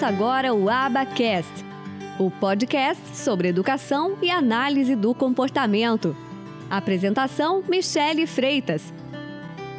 Ouça 0.00 0.08
agora 0.08 0.54
o 0.54 0.70
Abacast, 0.70 1.52
o 2.18 2.30
podcast 2.30 3.14
sobre 3.14 3.48
educação 3.48 4.16
e 4.22 4.30
análise 4.30 4.96
do 4.96 5.14
comportamento. 5.14 6.16
Apresentação: 6.70 7.62
Michele 7.68 8.26
Freitas. 8.26 8.94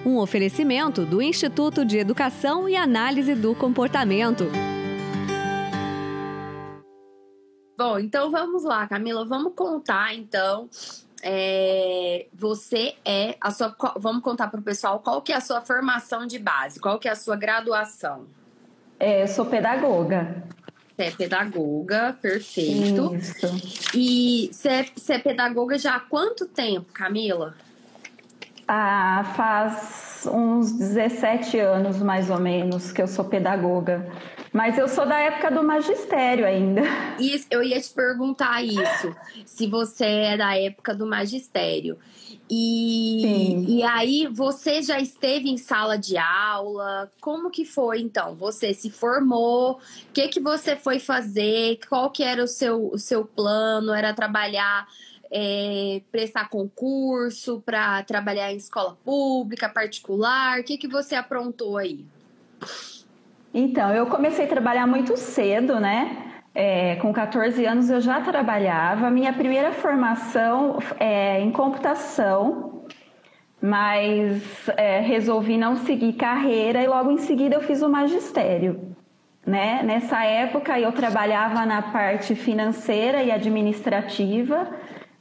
Um 0.06 0.20
oferecimento 0.20 1.08
do 1.08 1.24
Instituto 1.24 1.84
de 1.84 1.98
Educação 1.98 2.70
e 2.70 2.76
Análise 2.76 3.34
do 3.34 3.56
Comportamento. 3.56 4.44
Bom, 7.76 7.98
então 7.98 8.30
vamos 8.30 8.64
lá, 8.64 8.88
Camila, 8.88 9.26
vamos 9.26 9.54
contar 9.56 10.14
então. 10.14 10.70
É, 11.24 12.28
você 12.32 12.94
é 13.04 13.36
a 13.42 13.50
sua. 13.50 13.76
Vamos 13.98 14.22
contar 14.22 14.50
para 14.50 14.60
o 14.60 14.64
pessoal 14.64 15.00
qual 15.00 15.20
que 15.24 15.34
é 15.34 15.38
a 15.38 15.42
sua 15.42 15.62
formação 15.62 16.28
de 16.28 16.38
base, 16.38 16.80
qual 16.80 17.00
que 17.00 17.08
é 17.08 17.12
a 17.12 17.16
sua 17.16 17.36
graduação. 17.36 18.28
É, 19.02 19.24
eu 19.24 19.28
sou 19.28 19.48
pedagoga. 19.48 20.44
Você 20.96 21.06
é 21.06 21.10
pedagoga, 21.10 22.16
perfeito. 22.22 23.16
Isso. 23.16 23.98
E 23.98 24.52
você 24.52 24.70
é, 24.70 24.86
você 24.96 25.14
é 25.14 25.18
pedagoga 25.18 25.76
já 25.76 25.96
há 25.96 26.00
quanto 26.00 26.46
tempo, 26.46 26.94
Camila? 26.94 27.56
Ah, 28.68 29.34
faz 29.36 30.28
uns 30.32 30.74
17 30.74 31.58
anos, 31.58 31.98
mais 31.98 32.30
ou 32.30 32.40
menos, 32.40 32.92
que 32.92 33.02
eu 33.02 33.08
sou 33.08 33.26
pedagoga. 33.26 34.08
Mas 34.54 34.78
eu 34.78 34.88
sou 34.88 35.08
da 35.08 35.18
época 35.18 35.50
do 35.50 35.64
magistério 35.64 36.46
ainda. 36.46 36.84
Isso, 37.18 37.48
eu 37.50 37.64
ia 37.64 37.82
te 37.82 37.90
perguntar 37.90 38.64
isso, 38.64 39.16
se 39.48 39.66
você 39.66 40.06
é 40.06 40.38
da 40.38 40.56
época 40.56 40.94
do 40.94 41.08
magistério. 41.08 41.98
E, 42.50 43.78
e 43.78 43.84
aí, 43.84 44.28
você 44.28 44.82
já 44.82 45.00
esteve 45.00 45.50
em 45.50 45.58
sala 45.58 45.98
de 45.98 46.18
aula? 46.18 47.12
Como 47.20 47.50
que 47.50 47.66
foi, 47.66 48.02
então? 48.02 48.36
Você 48.36 48.74
se 48.74 48.90
formou? 48.90 49.74
O 49.74 50.14
que, 50.14 50.28
que 50.28 50.40
você 50.40 50.76
foi 50.76 51.00
fazer? 51.00 51.80
Qual 51.88 52.10
que 52.12 52.24
era 52.24 52.44
o 52.44 52.48
seu, 52.48 52.88
o 52.92 52.98
seu 52.98 53.26
plano? 53.26 53.94
Era 53.94 54.14
trabalhar, 54.14 54.88
é, 55.32 56.02
prestar 56.12 56.50
concurso 56.50 57.62
para 57.66 58.04
trabalhar 58.04 58.52
em 58.52 58.58
escola 58.58 58.98
pública, 59.04 59.70
particular? 59.70 60.60
O 60.60 60.64
que, 60.64 60.78
que 60.78 60.88
você 60.88 61.16
aprontou 61.16 61.78
aí? 61.78 62.06
Então, 63.54 63.94
eu 63.94 64.06
comecei 64.06 64.46
a 64.46 64.48
trabalhar 64.48 64.88
muito 64.88 65.18
cedo, 65.18 65.80
né? 65.80 66.31
É, 66.54 66.98
com 66.98 67.14
14 67.14 67.66
anos 67.66 67.90
eu 67.90 68.02
já 68.02 68.20
trabalhava. 68.22 69.10
Minha 69.10 69.32
primeira 69.32 69.72
formação 69.72 70.80
é 71.00 71.40
em 71.40 71.52
computação, 71.52 72.84
mas 73.62 74.68
é, 74.76 75.00
resolvi 75.00 75.58
não 75.58 75.78
seguir 75.78 76.14
carreira 76.14 76.82
e 76.84 76.88
logo 76.88 77.12
em 77.12 77.18
seguida 77.18 77.56
eu 77.56 77.62
fiz 77.62 77.82
o 77.82 77.90
magistério. 77.90 78.96
Né? 79.46 79.82
Nessa 79.84 80.24
época 80.24 80.80
eu 80.80 80.92
trabalhava 80.92 81.66
na 81.66 81.82
parte 81.82 82.36
financeira 82.36 83.24
e 83.24 83.32
administrativa, 83.32 84.68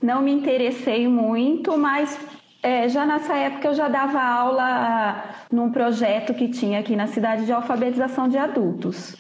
não 0.03 0.23
me 0.23 0.33
interessei 0.33 1.07
muito, 1.07 1.77
mas 1.79 2.19
é, 2.63 2.89
já 2.89 3.07
nessa 3.07 3.37
época 3.37 3.69
eu 3.69 3.75
já 3.75 3.89
dava 3.89 4.21
aula 4.21 5.25
num 5.51 5.71
projeto 5.71 6.35
que 6.35 6.49
tinha 6.49 6.81
aqui 6.81 6.97
na 6.97 7.07
cidade 7.07 7.47
de 7.47 7.53
alfabetização 7.53 8.29
de 8.29 8.37
adultos. 8.37 9.20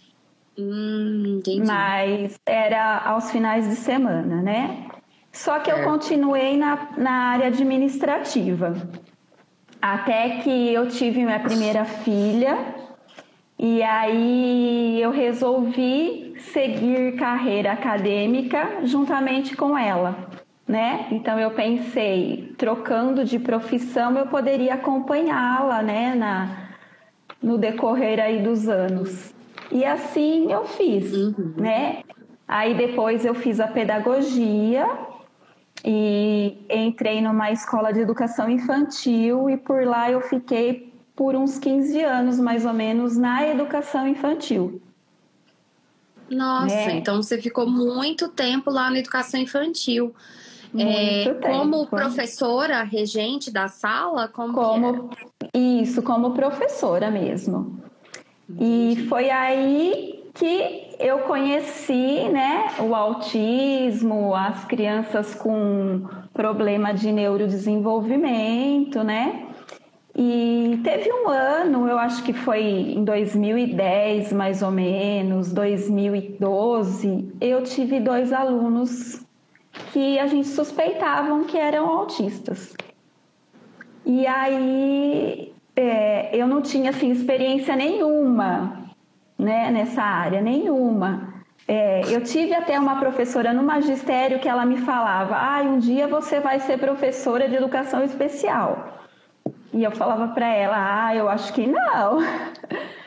Hum. 0.61 1.41
Mas 1.67 2.39
era 2.45 2.99
aos 2.99 3.31
finais 3.31 3.69
de 3.69 3.77
semana, 3.77 4.43
né? 4.43 4.87
Só 5.33 5.59
que 5.61 5.71
eu 5.71 5.85
continuei 5.85 6.57
na, 6.57 6.89
na 6.97 7.13
área 7.33 7.47
administrativa. 7.47 8.75
Até 9.81 10.39
que 10.39 10.73
eu 10.73 10.89
tive 10.89 11.25
minha 11.25 11.41
primeira 11.41 11.85
filha, 11.85 12.75
e 13.59 13.83
aí 13.83 15.01
eu 15.01 15.11
resolvi 15.11 16.35
seguir 16.53 17.17
carreira 17.17 17.73
acadêmica 17.73 18.81
juntamente 18.85 19.57
com 19.57 19.77
ela 19.79 20.41
né? 20.71 21.09
Então 21.11 21.37
eu 21.37 21.51
pensei, 21.51 22.55
trocando 22.57 23.25
de 23.25 23.41
profissão, 23.41 24.17
eu 24.17 24.27
poderia 24.29 24.75
acompanhá-la, 24.75 25.83
né, 25.83 26.15
na 26.15 26.69
no 27.43 27.59
decorrer 27.59 28.21
aí 28.21 28.41
dos 28.41 28.69
anos. 28.69 29.35
E 29.71 29.85
assim 29.85 30.51
eu 30.53 30.65
fiz, 30.65 31.13
uhum. 31.13 31.55
né? 31.57 32.03
Aí 32.47 32.77
depois 32.77 33.25
eu 33.25 33.35
fiz 33.35 33.61
a 33.61 33.69
pedagogia 33.69 34.87
e 35.85 36.59
entrei 36.69 37.21
numa 37.21 37.51
escola 37.51 37.93
de 37.93 38.01
educação 38.01 38.51
infantil 38.51 39.49
e 39.49 39.57
por 39.57 39.85
lá 39.85 40.11
eu 40.11 40.21
fiquei 40.21 40.93
por 41.15 41.37
uns 41.37 41.59
15 41.59 42.03
anos 42.03 42.41
mais 42.41 42.67
ou 42.67 42.73
menos 42.73 43.17
na 43.17 43.47
educação 43.47 44.09
infantil. 44.09 44.83
Nossa, 46.31 46.75
é. 46.75 46.93
então 46.93 47.23
você 47.23 47.41
ficou 47.41 47.69
muito 47.69 48.29
tempo 48.29 48.71
lá 48.71 48.91
na 48.91 48.99
educação 48.99 49.41
infantil. 49.41 50.15
É, 50.77 51.35
como 51.35 51.87
professora 51.89 52.85
regente 52.85 53.51
da 53.51 53.67
sala? 53.67 54.29
Como, 54.29 54.55
como 54.55 55.11
Isso, 55.53 56.01
como 56.01 56.33
professora 56.33 57.11
mesmo. 57.11 57.81
E 58.59 59.07
foi 59.09 59.31
aí 59.31 60.25
que 60.35 60.89
eu 60.99 61.21
conheci 61.21 62.29
né, 62.29 62.69
o 62.81 62.95
autismo, 62.95 64.35
as 64.35 64.65
crianças 64.65 65.35
com 65.35 66.07
problema 66.33 66.93
de 66.93 67.11
neurodesenvolvimento, 67.11 69.03
né? 69.03 69.47
E 70.15 70.81
teve 70.83 71.11
um 71.13 71.29
ano, 71.29 71.89
eu 71.89 71.99
acho 71.99 72.23
que 72.25 72.33
foi 72.33 72.63
em 72.63 73.05
2010 73.05 74.33
mais 74.33 74.61
ou 74.63 74.71
menos, 74.71 75.53
2012, 75.53 77.33
eu 77.41 77.63
tive 77.63 78.01
dois 78.01 78.33
alunos 78.33 79.25
que 79.93 80.19
a 80.19 80.27
gente 80.27 80.49
suspeitavam 80.49 81.45
que 81.45 81.57
eram 81.57 81.89
autistas. 81.89 82.75
E 84.05 84.27
aí 84.27 85.50
é, 85.77 86.37
eu 86.37 86.47
não 86.47 86.61
tinha 86.61 86.91
assim, 86.91 87.11
experiência 87.11 87.77
nenhuma 87.77 88.81
né, 89.41 89.71
nessa 89.71 90.03
área, 90.03 90.41
nenhuma. 90.41 91.35
É, 91.67 92.03
eu 92.15 92.23
tive 92.23 92.53
até 92.55 92.79
uma 92.79 92.99
professora 92.99 93.53
no 93.53 93.63
magistério 93.63 94.39
que 94.39 94.49
ela 94.49 94.67
me 94.67 94.79
falava: 94.79 95.37
ah, 95.37 95.63
um 95.63 95.79
dia 95.79 96.07
você 96.07 96.41
vai 96.41 96.61
ser 96.61 96.79
professora 96.79 97.49
de 97.49 97.55
educação 97.55 98.05
especial. 98.05 98.99
E 99.73 99.83
eu 99.83 99.91
falava 99.91 100.29
para 100.29 100.49
ela: 100.49 101.07
ah, 101.07 101.15
eu 101.15 101.29
acho 101.29 101.53
que 101.53 101.67
não. 101.67 102.19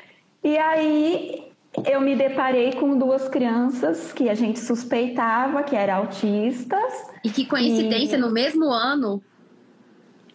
E 0.46 0.58
aí 0.58 1.54
eu 1.90 2.02
me 2.02 2.18
deparei 2.18 2.74
com 2.74 2.98
duas 2.98 3.30
crianças 3.30 4.12
que 4.12 4.30
a 4.30 4.36
gente 4.36 4.60
suspeitava 4.60 5.64
que 5.64 5.74
eram 5.74 6.00
autistas. 6.00 6.94
E 7.24 7.30
que 7.30 7.46
coincidência, 7.46 8.18
e... 8.18 8.20
no 8.20 8.30
mesmo 8.30 8.66
ano? 8.66 9.24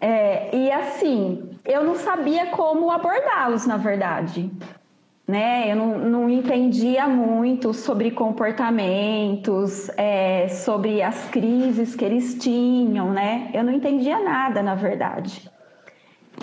É, 0.00 0.54
e 0.54 0.70
assim, 0.70 1.50
eu 1.64 1.84
não 1.84 1.94
sabia 1.94 2.46
como 2.46 2.90
abordá-los, 2.90 3.66
na 3.66 3.76
verdade. 3.76 4.50
Né? 5.26 5.70
Eu 5.70 5.76
não, 5.76 5.98
não 5.98 6.30
entendia 6.30 7.06
muito 7.06 7.74
sobre 7.74 8.10
comportamentos, 8.10 9.90
é, 9.98 10.48
sobre 10.48 11.02
as 11.02 11.28
crises 11.28 11.94
que 11.94 12.02
eles 12.02 12.34
tinham, 12.38 13.12
né? 13.12 13.50
Eu 13.52 13.62
não 13.62 13.72
entendia 13.72 14.18
nada, 14.20 14.62
na 14.62 14.74
verdade. 14.74 15.50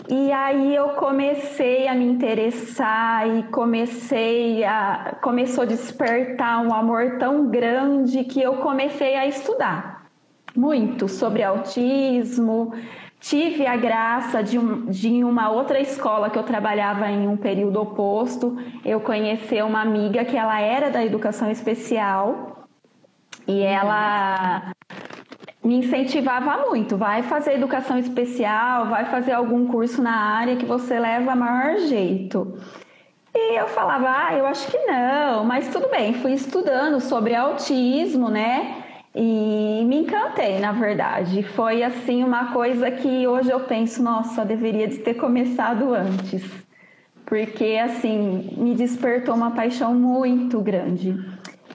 E 0.08 0.32
aí 0.32 0.76
eu 0.76 0.90
comecei 0.90 1.88
a 1.88 1.96
me 1.96 2.06
interessar 2.06 3.28
e 3.28 3.44
comecei 3.44 4.64
a 4.64 5.18
começou 5.20 5.64
a 5.64 5.66
despertar 5.66 6.62
um 6.62 6.72
amor 6.72 7.18
tão 7.18 7.48
grande 7.48 8.24
que 8.24 8.40
eu 8.40 8.58
comecei 8.58 9.16
a 9.16 9.26
estudar 9.26 9.96
muito 10.56 11.08
sobre 11.08 11.44
autismo. 11.44 12.72
Tive 13.28 13.66
a 13.66 13.76
graça 13.76 14.44
de, 14.44 14.60
um, 14.60 14.86
de 14.86 15.24
uma 15.24 15.50
outra 15.50 15.80
escola 15.80 16.30
que 16.30 16.38
eu 16.38 16.44
trabalhava 16.44 17.10
em 17.10 17.28
um 17.28 17.36
período 17.36 17.82
oposto, 17.82 18.56
eu 18.86 19.00
conhecer 19.02 19.66
uma 19.66 19.82
amiga 19.82 20.24
que 20.24 20.38
ela 20.38 20.62
era 20.62 20.92
da 20.92 21.04
educação 21.04 21.50
especial 21.50 22.68
e 23.48 23.64
ela 23.64 24.72
me 25.64 25.78
incentivava 25.78 26.70
muito. 26.70 26.98
Vai 26.98 27.24
fazer 27.24 27.56
educação 27.56 27.98
especial, 27.98 28.90
vai 28.90 29.06
fazer 29.06 29.32
algum 29.32 29.66
curso 29.66 30.04
na 30.04 30.16
área 30.16 30.56
que 30.56 30.66
você 30.66 31.00
leva 31.00 31.36
maior 31.36 31.80
jeito. 31.80 32.60
E 33.34 33.60
eu 33.60 33.68
falava, 33.70 34.08
ah, 34.08 34.36
eu 34.36 34.46
acho 34.46 34.70
que 34.70 34.78
não, 34.86 35.44
mas 35.44 35.70
tudo 35.70 35.90
bem. 35.90 36.14
Fui 36.14 36.34
estudando 36.34 37.02
sobre 37.02 37.34
autismo, 37.34 38.30
né? 38.30 38.85
E 39.18 39.86
me 39.86 40.02
encantei, 40.02 40.60
na 40.60 40.74
verdade. 40.74 41.42
Foi 41.42 41.82
assim 41.82 42.22
uma 42.22 42.52
coisa 42.52 42.92
que 42.92 43.26
hoje 43.26 43.50
eu 43.50 43.62
penso, 43.62 44.04
nossa, 44.04 44.44
deveria 44.44 44.90
de 44.90 44.98
ter 44.98 45.14
começado 45.14 45.94
antes. 45.94 46.44
Porque 47.26 47.80
assim, 47.82 48.54
me 48.58 48.76
despertou 48.76 49.34
uma 49.34 49.52
paixão 49.52 49.96
muito 49.96 50.60
grande. 50.60 51.16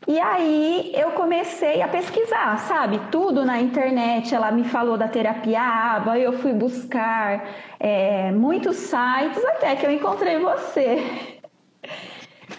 E 0.07 0.19
aí 0.21 0.93
eu 0.95 1.13
comecei 1.13 1.81
a 1.81 1.89
pesquisar, 1.89 2.59
sabe? 2.59 3.01
Tudo 3.11 3.45
na 3.45 3.59
internet. 3.59 4.35
Ela 4.35 4.53
me 4.53 4.65
falou 4.65 4.99
da 4.99 5.09
terapia 5.09 5.63
ABA, 5.63 6.19
eu 6.19 6.35
fui 6.35 6.53
buscar 6.53 7.49
é, 7.79 8.31
muitos 8.33 8.77
sites 8.77 9.43
até 9.47 9.77
que 9.77 9.87
eu 9.87 9.91
encontrei 9.91 10.39
você. 10.39 11.40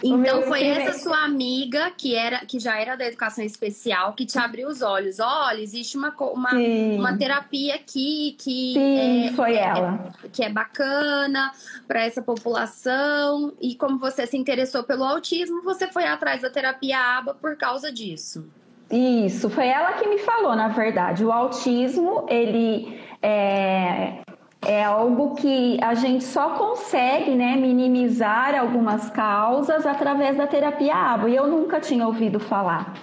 Então 0.03 0.44
foi 0.44 0.63
essa 0.63 0.98
sua 0.98 1.24
amiga 1.24 1.92
que 1.95 2.15
era 2.15 2.39
que 2.45 2.59
já 2.59 2.80
era 2.80 2.95
da 2.95 3.06
educação 3.06 3.44
especial 3.44 4.13
que 4.13 4.25
te 4.25 4.38
abriu 4.38 4.68
os 4.68 4.81
olhos. 4.81 5.19
Olha, 5.19 5.62
existe 5.62 5.98
uma, 5.98 6.13
uma, 6.19 6.51
uma 6.53 7.18
terapia 7.18 7.75
aqui 7.75 8.36
que 8.39 8.74
Sim, 8.74 9.27
é, 9.27 9.31
foi 9.33 9.56
é, 9.56 9.63
ela. 9.63 10.13
que 10.31 10.44
é 10.44 10.50
bacana 10.50 11.51
para 11.88 12.03
essa 12.03 12.21
população 12.21 13.53
e 13.62 13.75
como 13.75 13.98
você 13.98 14.25
se 14.25 14.38
interessou 14.38 14.83
pelo 14.83 15.03
autismo, 15.03 15.62
você 15.63 15.88
foi 15.88 16.06
atrás 16.06 16.42
da 16.42 16.50
terapia 16.50 16.98
ABA 17.18 17.36
por 17.36 17.56
causa 17.56 17.92
disso. 17.92 18.45
Isso, 18.92 19.50
foi 19.50 19.68
ela 19.68 19.94
que 19.94 20.07
me 20.07 20.18
falou, 20.19 20.53
na 20.56 20.68
verdade. 20.68 21.24
O 21.24 21.31
autismo, 21.31 22.25
ele 22.27 23.00
é, 23.21 24.21
é 24.65 24.83
algo 24.83 25.35
que 25.35 25.77
a 25.81 25.93
gente 25.93 26.23
só 26.23 26.51
consegue 26.51 27.31
né, 27.31 27.55
minimizar 27.55 28.55
algumas 28.55 29.09
causas 29.09 29.85
através 29.85 30.37
da 30.37 30.45
terapia 30.45 30.95
ABA. 30.95 31.29
E 31.29 31.35
eu 31.35 31.47
nunca 31.47 31.79
tinha 31.79 32.05
ouvido 32.05 32.39
falar. 32.39 32.93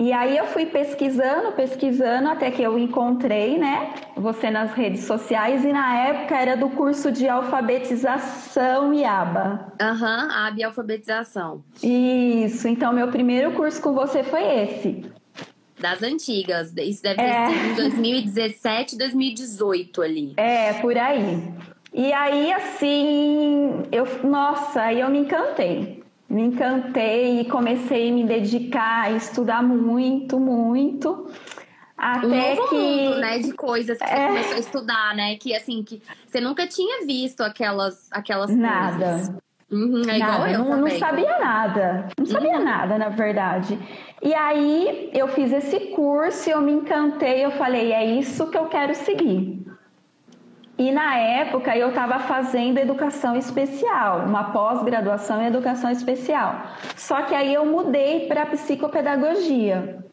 E 0.00 0.12
aí 0.12 0.36
eu 0.36 0.46
fui 0.46 0.64
pesquisando, 0.64 1.50
pesquisando, 1.52 2.28
até 2.28 2.52
que 2.52 2.62
eu 2.62 2.78
encontrei, 2.78 3.58
né, 3.58 3.94
você 4.16 4.48
nas 4.48 4.72
redes 4.72 5.04
sociais, 5.04 5.64
e 5.64 5.72
na 5.72 5.98
época 5.98 6.36
era 6.36 6.56
do 6.56 6.68
curso 6.70 7.10
de 7.10 7.28
alfabetização 7.28 8.94
e 8.94 9.04
aba. 9.04 9.72
Aham, 9.80 10.24
uhum, 10.24 10.30
aba 10.30 10.56
e 10.56 10.62
alfabetização. 10.62 11.64
Isso, 11.82 12.68
então 12.68 12.92
meu 12.92 13.08
primeiro 13.08 13.50
curso 13.54 13.82
com 13.82 13.92
você 13.92 14.22
foi 14.22 14.44
esse. 14.44 15.04
Das 15.78 16.02
antigas, 16.02 16.74
isso 16.76 17.02
deve 17.02 17.16
ter 17.16 17.22
é. 17.22 17.46
sido 17.46 17.70
em 17.70 17.74
2017, 17.74 18.98
2018 18.98 20.02
ali. 20.02 20.34
É, 20.36 20.72
por 20.74 20.96
aí. 20.98 21.52
E 21.92 22.12
aí, 22.12 22.52
assim, 22.52 23.82
eu, 23.92 24.06
nossa, 24.24 24.82
aí 24.82 25.00
eu 25.00 25.08
me 25.08 25.18
encantei 25.18 25.98
me 26.28 26.42
encantei 26.42 27.40
e 27.40 27.44
comecei 27.46 28.10
a 28.10 28.12
me 28.12 28.24
dedicar 28.24 29.04
a 29.04 29.10
estudar 29.12 29.62
muito, 29.62 30.38
muito. 30.38 31.30
Até 31.96 32.26
um 32.26 32.54
novo 32.54 32.68
que 32.68 32.76
mundo, 32.76 33.18
né, 33.18 33.38
de 33.38 33.52
coisas 33.52 33.98
que 33.98 34.04
é... 34.04 34.08
você 34.08 34.26
começou 34.26 34.54
a 34.54 34.58
estudar, 34.58 35.16
né, 35.16 35.36
que 35.36 35.54
assim 35.54 35.82
que 35.82 36.00
você 36.26 36.40
nunca 36.40 36.66
tinha 36.66 37.04
visto 37.04 37.40
aquelas 37.40 38.06
aquelas 38.12 38.54
nada. 38.54 39.04
coisas. 39.04 39.47
Uhum, 39.70 40.02
é 40.08 40.18
nada, 40.18 40.50
eu 40.50 40.64
não, 40.64 40.76
não, 40.78 40.90
sabia 40.90 41.38
nada, 41.38 42.08
não 42.18 42.24
sabia 42.24 42.56
uhum. 42.56 42.64
nada, 42.64 42.96
na 42.96 43.10
verdade. 43.10 43.78
E 44.22 44.34
aí 44.34 45.10
eu 45.12 45.28
fiz 45.28 45.52
esse 45.52 45.78
curso, 45.94 46.48
eu 46.48 46.62
me 46.62 46.72
encantei, 46.72 47.44
eu 47.44 47.50
falei, 47.50 47.92
é 47.92 48.02
isso 48.02 48.50
que 48.50 48.56
eu 48.56 48.66
quero 48.66 48.94
seguir. 48.94 49.62
E 50.78 50.90
na 50.90 51.16
época 51.16 51.76
eu 51.76 51.88
estava 51.88 52.20
fazendo 52.20 52.78
educação 52.78 53.36
especial, 53.36 54.20
uma 54.20 54.52
pós-graduação 54.52 55.42
em 55.42 55.46
educação 55.46 55.90
especial. 55.90 56.62
Só 56.96 57.22
que 57.22 57.34
aí 57.34 57.52
eu 57.52 57.66
mudei 57.66 58.26
para 58.26 58.46
psicopedagogia. 58.46 60.07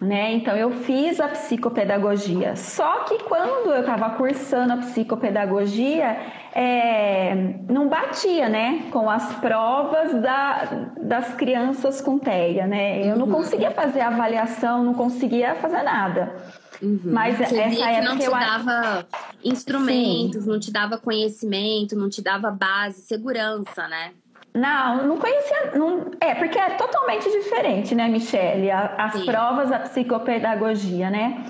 Né? 0.00 0.34
Então 0.34 0.56
eu 0.56 0.70
fiz 0.70 1.18
a 1.18 1.26
psicopedagogia. 1.26 2.54
Só 2.54 3.00
que 3.00 3.18
quando 3.24 3.72
eu 3.72 3.80
estava 3.80 4.10
cursando 4.10 4.74
a 4.74 4.76
psicopedagogia, 4.76 6.16
é, 6.54 7.34
não 7.68 7.88
batia, 7.88 8.48
né, 8.48 8.84
com 8.92 9.10
as 9.10 9.34
provas 9.40 10.22
da, 10.22 10.92
das 11.00 11.34
crianças 11.34 12.00
com 12.00 12.16
TEA, 12.16 12.66
né? 12.68 13.04
Eu 13.04 13.16
não 13.16 13.26
uhum. 13.26 13.32
conseguia 13.32 13.72
fazer 13.72 14.00
avaliação, 14.00 14.84
não 14.84 14.94
conseguia 14.94 15.56
fazer 15.56 15.82
nada. 15.82 16.32
Uhum. 16.80 17.00
Mas 17.04 17.36
Você 17.36 17.42
essa 17.42 17.68
via 17.68 17.94
que 17.94 18.00
não 18.00 18.18
te 18.18 18.30
dava 18.30 19.06
instrumentos, 19.44 20.44
Sim. 20.44 20.48
não 20.48 20.60
te 20.60 20.70
dava 20.70 20.98
conhecimento, 20.98 21.96
não 21.96 22.08
te 22.08 22.22
dava 22.22 22.50
base, 22.50 23.02
segurança, 23.02 23.88
né? 23.88 24.12
Não, 24.58 25.06
não 25.06 25.16
conhecia. 25.18 25.72
Não, 25.74 26.10
é, 26.20 26.34
porque 26.34 26.58
é 26.58 26.70
totalmente 26.70 27.30
diferente, 27.30 27.94
né, 27.94 28.08
Michele? 28.08 28.70
As 28.70 29.12
Sim. 29.12 29.24
provas 29.24 29.70
da 29.70 29.78
psicopedagogia, 29.78 31.10
né? 31.10 31.44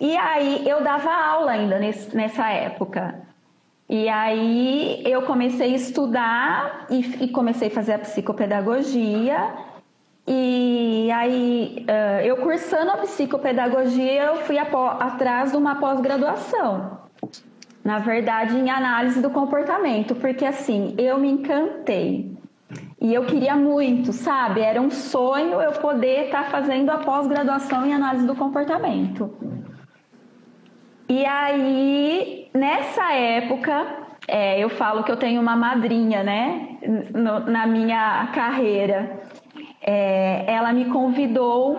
E 0.00 0.16
aí 0.16 0.66
eu 0.66 0.82
dava 0.82 1.12
aula 1.12 1.52
ainda 1.52 1.78
nesse, 1.78 2.16
nessa 2.16 2.48
época. 2.48 3.20
E 3.88 4.08
aí 4.08 5.02
eu 5.04 5.22
comecei 5.22 5.74
a 5.74 5.76
estudar 5.76 6.86
e, 6.88 7.24
e 7.24 7.28
comecei 7.28 7.68
a 7.68 7.70
fazer 7.70 7.92
a 7.92 7.98
psicopedagogia. 7.98 9.52
E 10.26 11.10
aí, 11.12 11.84
eu 12.24 12.36
cursando 12.36 12.92
a 12.92 12.98
psicopedagogia, 12.98 14.22
eu 14.22 14.36
fui 14.36 14.56
atrás 14.56 15.50
de 15.50 15.56
uma 15.56 15.74
pós-graduação. 15.80 17.02
Na 17.84 17.98
verdade, 17.98 18.56
em 18.56 18.70
análise 18.70 19.20
do 19.20 19.30
comportamento, 19.30 20.14
porque 20.14 20.44
assim, 20.44 20.94
eu 20.98 21.18
me 21.18 21.30
encantei. 21.30 22.32
E 23.00 23.12
eu 23.12 23.24
queria 23.24 23.56
muito, 23.56 24.12
sabe? 24.12 24.60
Era 24.60 24.80
um 24.80 24.90
sonho 24.90 25.60
eu 25.60 25.72
poder 25.72 26.26
estar 26.26 26.44
tá 26.44 26.50
fazendo 26.50 26.90
a 26.90 26.98
pós-graduação 26.98 27.84
em 27.84 27.92
análise 27.92 28.26
do 28.26 28.36
comportamento. 28.36 29.34
E 31.08 31.26
aí, 31.26 32.48
nessa 32.54 33.12
época, 33.12 33.86
é, 34.28 34.62
eu 34.62 34.70
falo 34.70 35.02
que 35.02 35.10
eu 35.10 35.16
tenho 35.16 35.40
uma 35.40 35.56
madrinha, 35.56 36.22
né? 36.22 36.78
No, 37.12 37.40
na 37.40 37.66
minha 37.66 38.28
carreira 38.32 39.20
é, 39.82 40.44
ela 40.46 40.72
me 40.72 40.86
convidou 40.86 41.78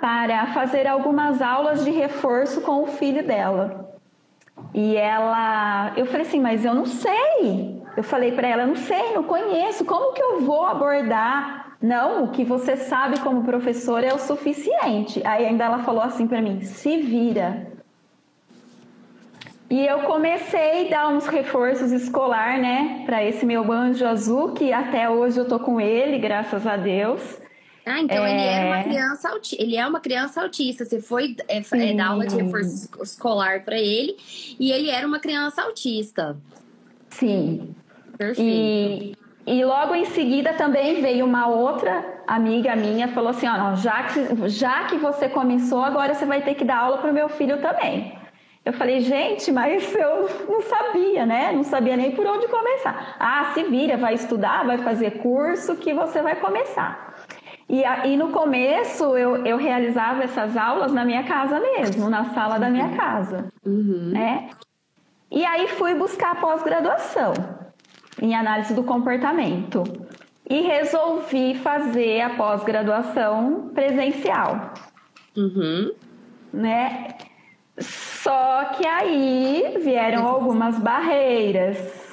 para 0.00 0.46
fazer 0.48 0.86
algumas 0.86 1.42
aulas 1.42 1.84
de 1.84 1.90
reforço 1.90 2.60
com 2.60 2.82
o 2.82 2.86
filho 2.86 3.26
dela. 3.26 3.85
E 4.76 4.94
ela, 4.94 5.94
eu 5.96 6.04
falei 6.04 6.26
assim, 6.26 6.38
mas 6.38 6.62
eu 6.62 6.74
não 6.74 6.84
sei. 6.84 7.82
Eu 7.96 8.02
falei 8.02 8.32
para 8.32 8.46
ela, 8.46 8.66
não 8.66 8.76
sei, 8.76 9.14
não 9.14 9.22
conheço. 9.22 9.86
Como 9.86 10.12
que 10.12 10.22
eu 10.22 10.42
vou 10.42 10.66
abordar? 10.66 11.76
Não, 11.80 12.24
o 12.24 12.28
que 12.28 12.44
você 12.44 12.76
sabe 12.76 13.18
como 13.20 13.42
professor 13.42 14.04
é 14.04 14.12
o 14.12 14.18
suficiente. 14.18 15.22
Aí 15.24 15.46
ainda 15.46 15.64
ela 15.64 15.78
falou 15.78 16.02
assim 16.02 16.26
para 16.26 16.42
mim: 16.42 16.60
se 16.60 16.98
vira. 16.98 17.72
E 19.70 19.84
eu 19.86 20.00
comecei 20.00 20.88
a 20.88 20.90
dar 20.90 21.08
uns 21.08 21.26
reforços 21.26 21.90
escolar, 21.90 22.58
né, 22.58 23.02
para 23.06 23.24
esse 23.24 23.46
meu 23.46 23.72
anjo 23.72 24.06
azul, 24.06 24.52
que 24.52 24.74
até 24.74 25.08
hoje 25.08 25.38
eu 25.38 25.48
tô 25.48 25.58
com 25.58 25.80
ele, 25.80 26.18
graças 26.18 26.66
a 26.66 26.76
Deus. 26.76 27.40
Ah, 27.86 28.00
então 28.00 28.26
é... 28.26 28.32
ele 28.32 28.42
era 28.42 28.66
uma 28.66 28.82
criança 28.82 29.28
autista. 29.30 29.62
Ele 29.62 29.76
é 29.76 29.86
uma 29.86 30.00
criança 30.00 30.42
autista. 30.42 30.84
Você 30.84 31.00
foi 31.00 31.36
é, 31.46 31.58
é, 31.58 31.94
dar 31.94 32.08
aula 32.08 32.26
de 32.26 32.34
reforço 32.34 32.90
escolar 33.00 33.64
para 33.64 33.78
ele 33.78 34.16
e 34.58 34.72
ele 34.72 34.90
era 34.90 35.06
uma 35.06 35.20
criança 35.20 35.62
autista. 35.62 36.36
Sim. 37.10 37.74
Perfeito. 38.18 38.42
E, 38.42 39.16
e 39.46 39.64
logo 39.64 39.94
em 39.94 40.06
seguida 40.06 40.52
também 40.54 41.00
veio 41.00 41.24
uma 41.24 41.46
outra 41.46 42.16
amiga 42.26 42.74
minha 42.74 43.06
falou 43.08 43.30
assim, 43.30 43.46
ó, 43.46 43.76
já 43.76 44.02
que 44.04 44.48
já 44.48 44.84
que 44.84 44.96
você 44.96 45.28
começou, 45.28 45.84
agora 45.84 46.14
você 46.14 46.26
vai 46.26 46.42
ter 46.42 46.54
que 46.54 46.64
dar 46.64 46.78
aula 46.78 46.98
para 46.98 47.10
o 47.10 47.14
meu 47.14 47.28
filho 47.28 47.60
também. 47.60 48.18
Eu 48.64 48.72
falei, 48.72 49.00
gente, 49.00 49.52
mas 49.52 49.94
eu 49.94 50.28
não 50.48 50.60
sabia, 50.60 51.24
né? 51.24 51.52
Não 51.52 51.62
sabia 51.62 51.96
nem 51.96 52.10
por 52.10 52.26
onde 52.26 52.48
começar. 52.48 53.14
Ah, 53.20 53.52
se 53.54 53.62
vira, 53.62 53.96
vai 53.96 54.14
estudar, 54.14 54.66
vai 54.66 54.78
fazer 54.78 55.22
curso 55.22 55.76
que 55.76 55.94
você 55.94 56.20
vai 56.20 56.34
começar. 56.34 57.14
E, 57.68 57.82
e 57.82 58.16
no 58.16 58.28
começo 58.28 59.16
eu, 59.16 59.44
eu 59.44 59.56
realizava 59.56 60.22
essas 60.22 60.56
aulas 60.56 60.92
na 60.92 61.04
minha 61.04 61.24
casa 61.24 61.58
mesmo, 61.58 62.08
na 62.08 62.26
sala 62.26 62.58
da 62.58 62.70
minha 62.70 62.96
casa. 62.96 63.52
Uhum. 63.64 64.10
Né? 64.12 64.48
E 65.30 65.44
aí 65.44 65.66
fui 65.68 65.94
buscar 65.94 66.40
pós-graduação 66.40 67.34
em 68.22 68.34
análise 68.34 68.72
do 68.72 68.84
comportamento. 68.84 69.82
E 70.48 70.60
resolvi 70.60 71.56
fazer 71.56 72.20
a 72.20 72.30
pós-graduação 72.30 73.70
presencial. 73.74 74.72
Uhum. 75.36 75.92
Né? 76.52 77.08
Só 77.78 78.64
que 78.76 78.86
aí 78.86 79.76
vieram 79.82 80.24
algumas 80.26 80.78
barreiras. 80.78 82.05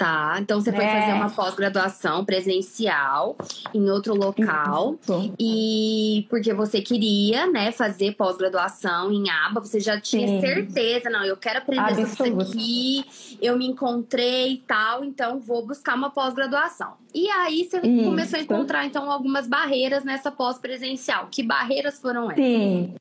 Tá, 0.00 0.38
então 0.40 0.58
você 0.58 0.72
foi 0.72 0.82
é. 0.82 0.98
fazer 0.98 1.12
uma 1.12 1.28
pós-graduação 1.28 2.24
presencial 2.24 3.36
em 3.74 3.90
outro 3.90 4.14
local. 4.14 4.96
Isso. 4.98 5.34
E 5.38 6.26
porque 6.30 6.54
você 6.54 6.80
queria, 6.80 7.46
né, 7.46 7.70
fazer 7.70 8.14
pós-graduação 8.14 9.12
em 9.12 9.28
aba, 9.28 9.60
você 9.60 9.78
já 9.78 10.00
tinha 10.00 10.26
Sim. 10.26 10.40
certeza, 10.40 11.10
não, 11.10 11.22
eu 11.22 11.36
quero 11.36 11.58
aprender 11.58 12.00
isso 12.00 12.24
aqui, 12.24 13.04
eu 13.42 13.58
me 13.58 13.66
encontrei 13.66 14.54
e 14.54 14.56
tal, 14.56 15.04
então 15.04 15.38
vou 15.38 15.66
buscar 15.66 15.96
uma 15.96 16.08
pós-graduação. 16.08 16.94
E 17.14 17.28
aí 17.28 17.68
você 17.68 17.76
isso. 17.76 18.04
começou 18.04 18.38
a 18.38 18.42
encontrar, 18.42 18.86
então, 18.86 19.10
algumas 19.10 19.46
barreiras 19.46 20.02
nessa 20.02 20.30
pós-presencial. 20.30 21.28
Que 21.30 21.42
barreiras 21.42 22.00
foram 22.00 22.30
essas? 22.30 22.42
Sim. 22.42 22.94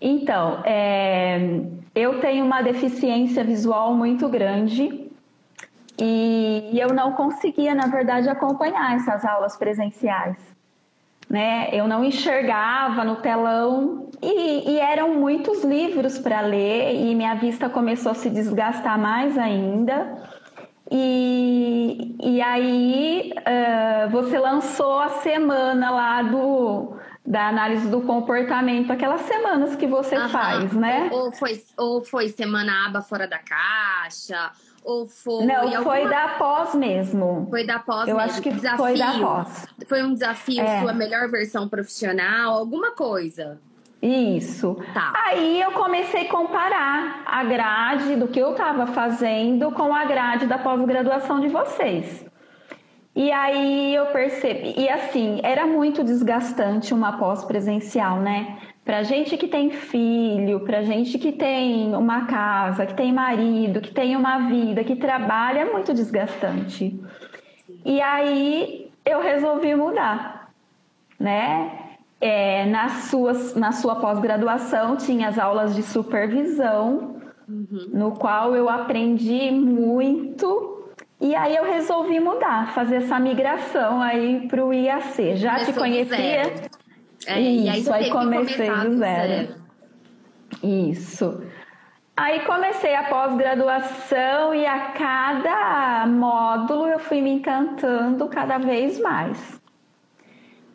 Então, 0.00 0.62
é, 0.64 1.60
eu 1.94 2.18
tenho 2.18 2.46
uma 2.46 2.62
deficiência 2.62 3.44
visual 3.44 3.94
muito 3.94 4.26
grande 4.26 5.06
e 5.98 6.78
eu 6.78 6.88
não 6.92 7.12
conseguia, 7.12 7.74
na 7.74 7.86
verdade, 7.86 8.28
acompanhar 8.28 8.96
essas 8.96 9.24
aulas 9.24 9.56
presenciais. 9.56 10.36
Né? 11.28 11.68
Eu 11.72 11.88
não 11.88 12.04
enxergava 12.04 13.02
no 13.02 13.16
telão 13.16 14.08
e, 14.22 14.70
e 14.70 14.78
eram 14.78 15.14
muitos 15.14 15.64
livros 15.64 16.18
para 16.18 16.40
ler 16.40 16.94
e 16.94 17.14
minha 17.16 17.34
vista 17.34 17.68
começou 17.68 18.12
a 18.12 18.14
se 18.14 18.30
desgastar 18.30 18.96
mais 18.96 19.36
ainda. 19.36 20.22
E, 20.88 22.16
e 22.22 22.40
aí 22.40 23.32
uh, 23.38 24.10
você 24.10 24.38
lançou 24.38 25.00
a 25.00 25.08
semana 25.08 25.90
lá 25.90 26.22
do 26.22 26.96
da 27.26 27.48
análise 27.48 27.88
do 27.88 28.02
comportamento, 28.02 28.92
aquelas 28.92 29.22
semanas 29.22 29.74
que 29.74 29.86
você 29.86 30.16
uhum. 30.16 30.28
faz, 30.28 30.72
né? 30.72 31.08
Ou, 31.10 31.24
ou, 31.24 31.32
foi, 31.32 31.60
ou 31.76 32.00
foi 32.00 32.28
semana 32.28 32.86
aba 32.86 33.02
fora 33.02 33.26
da 33.26 33.38
caixa, 33.38 34.52
ou 34.86 35.06
foi. 35.06 35.44
Não, 35.44 35.62
alguma... 35.62 35.82
foi 35.82 36.08
da 36.08 36.28
pós 36.38 36.74
mesmo. 36.74 37.48
Foi 37.50 37.66
da 37.66 37.80
pós 37.80 38.08
Eu 38.08 38.16
mesmo. 38.16 38.30
acho 38.30 38.40
que 38.40 38.50
desafio. 38.52 38.78
foi 38.78 38.96
da 38.96 39.18
pós. 39.18 39.66
Foi 39.86 40.02
um 40.04 40.14
desafio, 40.14 40.62
é. 40.62 40.80
sua 40.80 40.92
melhor 40.92 41.28
versão 41.28 41.68
profissional, 41.68 42.56
alguma 42.56 42.92
coisa. 42.92 43.60
Isso. 44.00 44.76
Tá. 44.94 45.12
Aí 45.26 45.60
eu 45.60 45.72
comecei 45.72 46.26
a 46.26 46.30
comparar 46.30 47.24
a 47.26 47.42
grade 47.42 48.14
do 48.14 48.28
que 48.28 48.38
eu 48.38 48.52
estava 48.52 48.86
fazendo 48.86 49.72
com 49.72 49.92
a 49.92 50.04
grade 50.04 50.46
da 50.46 50.58
pós-graduação 50.58 51.40
de 51.40 51.48
vocês. 51.48 52.24
E 53.14 53.32
aí 53.32 53.94
eu 53.94 54.06
percebi, 54.06 54.74
e 54.76 54.88
assim, 54.88 55.40
era 55.42 55.66
muito 55.66 56.04
desgastante 56.04 56.92
uma 56.92 57.16
pós-presencial, 57.16 58.20
né? 58.20 58.58
Pra 58.86 59.02
gente 59.02 59.36
que 59.36 59.48
tem 59.48 59.68
filho, 59.68 60.60
pra 60.60 60.84
gente 60.84 61.18
que 61.18 61.32
tem 61.32 61.92
uma 61.96 62.26
casa, 62.26 62.86
que 62.86 62.94
tem 62.94 63.12
marido, 63.12 63.80
que 63.80 63.92
tem 63.92 64.14
uma 64.14 64.46
vida, 64.48 64.84
que 64.84 64.94
trabalha, 64.94 65.62
é 65.62 65.64
muito 65.64 65.92
desgastante. 65.92 66.96
E 67.84 68.00
aí 68.00 68.88
eu 69.04 69.20
resolvi 69.20 69.74
mudar, 69.74 70.52
né? 71.18 71.72
É, 72.20 72.64
na, 72.66 72.88
suas, 72.88 73.56
na 73.56 73.72
sua 73.72 73.96
pós-graduação 73.96 74.96
tinha 74.96 75.30
as 75.30 75.38
aulas 75.38 75.74
de 75.74 75.82
supervisão, 75.82 77.16
uhum. 77.48 77.90
no 77.92 78.12
qual 78.12 78.54
eu 78.54 78.68
aprendi 78.68 79.50
muito 79.50 80.76
e 81.20 81.34
aí 81.34 81.56
eu 81.56 81.64
resolvi 81.64 82.20
mudar, 82.20 82.72
fazer 82.72 82.96
essa 82.96 83.18
migração 83.18 84.00
aí 84.00 84.46
para 84.46 84.64
o 84.64 84.72
IAC. 84.72 85.34
Já 85.34 85.54
Começou 85.54 85.74
te 85.74 85.78
conhecia. 85.80 86.42
É, 87.26 87.40
Isso, 87.40 87.92
aí, 87.92 88.04
aí 88.04 88.10
comecei 88.10 88.70
do 88.70 88.98
zero. 88.98 88.98
zero. 88.98 89.54
Isso. 90.62 91.42
Aí 92.16 92.40
comecei 92.46 92.94
a 92.94 93.04
pós-graduação 93.04 94.54
e 94.54 94.64
a 94.64 94.92
cada 94.92 96.06
módulo 96.06 96.86
eu 96.86 96.98
fui 96.98 97.20
me 97.20 97.30
encantando 97.30 98.26
cada 98.28 98.56
vez 98.56 98.98
mais. 98.98 99.60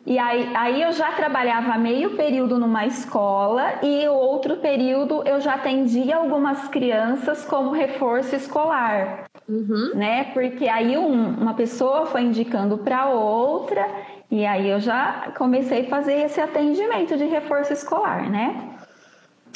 E 0.04 0.18
aí, 0.18 0.50
aí 0.54 0.82
eu 0.82 0.92
já 0.92 1.12
trabalhava 1.12 1.78
meio 1.78 2.16
período 2.16 2.58
numa 2.58 2.86
escola 2.86 3.74
e 3.82 4.06
outro 4.08 4.56
período 4.56 5.22
eu 5.24 5.40
já 5.40 5.54
atendia 5.54 6.16
algumas 6.16 6.68
crianças 6.68 7.44
como 7.44 7.70
reforço 7.70 8.34
escolar. 8.34 9.24
Uhum. 9.48 9.92
Né? 9.94 10.24
Porque 10.32 10.68
aí 10.68 10.96
um, 10.96 11.28
uma 11.40 11.54
pessoa 11.54 12.06
foi 12.06 12.22
indicando 12.22 12.78
para 12.78 13.10
outra 13.10 13.84
e 14.32 14.46
aí 14.46 14.70
eu 14.70 14.80
já 14.80 15.30
comecei 15.36 15.84
a 15.84 15.90
fazer 15.90 16.14
esse 16.22 16.40
atendimento 16.40 17.18
de 17.18 17.26
reforço 17.26 17.74
escolar, 17.74 18.30
né? 18.30 18.78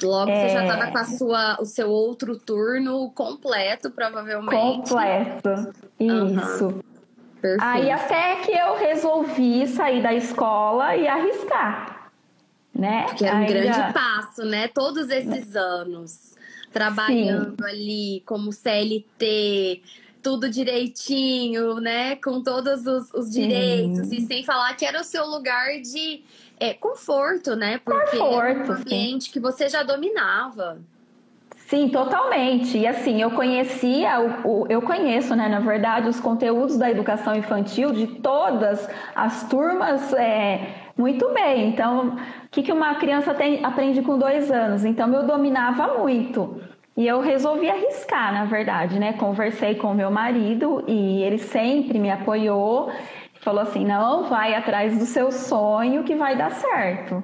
Logo 0.03 0.31
é... 0.31 0.49
você 0.49 0.55
já 0.55 0.67
estava 0.67 0.91
com 0.93 0.99
a 0.99 1.05
sua, 1.05 1.57
o 1.63 1.65
seu 1.65 1.89
outro 1.89 2.39
turno 2.39 3.11
completo, 3.13 3.91
provavelmente. 3.91 4.91
Completo. 4.91 5.73
Isso. 5.99 6.67
Uhum. 6.67 7.57
Aí 7.59 7.91
até 7.91 8.37
que 8.43 8.53
eu 8.53 8.77
resolvi 8.77 9.67
sair 9.67 10.03
da 10.03 10.13
escola 10.13 10.95
e 10.95 11.09
arriscar, 11.09 12.11
né? 12.75 13.07
Que 13.17 13.25
é 13.25 13.33
um 13.33 13.39
Ainda... 13.39 13.53
grande 13.55 13.93
passo, 13.95 14.45
né? 14.45 14.69
Todos 14.69 15.09
esses 15.09 15.57
anos 15.57 16.37
trabalhando 16.71 17.65
Sim. 17.65 17.71
ali 17.71 18.23
como 18.27 18.53
CLT, 18.53 19.83
tudo 20.27 20.51
direitinho, 20.51 21.77
né? 21.77 22.17
Com 22.17 22.43
todos 22.43 22.85
os, 22.85 23.15
os 23.15 23.31
direitos, 23.31 24.11
e 24.11 24.23
sem 24.23 24.43
falar 24.43 24.75
que 24.75 24.85
era 24.85 25.01
o 25.01 25.05
seu 25.05 25.25
lugar 25.25 25.81
de 25.81 26.25
é, 26.59 26.75
conforto, 26.75 27.55
né? 27.55 27.79
Porque 27.79 28.19
conforto, 28.19 28.73
um 28.73 28.75
ambiente 28.75 29.27
sim. 29.27 29.31
que 29.31 29.39
você 29.39 29.69
já 29.69 29.85
dominava. 29.85 30.79
Sim, 31.69 31.91
totalmente. 31.91 32.77
E 32.77 32.89
assim, 32.89 33.23
eu 33.23 33.31
conhecia, 33.31 34.19
o, 34.21 34.63
o, 34.63 34.67
eu 34.69 34.83
conheço, 34.83 35.37
né, 35.37 35.49
na 35.49 35.61
verdade, 35.61 36.09
os 36.09 36.19
conteúdos 36.19 36.77
da 36.77 36.91
educação 36.91 37.37
infantil 37.37 37.93
de 37.93 38.09
todas 38.21 38.89
as 39.15 39.49
turmas 39.49 40.13
é, 40.13 40.91
muito 40.97 41.33
bem. 41.33 41.69
Então, 41.69 42.17
o 42.17 42.49
que, 42.51 42.65
que 42.65 42.73
uma 42.73 42.97
criança 42.97 43.33
tem, 43.33 43.65
aprende 43.65 44.03
com 44.03 44.19
dois 44.19 44.51
anos? 44.51 44.85
Então, 44.85 45.13
eu 45.13 45.25
dominava 45.25 45.99
muito. 45.99 46.61
E 46.97 47.07
eu 47.07 47.21
resolvi 47.21 47.69
arriscar, 47.69 48.33
na 48.33 48.47
verdade, 48.47 48.99
né? 48.99 49.13
Conversei 49.13 49.75
com 49.75 49.93
meu 49.93 50.11
marido 50.11 50.83
e 50.89 51.23
ele 51.23 51.39
sempre 51.39 51.99
me 51.99 52.11
apoiou. 52.11 52.91
Falou 53.41 53.61
assim: 53.61 53.85
não, 53.85 54.25
vai 54.25 54.55
atrás 54.55 54.99
do 54.99 55.05
seu 55.05 55.31
sonho 55.31 56.05
que 56.05 56.15
vai 56.15 56.37
dar 56.37 56.53
certo. 56.53 57.23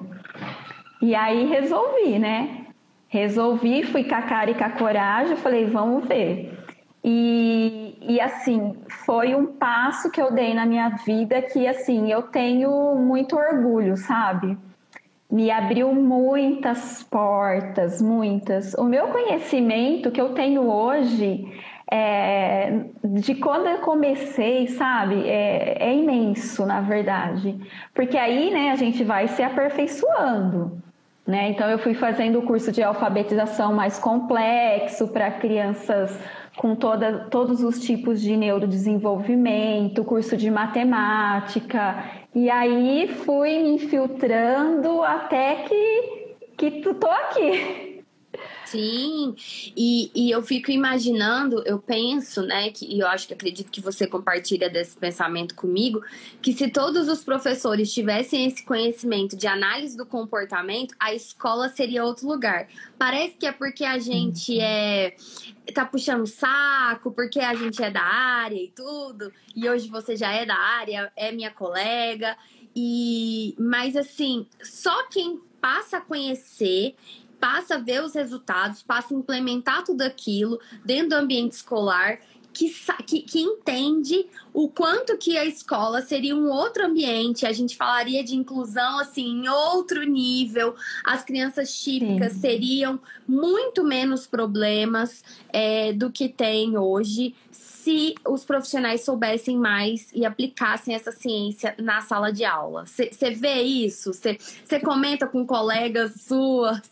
E 1.00 1.14
aí 1.14 1.46
resolvi, 1.46 2.18
né? 2.18 2.66
Resolvi, 3.08 3.82
fui 3.82 4.04
com 4.04 4.14
a 4.14 4.22
cara 4.22 4.50
e 4.50 4.54
com 4.54 4.64
a 4.64 4.70
coragem, 4.70 5.36
falei, 5.36 5.66
vamos 5.66 6.06
ver. 6.06 6.58
E, 7.04 7.96
e 8.00 8.20
assim, 8.20 8.76
foi 9.04 9.34
um 9.34 9.46
passo 9.46 10.10
que 10.10 10.20
eu 10.20 10.32
dei 10.32 10.54
na 10.54 10.64
minha 10.64 10.90
vida 11.04 11.42
que, 11.42 11.66
assim, 11.66 12.10
eu 12.12 12.22
tenho 12.22 12.94
muito 12.94 13.36
orgulho, 13.36 13.96
sabe? 13.96 14.56
Me 15.32 15.50
abriu 15.50 15.94
muitas 15.94 17.02
portas, 17.04 18.02
muitas. 18.02 18.74
O 18.74 18.84
meu 18.84 19.08
conhecimento 19.08 20.10
que 20.10 20.20
eu 20.20 20.34
tenho 20.34 20.70
hoje, 20.70 21.50
é, 21.90 22.84
de 23.02 23.34
quando 23.36 23.66
eu 23.66 23.78
comecei, 23.78 24.66
sabe, 24.68 25.26
é, 25.26 25.88
é 25.88 25.96
imenso, 25.96 26.66
na 26.66 26.82
verdade. 26.82 27.58
Porque 27.94 28.18
aí, 28.18 28.50
né, 28.50 28.72
a 28.72 28.76
gente 28.76 29.02
vai 29.04 29.26
se 29.26 29.42
aperfeiçoando. 29.42 30.82
Né? 31.26 31.50
Então, 31.50 31.70
eu 31.70 31.78
fui 31.78 31.94
fazendo 31.94 32.40
o 32.40 32.42
curso 32.42 32.72
de 32.72 32.82
alfabetização 32.82 33.72
mais 33.72 33.98
complexo 33.98 35.06
para 35.08 35.30
crianças 35.30 36.18
com 36.56 36.74
toda, 36.74 37.26
todos 37.30 37.62
os 37.62 37.80
tipos 37.80 38.20
de 38.20 38.36
neurodesenvolvimento, 38.36 40.04
curso 40.04 40.36
de 40.36 40.50
matemática. 40.50 42.04
E 42.34 42.50
aí 42.50 43.08
fui 43.24 43.58
me 43.62 43.70
infiltrando 43.74 45.02
até 45.02 45.64
que, 45.64 46.34
que 46.56 46.70
tô 46.94 47.06
aqui. 47.06 47.91
Sim, 48.72 49.34
e, 49.76 50.10
e 50.14 50.30
eu 50.30 50.42
fico 50.42 50.70
imaginando, 50.70 51.62
eu 51.66 51.78
penso, 51.78 52.40
né, 52.40 52.70
que, 52.70 52.86
e 52.86 53.00
eu 53.00 53.06
acho 53.06 53.28
que 53.28 53.34
acredito 53.34 53.70
que 53.70 53.82
você 53.82 54.06
compartilha 54.06 54.70
desse 54.70 54.96
pensamento 54.96 55.54
comigo, 55.54 56.02
que 56.40 56.54
se 56.54 56.70
todos 56.70 57.06
os 57.06 57.22
professores 57.22 57.92
tivessem 57.92 58.46
esse 58.46 58.64
conhecimento 58.64 59.36
de 59.36 59.46
análise 59.46 59.94
do 59.94 60.06
comportamento, 60.06 60.94
a 60.98 61.12
escola 61.12 61.68
seria 61.68 62.02
outro 62.02 62.26
lugar. 62.26 62.66
Parece 62.98 63.34
que 63.34 63.44
é 63.44 63.52
porque 63.52 63.84
a 63.84 63.98
gente 63.98 64.52
uhum. 64.52 64.62
é 64.62 65.14
tá 65.74 65.84
puxando 65.84 66.26
saco, 66.26 67.12
porque 67.12 67.40
a 67.40 67.54
gente 67.54 67.82
é 67.82 67.90
da 67.90 68.02
área 68.02 68.56
e 68.56 68.68
tudo, 68.68 69.30
e 69.54 69.68
hoje 69.68 69.86
você 69.86 70.16
já 70.16 70.32
é 70.32 70.46
da 70.46 70.56
área, 70.56 71.12
é 71.14 71.30
minha 71.30 71.50
colega, 71.50 72.38
e 72.74 73.54
mas 73.58 73.96
assim, 73.96 74.46
só 74.62 75.06
quem 75.08 75.40
passa 75.60 75.98
a 75.98 76.00
conhecer 76.00 76.96
passa 77.42 77.74
a 77.74 77.78
ver 77.78 78.04
os 78.04 78.14
resultados, 78.14 78.84
passa 78.84 79.12
a 79.12 79.16
implementar 79.16 79.82
tudo 79.82 80.02
aquilo 80.02 80.60
dentro 80.84 81.08
do 81.08 81.14
ambiente 81.16 81.54
escolar, 81.54 82.20
que, 82.52 82.72
que, 83.04 83.22
que, 83.22 83.40
entende 83.40 84.26
o 84.52 84.68
quanto 84.68 85.16
que 85.16 85.36
a 85.36 85.44
escola 85.44 86.02
seria 86.02 86.36
um 86.36 86.48
outro 86.50 86.84
ambiente, 86.84 87.44
a 87.44 87.52
gente 87.52 87.76
falaria 87.76 88.22
de 88.22 88.36
inclusão 88.36 89.00
assim 89.00 89.26
em 89.26 89.48
outro 89.48 90.04
nível, 90.04 90.76
as 91.02 91.24
crianças 91.24 91.74
típicas 91.74 92.34
Sim. 92.34 92.40
teriam 92.40 93.00
muito 93.26 93.82
menos 93.82 94.24
problemas 94.24 95.24
é, 95.48 95.92
do 95.92 96.12
que 96.12 96.28
tem 96.28 96.76
hoje 96.76 97.34
se 97.50 98.14
os 98.24 98.44
profissionais 98.44 99.04
soubessem 99.04 99.56
mais 99.56 100.12
e 100.14 100.24
aplicassem 100.24 100.94
essa 100.94 101.10
ciência 101.10 101.74
na 101.78 102.00
sala 102.02 102.32
de 102.32 102.44
aula. 102.44 102.84
Você 102.86 103.30
vê 103.30 103.62
isso? 103.62 104.12
Você 104.12 104.78
comenta 104.78 105.26
com 105.26 105.44
colegas 105.44 106.20
suas? 106.20 106.91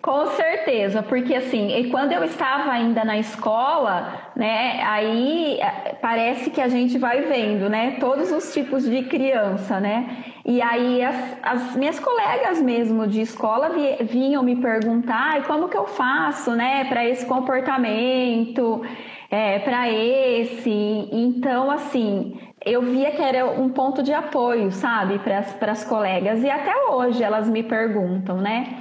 Com 0.00 0.26
certeza, 0.28 1.02
porque 1.02 1.34
assim, 1.34 1.88
quando 1.90 2.12
eu 2.12 2.24
estava 2.24 2.70
ainda 2.70 3.04
na 3.04 3.18
escola, 3.18 4.30
né, 4.34 4.80
aí 4.82 5.58
eh, 5.60 5.96
parece 6.00 6.50
que 6.50 6.60
a 6.60 6.68
gente 6.68 6.96
vai 6.98 7.22
vendo, 7.22 7.68
né, 7.68 7.96
todos 7.98 8.30
os 8.30 8.52
tipos 8.54 8.84
de 8.84 9.02
criança, 9.02 9.80
né, 9.80 10.24
e 10.46 10.62
aí 10.62 11.02
as, 11.02 11.36
as 11.42 11.76
minhas 11.76 11.98
colegas 11.98 12.62
mesmo 12.62 13.06
de 13.06 13.20
escola 13.20 13.70
vinham 14.02 14.42
me 14.42 14.56
perguntar 14.56 15.42
como 15.44 15.68
que 15.68 15.76
eu 15.76 15.86
faço, 15.86 16.52
né, 16.52 16.84
para 16.84 17.04
esse 17.04 17.26
comportamento, 17.26 18.82
é, 19.30 19.58
para 19.58 19.90
esse, 19.90 21.08
então 21.12 21.70
assim, 21.70 22.38
eu 22.64 22.82
via 22.82 23.10
que 23.10 23.20
era 23.20 23.46
um 23.46 23.68
ponto 23.68 24.02
de 24.02 24.12
apoio, 24.12 24.70
sabe, 24.70 25.18
para 25.18 25.72
as 25.72 25.84
colegas, 25.84 26.42
e 26.42 26.48
até 26.48 26.74
hoje 26.86 27.22
elas 27.22 27.48
me 27.48 27.62
perguntam, 27.62 28.38
né, 28.38 28.78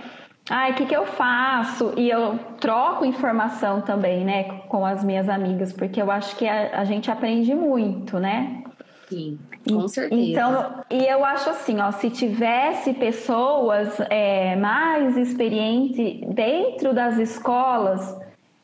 ai, 0.50 0.72
o 0.72 0.76
que, 0.76 0.86
que 0.86 0.96
eu 0.96 1.06
faço? 1.06 1.94
E 1.98 2.10
eu 2.10 2.40
troco 2.60 3.06
informação 3.06 3.82
também, 3.82 4.24
né, 4.24 4.44
com 4.68 4.86
as 4.86 5.04
minhas 5.04 5.28
amigas, 5.28 5.74
porque 5.74 6.02
eu 6.02 6.10
acho 6.10 6.36
que 6.36 6.48
a, 6.48 6.80
a 6.80 6.86
gente 6.86 7.12
aprende 7.12 7.54
muito, 7.54 8.20
né? 8.20 8.64
Sim, 9.10 9.40
com 9.70 9.88
certeza. 9.88 10.22
Então, 10.22 10.84
e 10.90 11.06
eu 11.06 11.24
acho 11.24 11.50
assim, 11.50 11.80
ó, 11.80 11.92
se 11.92 12.10
tivesse 12.10 12.94
pessoas 12.94 14.00
é, 14.10 14.56
mais 14.56 15.16
experientes 15.18 16.20
dentro 16.34 16.94
das 16.94 17.18
escolas, 17.18 18.20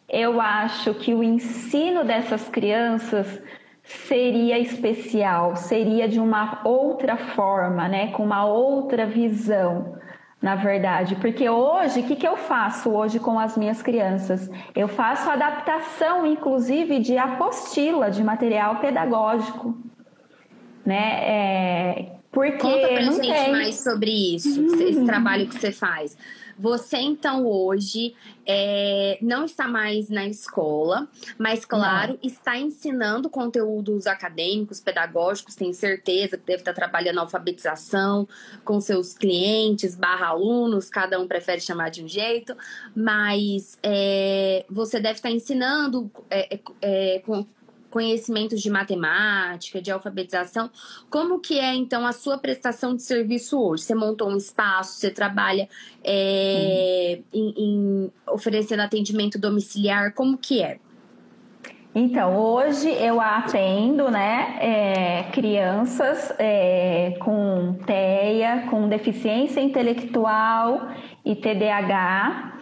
eu 0.09 0.39
acho 0.41 0.93
que 0.95 1.13
o 1.13 1.23
ensino 1.23 2.03
dessas 2.03 2.47
crianças 2.49 3.41
seria 3.83 4.59
especial, 4.59 5.55
seria 5.55 6.07
de 6.07 6.19
uma 6.19 6.61
outra 6.63 7.17
forma, 7.17 7.87
né, 7.87 8.11
com 8.11 8.23
uma 8.23 8.45
outra 8.45 9.05
visão 9.05 9.97
na 10.43 10.55
verdade, 10.55 11.15
porque 11.15 11.49
hoje, 11.49 12.01
o 12.01 12.03
que, 12.03 12.17
que 12.17 12.27
eu 12.27 12.35
faço 12.35 12.89
hoje 12.89 13.17
com 13.17 13.39
as 13.39 13.55
minhas 13.55 13.81
crianças? 13.81 14.49
Eu 14.75 14.89
faço 14.89 15.29
adaptação, 15.29 16.25
inclusive, 16.25 16.99
de 16.99 17.17
apostila, 17.17 18.11
de 18.11 18.21
material 18.21 18.75
pedagógico, 18.75 19.73
né? 20.85 21.19
É, 21.21 22.11
porque 22.29 22.57
Conta 22.57 22.87
pra 22.89 23.01
gente 23.03 23.21
tem... 23.21 23.51
mais 23.53 23.81
sobre 23.81 24.35
isso, 24.35 24.65
esse 24.81 25.05
trabalho 25.05 25.47
que 25.47 25.57
você 25.57 25.71
faz. 25.71 26.17
Você, 26.57 26.97
então, 26.97 27.45
hoje 27.45 28.15
é, 28.45 29.17
não 29.21 29.45
está 29.45 29.67
mais 29.67 30.09
na 30.09 30.27
escola, 30.27 31.07
mas, 31.37 31.65
claro, 31.65 32.13
não. 32.13 32.19
está 32.23 32.57
ensinando 32.57 33.29
conteúdos 33.29 34.07
acadêmicos, 34.07 34.79
pedagógicos, 34.79 35.55
tenho 35.55 35.73
certeza 35.73 36.37
que 36.37 36.45
deve 36.45 36.61
estar 36.61 36.73
trabalhando 36.73 37.19
alfabetização 37.19 38.27
com 38.63 38.79
seus 38.79 39.13
clientes, 39.13 39.95
barra 39.95 40.27
alunos, 40.27 40.89
cada 40.89 41.19
um 41.19 41.27
prefere 41.27 41.61
chamar 41.61 41.89
de 41.89 42.03
um 42.03 42.07
jeito, 42.07 42.55
mas 42.95 43.77
é, 43.81 44.65
você 44.69 44.99
deve 44.99 45.15
estar 45.15 45.31
ensinando 45.31 46.11
é, 46.29 46.55
é, 46.55 46.59
é 46.81 47.19
com 47.19 47.45
conhecimentos 47.93 48.59
de 48.59 48.71
matemática, 48.71 49.79
de 49.79 49.91
alfabetização. 49.91 50.67
Como 51.11 51.39
que 51.39 51.59
é, 51.59 51.75
então, 51.75 52.07
a 52.07 52.11
sua 52.11 52.39
prestação 52.39 52.95
de 52.95 53.03
serviço 53.03 53.61
hoje? 53.61 53.83
Você 53.83 53.93
montou 53.93 54.29
um 54.31 54.35
espaço, 54.35 54.99
você 54.99 55.11
trabalha 55.11 55.69
é, 56.03 57.19
em, 57.31 57.53
em 57.55 58.11
oferecendo 58.27 58.79
atendimento 58.79 59.37
domiciliar, 59.37 60.11
como 60.15 60.39
que 60.39 60.63
é? 60.63 60.79
Então, 61.93 62.35
hoje 62.35 62.89
eu 62.89 63.21
atendo 63.21 64.09
né, 64.09 64.57
é, 64.59 65.23
crianças 65.31 66.33
é, 66.39 67.15
com 67.19 67.77
TEA, 67.85 68.65
com 68.71 68.89
deficiência 68.89 69.61
intelectual 69.61 70.87
e 71.23 71.35
TDAH, 71.35 72.52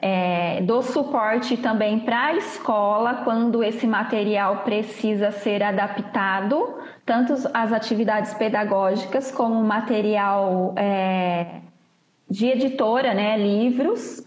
é, 0.00 0.60
dou 0.62 0.82
suporte 0.82 1.56
também 1.56 1.98
para 1.98 2.26
a 2.26 2.34
escola 2.36 3.22
quando 3.24 3.64
esse 3.64 3.86
material 3.86 4.58
precisa 4.58 5.32
ser 5.32 5.62
adaptado, 5.62 6.76
tanto 7.04 7.34
as 7.52 7.72
atividades 7.72 8.32
pedagógicas 8.34 9.32
como 9.32 9.62
material 9.62 10.72
é, 10.76 11.62
de 12.30 12.46
editora, 12.46 13.12
né, 13.12 13.36
livros, 13.36 14.24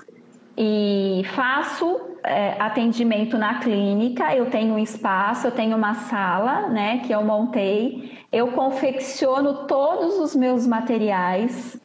e 0.57 1.23
faço 1.33 2.01
é, 2.23 2.55
atendimento 2.59 3.37
na 3.37 3.59
clínica. 3.59 4.35
Eu 4.35 4.47
tenho 4.47 4.73
um 4.73 4.79
espaço, 4.79 5.47
eu 5.47 5.51
tenho 5.51 5.77
uma 5.77 5.93
sala, 5.93 6.67
né, 6.67 6.99
que 7.05 7.13
eu 7.13 7.23
montei. 7.23 8.19
Eu 8.29 8.51
confecciono 8.51 9.65
todos 9.67 10.19
os 10.19 10.35
meus 10.35 10.67
materiais 10.67 11.80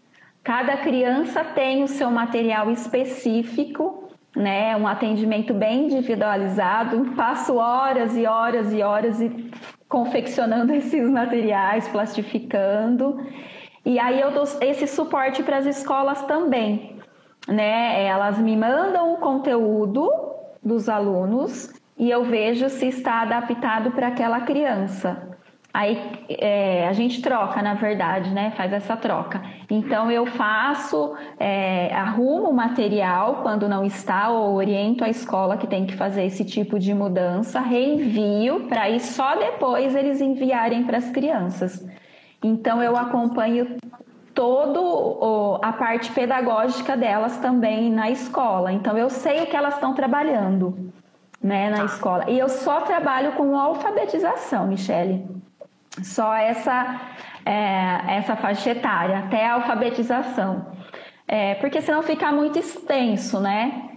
Cada 0.46 0.76
criança 0.76 1.42
tem 1.42 1.82
o 1.82 1.88
seu 1.88 2.08
material 2.08 2.70
específico, 2.70 4.08
né? 4.36 4.76
Um 4.76 4.86
atendimento 4.86 5.52
bem 5.52 5.86
individualizado. 5.86 7.16
Passo 7.16 7.56
horas 7.56 8.16
e 8.16 8.26
horas 8.26 8.72
e 8.72 8.80
horas 8.80 9.20
e 9.20 9.50
confeccionando 9.88 10.70
esses 10.72 11.10
materiais, 11.10 11.88
plastificando. 11.88 13.26
E 13.84 13.98
aí 13.98 14.20
eu 14.20 14.30
dou 14.30 14.44
esse 14.60 14.86
suporte 14.86 15.42
para 15.42 15.56
as 15.56 15.66
escolas 15.66 16.22
também, 16.26 16.96
né? 17.48 18.04
Elas 18.04 18.38
me 18.38 18.56
mandam 18.56 19.14
o 19.14 19.16
conteúdo 19.16 20.08
dos 20.62 20.88
alunos 20.88 21.72
e 21.98 22.08
eu 22.08 22.22
vejo 22.22 22.68
se 22.68 22.86
está 22.86 23.22
adaptado 23.22 23.90
para 23.90 24.06
aquela 24.06 24.42
criança. 24.42 25.35
Aí 25.76 26.00
é, 26.30 26.88
a 26.88 26.94
gente 26.94 27.20
troca, 27.20 27.60
na 27.60 27.74
verdade, 27.74 28.30
né? 28.30 28.50
Faz 28.56 28.72
essa 28.72 28.96
troca. 28.96 29.42
Então 29.68 30.10
eu 30.10 30.24
faço, 30.24 31.14
é, 31.38 31.94
arrumo 31.94 32.48
o 32.48 32.54
material 32.54 33.40
quando 33.42 33.68
não 33.68 33.84
está, 33.84 34.30
ou 34.30 34.54
oriento 34.54 35.04
a 35.04 35.10
escola 35.10 35.58
que 35.58 35.66
tem 35.66 35.84
que 35.84 35.94
fazer 35.94 36.24
esse 36.24 36.46
tipo 36.46 36.78
de 36.78 36.94
mudança, 36.94 37.60
reenvio 37.60 38.66
para 38.68 38.84
aí 38.84 38.98
só 38.98 39.36
depois 39.36 39.94
eles 39.94 40.22
enviarem 40.22 40.84
para 40.84 40.96
as 40.96 41.10
crianças. 41.10 41.86
Então 42.42 42.82
eu 42.82 42.96
acompanho 42.96 43.76
todo 44.32 45.60
a 45.62 45.72
parte 45.74 46.10
pedagógica 46.10 46.96
delas 46.96 47.36
também 47.36 47.90
na 47.90 48.10
escola. 48.10 48.72
Então 48.72 48.96
eu 48.96 49.10
sei 49.10 49.42
o 49.42 49.46
que 49.46 49.54
elas 49.54 49.74
estão 49.74 49.92
trabalhando, 49.92 50.90
né, 51.42 51.68
na 51.68 51.80
tá. 51.80 51.84
escola. 51.84 52.30
E 52.30 52.38
eu 52.38 52.48
só 52.48 52.80
trabalho 52.80 53.32
com 53.32 53.58
alfabetização, 53.58 54.68
Michele. 54.68 55.35
Só 56.02 56.34
essa, 56.34 57.00
é, 57.44 58.16
essa 58.18 58.36
faixa 58.36 58.70
etária, 58.70 59.18
até 59.18 59.46
a 59.46 59.54
alfabetização. 59.54 60.66
É, 61.28 61.54
porque 61.56 61.80
senão 61.80 62.02
fica 62.02 62.30
muito 62.30 62.58
extenso, 62.58 63.40
né? 63.40 63.90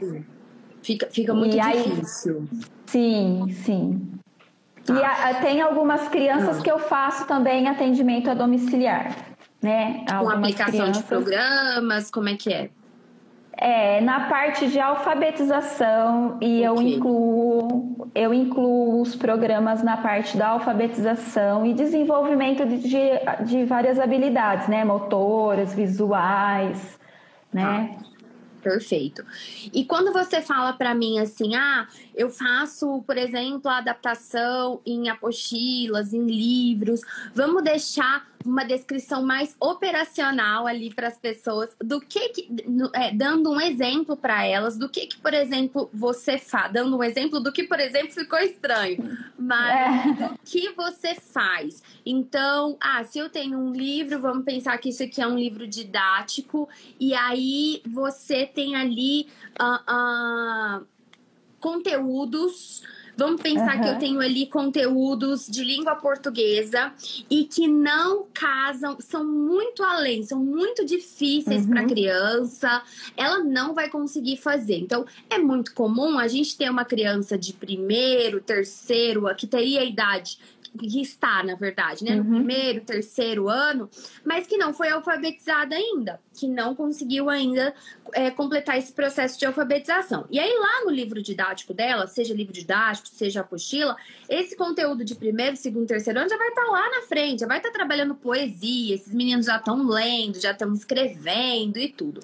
Fica, 0.82 1.08
fica 1.12 1.34
muito 1.34 1.56
e 1.56 1.60
difícil. 1.60 2.48
Aí, 2.52 2.60
sim, 2.88 3.48
sim. 3.64 4.20
Tá. 4.86 4.94
E 4.94 5.04
a, 5.04 5.34
tem 5.42 5.62
algumas 5.62 6.08
crianças 6.08 6.60
ah. 6.60 6.62
que 6.62 6.72
eu 6.72 6.80
faço 6.80 7.28
também 7.28 7.68
atendimento 7.68 8.30
a 8.30 8.34
domiciliar, 8.34 9.16
né? 9.62 10.06
Com 10.08 10.30
aplicação 10.30 10.72
crianças... 10.72 10.98
de 10.98 11.04
programas, 11.04 12.10
como 12.10 12.30
é 12.30 12.36
que 12.36 12.52
é? 12.52 12.70
É, 13.62 14.00
na 14.00 14.30
parte 14.30 14.70
de 14.70 14.80
alfabetização 14.80 16.38
e 16.40 16.66
okay. 16.66 16.66
eu 16.66 16.82
incluo 16.82 18.10
eu 18.16 18.34
incluo 18.34 19.02
os 19.02 19.18
programas 19.18 19.84
na 19.84 19.98
parte 19.98 20.38
da 20.38 20.48
alfabetização 20.48 21.66
e 21.66 21.74
desenvolvimento 21.74 22.66
de, 22.66 22.78
de, 22.78 23.46
de 23.46 23.66
várias 23.66 24.00
habilidades, 24.00 24.70
né, 24.70 24.86
motoras, 24.86 25.74
visuais, 25.74 26.98
né? 27.54 27.98
Ah. 28.00 28.10
Perfeito. 28.62 29.26
E 29.74 29.86
quando 29.86 30.12
você 30.12 30.42
fala 30.42 30.74
para 30.74 30.94
mim 30.94 31.20
assim, 31.20 31.56
ah, 31.56 31.88
eu 32.14 32.30
faço, 32.30 33.02
por 33.08 33.18
exemplo, 33.18 33.72
a 33.72 33.78
adaptação 33.78 34.82
em 34.86 35.10
apostilas, 35.10 36.14
em 36.14 36.26
livros, 36.26 37.02
vamos 37.34 37.64
deixar 37.64 38.28
uma 38.46 38.64
descrição 38.64 39.24
mais 39.24 39.56
operacional 39.60 40.66
ali 40.66 40.94
para 40.94 41.08
as 41.08 41.18
pessoas 41.18 41.70
do 41.80 42.00
que, 42.00 42.30
que 42.30 42.50
é, 42.94 43.12
dando 43.12 43.52
um 43.52 43.60
exemplo 43.60 44.16
para 44.16 44.46
elas 44.46 44.78
do 44.78 44.88
que, 44.88 45.08
que, 45.08 45.18
por 45.18 45.34
exemplo, 45.34 45.90
você 45.94 46.38
faz, 46.38 46.72
dando 46.72 46.98
um 46.98 47.04
exemplo 47.04 47.40
do 47.40 47.52
que, 47.52 47.64
por 47.64 47.80
exemplo, 47.80 48.12
ficou 48.12 48.40
estranho, 48.40 49.18
mas 49.38 50.06
é. 50.06 50.28
do 50.28 50.40
que 50.46 50.70
você 50.72 51.16
faz. 51.16 51.84
Então, 52.06 52.78
ah, 52.80 53.04
se 53.04 53.20
eu 53.20 53.30
tenho 53.30 53.58
um 53.58 53.74
livro, 53.74 54.20
vamos 54.20 54.46
pensar 54.46 54.78
que 54.78 54.90
isso 54.90 55.04
aqui 55.04 55.22
é 55.22 55.28
um 55.28 55.38
livro 55.38 55.68
didático, 55.68 56.70
e 57.00 57.14
aí 57.14 57.82
você 57.86 58.46
tem 58.46 58.76
ali 58.76 59.28
uh, 59.62 60.82
uh, 60.82 60.88
conteúdos 61.60 62.84
Vamos 63.20 63.42
pensar 63.42 63.76
uhum. 63.76 63.84
que 63.84 63.90
eu 63.90 64.00
tenho 64.00 64.22
ali 64.22 64.46
conteúdos 64.46 65.46
de 65.46 65.62
língua 65.62 65.94
portuguesa 65.98 66.94
e 67.30 67.44
que 67.44 67.68
não 67.68 68.26
casam, 68.34 68.96
são 69.02 69.26
muito 69.26 69.84
além, 69.84 70.24
são 70.24 70.40
muito 70.40 70.86
difíceis 70.86 71.66
uhum. 71.66 71.70
para 71.70 71.86
criança, 71.86 72.82
ela 73.18 73.40
não 73.40 73.74
vai 73.74 73.90
conseguir 73.90 74.38
fazer. 74.38 74.78
Então, 74.78 75.06
é 75.30 75.38
muito 75.38 75.74
comum 75.74 76.18
a 76.18 76.30
gente 76.30 76.58
ter 76.58 76.72
uma 76.72 76.86
criança 76.86 77.38
de 77.38 77.52
primeiro, 77.52 78.40
terceiro, 78.40 79.24
que 79.36 79.46
teria 79.46 79.82
a 79.82 79.84
idade 79.84 80.40
que 80.78 81.02
está, 81.02 81.44
na 81.44 81.56
verdade, 81.56 82.04
né? 82.04 82.16
No 82.16 82.24
uhum. 82.24 82.36
primeiro, 82.36 82.82
terceiro 82.82 83.50
ano, 83.50 83.90
mas 84.24 84.48
que 84.48 84.58
não 84.58 84.74
foi 84.74 84.90
alfabetizada 84.90 85.76
ainda, 85.76 86.20
que 86.34 86.48
não 86.48 86.76
conseguiu 86.76 87.30
ainda 87.30 87.74
é, 88.14 88.30
completar 88.32 88.78
esse 88.78 88.94
processo 88.94 89.38
de 89.38 89.46
alfabetização. 89.46 90.26
E 90.30 90.40
aí, 90.40 90.54
lá 90.58 90.86
no 90.86 90.92
livro 90.92 91.22
didático 91.22 91.74
dela, 91.74 92.08
seja 92.08 92.34
livro 92.34 92.54
didático, 92.54 93.08
seja 93.08 93.42
apostila, 93.42 93.96
esse 94.28 94.56
conteúdo 94.56 95.04
de 95.04 95.16
primeiro, 95.16 95.56
segundo, 95.56 95.88
terceiro 95.88 96.20
ano 96.20 96.30
já 96.30 96.38
vai 96.38 96.50
estar 96.50 96.66
tá 96.66 96.72
lá 96.72 96.90
na 96.90 97.02
frente, 97.04 97.42
já 97.42 97.48
vai 97.48 97.58
estar 97.58 97.70
tá 97.70 97.76
trabalhando 97.76 98.16
poesia, 98.16 98.96
esses 98.96 99.14
meninos 99.14 99.46
já 99.46 99.58
estão 99.58 99.88
lendo, 99.88 100.40
já 100.40 100.52
estão 100.52 100.74
escrevendo 100.74 101.78
e 101.78 101.90
tudo. 101.90 102.22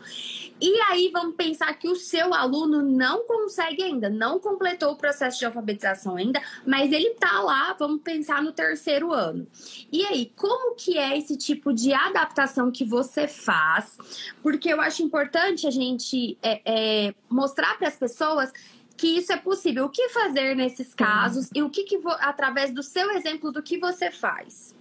E 0.61 0.79
aí, 0.89 1.09
vamos 1.11 1.35
pensar 1.35 1.73
que 1.73 1.87
o 1.87 1.95
seu 1.95 2.33
aluno 2.33 2.81
não 2.81 3.25
consegue 3.25 3.83
ainda, 3.83 4.09
não 4.09 4.39
completou 4.39 4.93
o 4.93 4.95
processo 4.95 5.39
de 5.39 5.45
alfabetização 5.45 6.15
ainda, 6.15 6.41
mas 6.65 6.91
ele 6.91 7.11
tá 7.15 7.41
lá, 7.41 7.75
vamos 7.77 8.01
pensar 8.01 8.34
tá 8.35 8.41
no 8.41 8.51
terceiro 8.51 9.13
ano. 9.13 9.47
E 9.91 10.05
aí, 10.05 10.31
como 10.35 10.75
que 10.75 10.97
é 10.97 11.17
esse 11.17 11.37
tipo 11.37 11.73
de 11.73 11.93
adaptação 11.93 12.71
que 12.71 12.83
você 12.83 13.27
faz? 13.27 13.97
Porque 14.43 14.69
eu 14.69 14.81
acho 14.81 15.01
importante 15.01 15.65
a 15.65 15.71
gente 15.71 16.37
é, 16.41 16.61
é, 16.65 17.15
mostrar 17.29 17.77
para 17.77 17.87
as 17.87 17.95
pessoas 17.95 18.51
que 18.97 19.07
isso 19.07 19.31
é 19.31 19.37
possível. 19.37 19.85
O 19.85 19.89
que 19.89 20.09
fazer 20.09 20.55
nesses 20.55 20.93
casos 20.93 21.49
e 21.53 21.61
o 21.61 21.69
que, 21.69 21.83
que 21.83 21.99
através 22.19 22.71
do 22.71 22.83
seu 22.83 23.11
exemplo 23.11 23.51
do 23.51 23.63
que 23.63 23.77
você 23.77 24.11
faz? 24.11 24.74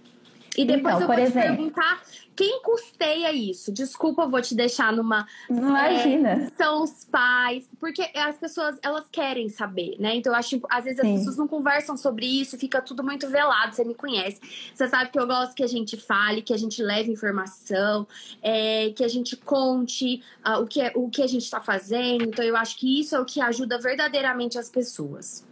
E 0.57 0.65
depois 0.65 0.95
então, 0.95 1.01
eu 1.01 1.07
vou 1.07 1.17
exemplo, 1.17 1.41
te 1.41 1.47
perguntar 1.47 2.01
quem 2.35 2.61
custeia 2.61 3.31
isso? 3.31 3.71
Desculpa, 3.71 4.27
vou 4.27 4.41
te 4.41 4.53
deixar 4.53 4.91
numa. 4.91 5.25
Imagina. 5.49 6.29
É, 6.31 6.51
são 6.57 6.83
os 6.83 7.05
pais. 7.05 7.69
Porque 7.79 8.09
as 8.13 8.37
pessoas, 8.37 8.77
elas 8.83 9.07
querem 9.09 9.47
saber, 9.47 9.95
né? 9.99 10.15
Então, 10.15 10.33
eu 10.33 10.37
acho 10.37 10.59
às 10.69 10.83
vezes 10.83 10.99
Sim. 10.99 11.13
as 11.13 11.19
pessoas 11.19 11.37
não 11.37 11.47
conversam 11.47 11.95
sobre 11.95 12.25
isso, 12.25 12.57
fica 12.57 12.81
tudo 12.81 13.01
muito 13.03 13.29
velado. 13.29 13.73
Você 13.73 13.85
me 13.85 13.95
conhece. 13.95 14.41
Você 14.73 14.87
sabe 14.89 15.11
que 15.11 15.19
eu 15.19 15.25
gosto 15.25 15.55
que 15.55 15.63
a 15.63 15.67
gente 15.67 15.95
fale, 15.95 16.41
que 16.41 16.53
a 16.53 16.57
gente 16.57 16.83
leve 16.83 17.09
informação, 17.09 18.05
é, 18.41 18.91
que 18.93 19.03
a 19.03 19.07
gente 19.07 19.37
conte 19.37 20.21
uh, 20.45 20.61
o, 20.61 20.67
que 20.67 20.81
é, 20.81 20.91
o 20.93 21.09
que 21.09 21.21
a 21.21 21.27
gente 21.27 21.43
está 21.43 21.61
fazendo. 21.61 22.25
Então, 22.25 22.43
eu 22.43 22.57
acho 22.57 22.77
que 22.77 22.99
isso 22.99 23.15
é 23.15 23.19
o 23.19 23.23
que 23.23 23.39
ajuda 23.39 23.79
verdadeiramente 23.79 24.57
as 24.57 24.69
pessoas. 24.69 25.45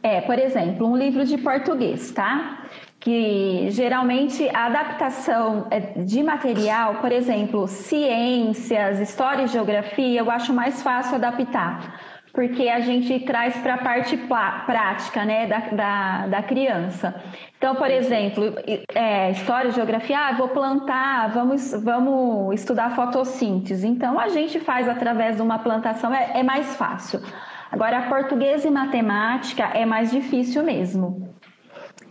É, 0.00 0.20
por 0.20 0.38
exemplo, 0.38 0.86
um 0.86 0.96
livro 0.96 1.24
de 1.24 1.38
português, 1.38 2.10
tá? 2.10 2.68
Que 3.02 3.68
geralmente 3.70 4.48
a 4.54 4.66
adaptação 4.66 5.66
é, 5.72 5.80
de 5.80 6.22
material, 6.22 6.96
por 6.96 7.10
exemplo, 7.10 7.66
ciências, 7.66 9.00
história 9.00 9.42
e 9.42 9.48
geografia, 9.48 10.20
eu 10.20 10.30
acho 10.30 10.54
mais 10.54 10.80
fácil 10.82 11.16
adaptar, 11.16 12.00
porque 12.32 12.68
a 12.68 12.78
gente 12.78 13.18
traz 13.20 13.56
para 13.56 13.74
a 13.74 13.78
parte 13.78 14.16
prática 14.16 15.24
né, 15.24 15.48
da, 15.48 15.58
da, 15.58 16.26
da, 16.28 16.42
criança. 16.44 17.12
Então, 17.58 17.74
por 17.74 17.90
exemplo, 17.90 18.54
é, 18.94 19.32
história 19.32 19.70
e 19.70 19.72
geografia, 19.72 20.28
ah, 20.28 20.32
vou 20.34 20.48
plantar, 20.48 21.28
vamos, 21.32 21.72
vamos 21.82 22.54
estudar 22.54 22.94
fotossíntese. 22.94 23.84
Então, 23.84 24.18
a 24.18 24.28
gente 24.28 24.60
faz 24.60 24.88
através 24.88 25.34
de 25.34 25.42
uma 25.42 25.58
plantação, 25.58 26.14
é, 26.14 26.38
é 26.38 26.42
mais 26.44 26.76
fácil. 26.76 27.20
Agora, 27.68 28.02
português 28.02 28.64
e 28.64 28.70
matemática 28.70 29.64
é 29.74 29.84
mais 29.84 30.12
difícil 30.12 30.62
mesmo. 30.62 31.32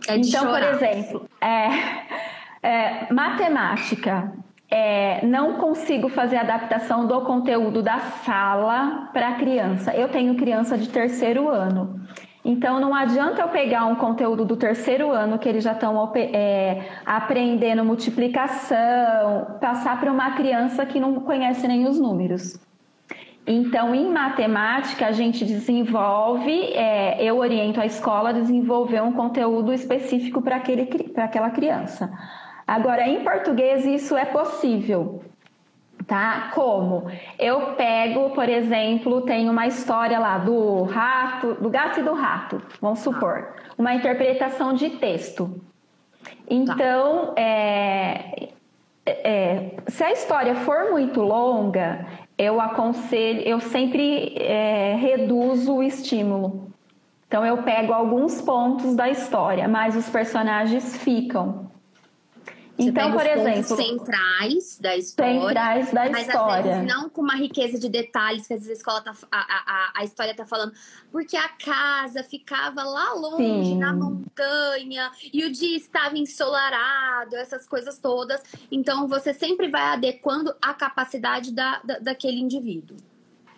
É 0.08 0.16
então, 0.16 0.44
chorar. 0.44 0.60
por 0.60 0.74
exemplo, 0.74 1.28
é, 1.40 1.68
é, 2.62 3.12
matemática. 3.12 4.32
É, 4.74 5.24
não 5.26 5.58
consigo 5.58 6.08
fazer 6.08 6.38
adaptação 6.38 7.06
do 7.06 7.20
conteúdo 7.20 7.82
da 7.82 7.98
sala 7.98 9.10
para 9.12 9.28
a 9.28 9.34
criança. 9.34 9.94
Eu 9.94 10.08
tenho 10.08 10.34
criança 10.34 10.78
de 10.78 10.88
terceiro 10.88 11.46
ano. 11.46 12.00
Então, 12.42 12.80
não 12.80 12.94
adianta 12.94 13.42
eu 13.42 13.48
pegar 13.48 13.84
um 13.84 13.94
conteúdo 13.94 14.46
do 14.46 14.56
terceiro 14.56 15.12
ano 15.12 15.38
que 15.38 15.48
eles 15.48 15.62
já 15.62 15.72
estão 15.72 16.10
é, 16.16 16.88
aprendendo 17.04 17.84
multiplicação, 17.84 19.58
passar 19.60 20.00
para 20.00 20.10
uma 20.10 20.32
criança 20.32 20.86
que 20.86 20.98
não 20.98 21.20
conhece 21.20 21.68
nem 21.68 21.86
os 21.86 22.00
números. 22.00 22.58
Então, 23.46 23.92
em 23.92 24.08
matemática, 24.08 25.06
a 25.06 25.12
gente 25.12 25.44
desenvolve, 25.44 26.72
é, 26.74 27.22
eu 27.22 27.38
oriento 27.38 27.80
a 27.80 27.86
escola 27.86 28.30
a 28.30 28.32
desenvolver 28.32 29.02
um 29.02 29.12
conteúdo 29.12 29.72
específico 29.72 30.40
para 30.40 30.62
aquela 31.24 31.50
criança. 31.50 32.12
Agora, 32.66 33.06
em 33.06 33.24
português, 33.24 33.84
isso 33.84 34.16
é 34.16 34.24
possível. 34.24 35.24
Tá? 36.06 36.50
Como? 36.54 37.10
Eu 37.38 37.74
pego, 37.74 38.30
por 38.30 38.48
exemplo, 38.48 39.22
tem 39.22 39.48
uma 39.48 39.66
história 39.66 40.18
lá 40.18 40.38
do 40.38 40.82
rato, 40.84 41.54
do 41.54 41.70
gato 41.70 42.00
e 42.00 42.02
do 42.02 42.12
rato, 42.12 42.60
vamos 42.80 42.98
supor, 43.00 43.54
uma 43.78 43.94
interpretação 43.94 44.72
de 44.72 44.90
texto. 44.90 45.60
Então, 46.48 47.32
é, 47.36 48.48
é, 49.06 49.70
se 49.86 50.02
a 50.02 50.12
história 50.12 50.54
for 50.56 50.90
muito 50.90 51.20
longa, 51.20 52.04
eu 52.42 52.60
aconselho, 52.60 53.40
eu 53.40 53.60
sempre 53.60 54.34
é, 54.36 54.96
reduzo 54.96 55.74
o 55.74 55.82
estímulo. 55.82 56.72
Então 57.26 57.46
eu 57.46 57.62
pego 57.62 57.92
alguns 57.92 58.42
pontos 58.42 58.94
da 58.94 59.08
história, 59.08 59.66
mas 59.68 59.96
os 59.96 60.08
personagens 60.10 60.96
ficam. 60.98 61.61
Você 62.84 62.90
então, 62.90 63.12
por 63.12 63.26
exemplo, 63.26 63.76
centrais 63.76 64.78
da 64.78 64.96
história, 64.96 65.40
centrais 65.40 65.92
da 65.92 66.10
mas 66.10 66.26
história. 66.26 66.56
às 66.56 66.64
vezes 66.64 66.94
não 66.94 67.08
com 67.08 67.20
uma 67.22 67.36
riqueza 67.36 67.78
de 67.78 67.88
detalhes 67.88 68.46
que 68.46 68.54
às 68.54 68.60
vezes 68.60 68.70
a 68.70 68.78
escola 68.78 69.00
tá, 69.00 69.14
a, 69.30 69.38
a, 69.38 69.92
a 70.00 70.04
história 70.04 70.34
tá 70.34 70.46
falando, 70.46 70.72
porque 71.10 71.36
a 71.36 71.48
casa 71.48 72.22
ficava 72.22 72.82
lá 72.82 73.12
longe 73.14 73.70
Sim. 73.70 73.78
na 73.78 73.92
montanha 73.92 75.10
e 75.32 75.44
o 75.44 75.52
dia 75.52 75.76
estava 75.76 76.16
ensolarado, 76.18 77.36
essas 77.36 77.66
coisas 77.66 77.98
todas. 77.98 78.42
Então 78.70 79.06
você 79.08 79.32
sempre 79.32 79.68
vai 79.68 79.82
adequando 79.82 80.54
a 80.60 80.74
capacidade 80.74 81.52
da, 81.52 81.80
da 81.84 81.98
daquele 81.98 82.38
indivíduo. 82.38 82.96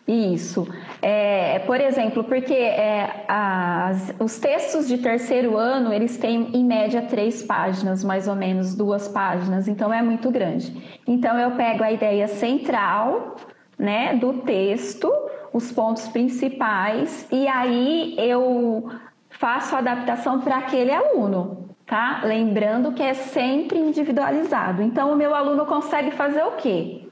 Isso. 0.06 0.68
É, 1.00 1.60
por 1.60 1.80
exemplo, 1.80 2.24
porque 2.24 2.52
é, 2.52 3.24
as, 3.26 4.14
os 4.20 4.38
textos 4.38 4.86
de 4.86 4.98
terceiro 4.98 5.56
ano, 5.56 5.92
eles 5.94 6.18
têm 6.18 6.50
em 6.54 6.62
média 6.62 7.02
três 7.02 7.42
páginas, 7.42 8.04
mais 8.04 8.28
ou 8.28 8.34
menos 8.34 8.74
duas 8.74 9.08
páginas, 9.08 9.66
então 9.66 9.92
é 9.92 10.02
muito 10.02 10.30
grande. 10.30 11.00
Então 11.06 11.38
eu 11.38 11.52
pego 11.52 11.82
a 11.82 11.90
ideia 11.90 12.28
central 12.28 13.36
né, 13.78 14.14
do 14.16 14.34
texto, 14.42 15.10
os 15.52 15.72
pontos 15.72 16.06
principais, 16.08 17.26
e 17.32 17.48
aí 17.48 18.14
eu 18.18 18.90
faço 19.30 19.74
a 19.74 19.78
adaptação 19.78 20.40
para 20.40 20.58
aquele 20.58 20.92
aluno, 20.92 21.70
tá? 21.86 22.20
Lembrando 22.24 22.92
que 22.92 23.02
é 23.02 23.14
sempre 23.14 23.78
individualizado. 23.78 24.82
Então 24.82 25.12
o 25.12 25.16
meu 25.16 25.34
aluno 25.34 25.64
consegue 25.64 26.10
fazer 26.10 26.42
o 26.42 26.52
quê? 26.52 27.04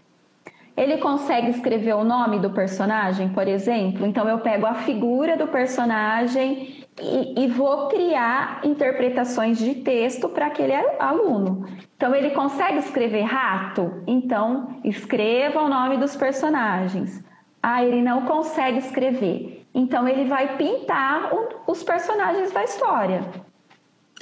Ele 0.77 0.99
consegue 0.99 1.51
escrever 1.51 1.95
o 1.95 2.05
nome 2.05 2.39
do 2.39 2.51
personagem, 2.51 3.29
por 3.29 3.47
exemplo? 3.47 4.07
Então 4.07 4.29
eu 4.29 4.39
pego 4.39 4.67
a 4.67 4.75
figura 4.75 5.37
do 5.37 5.47
personagem 5.47 6.87
e, 7.01 7.45
e 7.45 7.47
vou 7.49 7.89
criar 7.89 8.61
interpretações 8.65 9.59
de 9.59 9.75
texto 9.77 10.29
para 10.29 10.47
aquele 10.47 10.75
aluno. 10.99 11.67
Então 11.97 12.15
ele 12.15 12.31
consegue 12.31 12.79
escrever 12.79 13.23
rato? 13.23 14.03
Então 14.07 14.81
escreva 14.83 15.61
o 15.61 15.69
nome 15.69 15.99
dos 15.99 16.17
personagens. 16.17 17.23
Ah, 17.63 17.85
ele 17.85 18.03
não 18.03 18.23
consegue 18.23 18.79
escrever. 18.79 19.67
Então 19.75 20.09
ele 20.09 20.25
vai 20.25 20.57
pintar 20.57 21.31
os 21.67 21.83
personagens 21.83 22.51
da 22.51 22.65
história. 22.65 23.23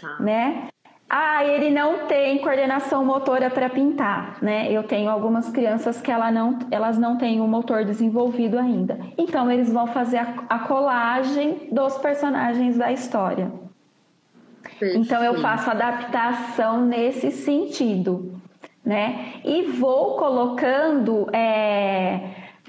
Tá. 0.00 0.16
Né? 0.20 0.68
Ah, 1.12 1.44
ele 1.44 1.70
não 1.70 2.06
tem 2.06 2.38
coordenação 2.38 3.04
motora 3.04 3.50
para 3.50 3.68
pintar, 3.68 4.38
né? 4.40 4.70
Eu 4.70 4.84
tenho 4.84 5.10
algumas 5.10 5.50
crianças 5.50 6.00
que 6.00 6.08
ela 6.08 6.30
não, 6.30 6.56
elas 6.70 6.96
não 6.96 7.18
têm 7.18 7.40
o 7.40 7.48
motor 7.48 7.84
desenvolvido 7.84 8.56
ainda. 8.56 8.96
Então, 9.18 9.50
eles 9.50 9.72
vão 9.72 9.88
fazer 9.88 10.18
a, 10.18 10.34
a 10.48 10.58
colagem 10.60 11.68
dos 11.72 11.98
personagens 11.98 12.78
da 12.78 12.92
história. 12.92 13.50
Perfeito. 14.62 14.98
Então, 14.98 15.24
eu 15.24 15.40
faço 15.40 15.68
adaptação 15.68 16.86
nesse 16.86 17.32
sentido, 17.32 18.40
né? 18.84 19.32
E 19.44 19.62
vou 19.62 20.16
colocando 20.16 21.26
é, 21.34 22.20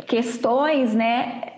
questões, 0.08 0.96
né? 0.96 1.51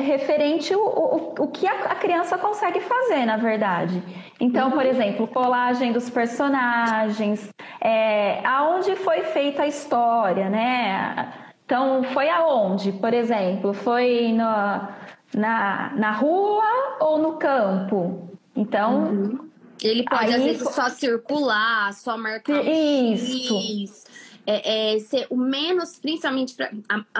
Referente 0.00 0.74
o, 0.74 0.80
o, 0.80 1.34
o 1.44 1.48
que 1.48 1.66
a, 1.66 1.94
criança 1.94 2.38
consegue 2.38 2.80
fazer, 2.80 3.24
na 3.26 3.36
verdade. 3.36 4.02
Então, 4.38 4.70
por 4.70 4.86
exemplo, 4.86 5.26
colagem 5.28 5.92
dos 5.92 6.08
personagens, 6.08 7.48
é, 7.80 8.44
aonde 8.46 8.96
foi 8.96 9.22
feita 9.22 9.62
a 9.62 9.66
história, 9.66 10.48
né? 10.48 11.32
Então, 11.64 12.02
foi 12.02 12.28
aonde, 12.28 12.92
por 12.92 13.14
exemplo? 13.14 13.72
Foi 13.72 14.32
no, 14.32 14.88
na, 15.34 15.92
na 15.94 16.10
rua 16.10 16.98
ou 17.00 17.18
no 17.18 17.34
campo? 17.34 18.28
Então. 18.56 19.04
Uhum. 19.04 19.50
Ele 19.82 20.04
pode, 20.04 20.24
aí, 20.26 20.34
às 20.34 20.42
vezes, 20.42 20.74
só 20.74 20.88
circular, 20.90 21.92
só 21.94 22.18
marcar. 22.18 22.62
Isso. 22.66 24.04
É, 24.46 24.94
é, 24.94 24.98
ser 24.98 25.26
o 25.30 25.36
menos, 25.36 25.98
principalmente 25.98 26.54
pra, 26.54 26.70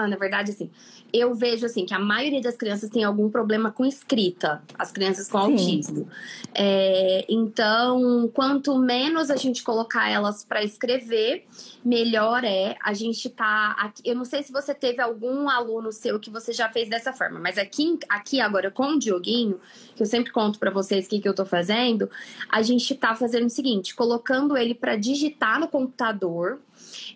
na 0.07 0.15
verdade, 0.17 0.51
assim, 0.51 0.69
eu 1.13 1.33
vejo 1.33 1.65
assim 1.65 1.85
que 1.85 1.93
a 1.93 1.99
maioria 1.99 2.41
das 2.41 2.55
crianças 2.55 2.89
tem 2.89 3.03
algum 3.03 3.29
problema 3.29 3.71
com 3.71 3.85
escrita, 3.85 4.61
as 4.77 4.91
crianças 4.91 5.27
com 5.27 5.39
Sim. 5.39 5.51
autismo. 5.51 6.07
É, 6.53 7.25
então, 7.29 8.29
quanto 8.33 8.77
menos 8.77 9.29
a 9.29 9.35
gente 9.35 9.63
colocar 9.63 10.09
elas 10.09 10.43
para 10.43 10.63
escrever, 10.63 11.45
melhor 11.83 12.43
é. 12.43 12.75
A 12.83 12.93
gente 12.93 13.29
tá 13.29 13.75
aqui, 13.77 14.01
eu 14.05 14.15
não 14.15 14.25
sei 14.25 14.43
se 14.43 14.51
você 14.51 14.73
teve 14.73 15.01
algum 15.01 15.49
aluno 15.49 15.91
seu 15.91 16.19
que 16.19 16.29
você 16.29 16.53
já 16.53 16.69
fez 16.69 16.89
dessa 16.89 17.13
forma, 17.13 17.39
mas 17.39 17.57
aqui, 17.57 17.97
aqui 18.09 18.39
agora 18.39 18.71
com 18.71 18.93
o 18.93 18.99
Dioguinho, 18.99 19.59
que 19.95 20.03
eu 20.03 20.07
sempre 20.07 20.31
conto 20.31 20.59
para 20.59 20.71
vocês 20.71 21.05
o 21.05 21.09
que, 21.09 21.19
que 21.19 21.27
eu 21.27 21.35
tô 21.35 21.45
fazendo, 21.45 22.09
a 22.49 22.61
gente 22.61 22.93
tá 22.95 23.15
fazendo 23.15 23.45
o 23.45 23.49
seguinte, 23.49 23.95
colocando 23.95 24.57
ele 24.57 24.73
para 24.73 24.95
digitar 24.95 25.59
no 25.59 25.67
computador 25.67 26.59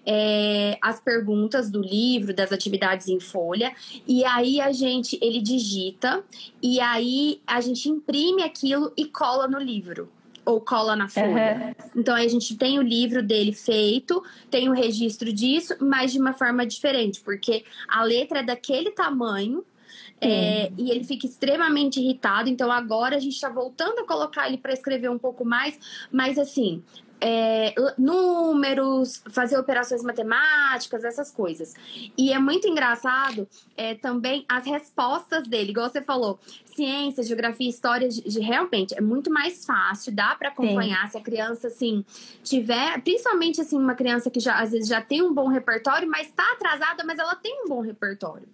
é, 0.05 0.77
as 0.81 0.99
perguntas 0.99 1.69
do 1.69 1.81
livro, 1.81 2.33
das 2.33 2.51
atividades 2.51 3.07
em 3.07 3.19
folha, 3.19 3.73
e 4.07 4.23
aí 4.23 4.61
a 4.61 4.71
gente, 4.71 5.17
ele 5.21 5.41
digita, 5.41 6.23
e 6.61 6.79
aí 6.79 7.41
a 7.47 7.59
gente 7.61 7.89
imprime 7.89 8.43
aquilo 8.43 8.91
e 8.95 9.05
cola 9.05 9.47
no 9.47 9.59
livro. 9.59 10.09
ou 10.45 10.61
cola 10.61 10.95
na 10.95 11.07
folha. 11.07 11.75
Uhum. 11.95 12.01
Então 12.01 12.15
a 12.15 12.27
gente 12.27 12.55
tem 12.55 12.77
o 12.77 12.81
livro 12.81 13.23
dele 13.23 13.51
feito, 13.51 14.23
tem 14.49 14.69
o 14.69 14.73
registro 14.73 15.33
disso, 15.33 15.75
mas 15.79 16.11
de 16.11 16.19
uma 16.19 16.33
forma 16.33 16.65
diferente, 16.65 17.19
porque 17.21 17.65
a 17.87 18.03
letra 18.03 18.39
é 18.39 18.43
daquele 18.43 18.91
tamanho. 18.91 19.65
É, 20.21 20.71
e 20.77 20.89
ele 20.91 21.03
fica 21.03 21.25
extremamente 21.27 21.99
irritado. 21.99 22.49
Então 22.49 22.71
agora 22.71 23.17
a 23.17 23.19
gente 23.19 23.33
está 23.33 23.49
voltando 23.49 23.99
a 23.99 24.07
colocar 24.07 24.47
ele 24.47 24.57
para 24.57 24.71
escrever 24.71 25.09
um 25.09 25.17
pouco 25.19 25.43
mais, 25.43 25.77
mas 26.09 26.39
assim, 26.39 26.81
é, 27.27 27.73
números, 27.97 29.23
fazer 29.31 29.57
operações 29.57 30.03
matemáticas, 30.03 31.03
essas 31.03 31.31
coisas. 31.31 31.73
E 32.15 32.31
é 32.31 32.37
muito 32.37 32.67
engraçado 32.67 33.47
é, 33.75 33.95
também 33.95 34.45
as 34.47 34.63
respostas 34.63 35.47
dele, 35.47 35.71
igual 35.71 35.89
você 35.89 36.03
falou, 36.03 36.37
ciência, 36.63 37.23
geografia, 37.23 37.67
história, 37.67 38.07
de, 38.07 38.21
de 38.21 38.39
realmente 38.39 38.93
é 38.95 39.01
muito 39.01 39.31
mais 39.31 39.65
fácil, 39.65 40.13
dá 40.13 40.35
para 40.35 40.49
acompanhar 40.49 41.05
Sim. 41.05 41.11
se 41.13 41.17
a 41.17 41.21
criança 41.21 41.67
assim 41.67 42.05
tiver, 42.43 43.01
principalmente 43.01 43.59
assim 43.59 43.77
uma 43.79 43.95
criança 43.95 44.29
que 44.29 44.39
já 44.39 44.59
às 44.59 44.71
vezes 44.71 44.87
já 44.87 45.01
tem 45.01 45.23
um 45.23 45.33
bom 45.33 45.47
repertório, 45.47 46.07
mas 46.07 46.27
está 46.27 46.43
atrasada, 46.51 47.03
mas 47.03 47.17
ela 47.17 47.35
tem 47.35 47.63
um 47.63 47.67
bom 47.67 47.81
repertório. 47.81 48.47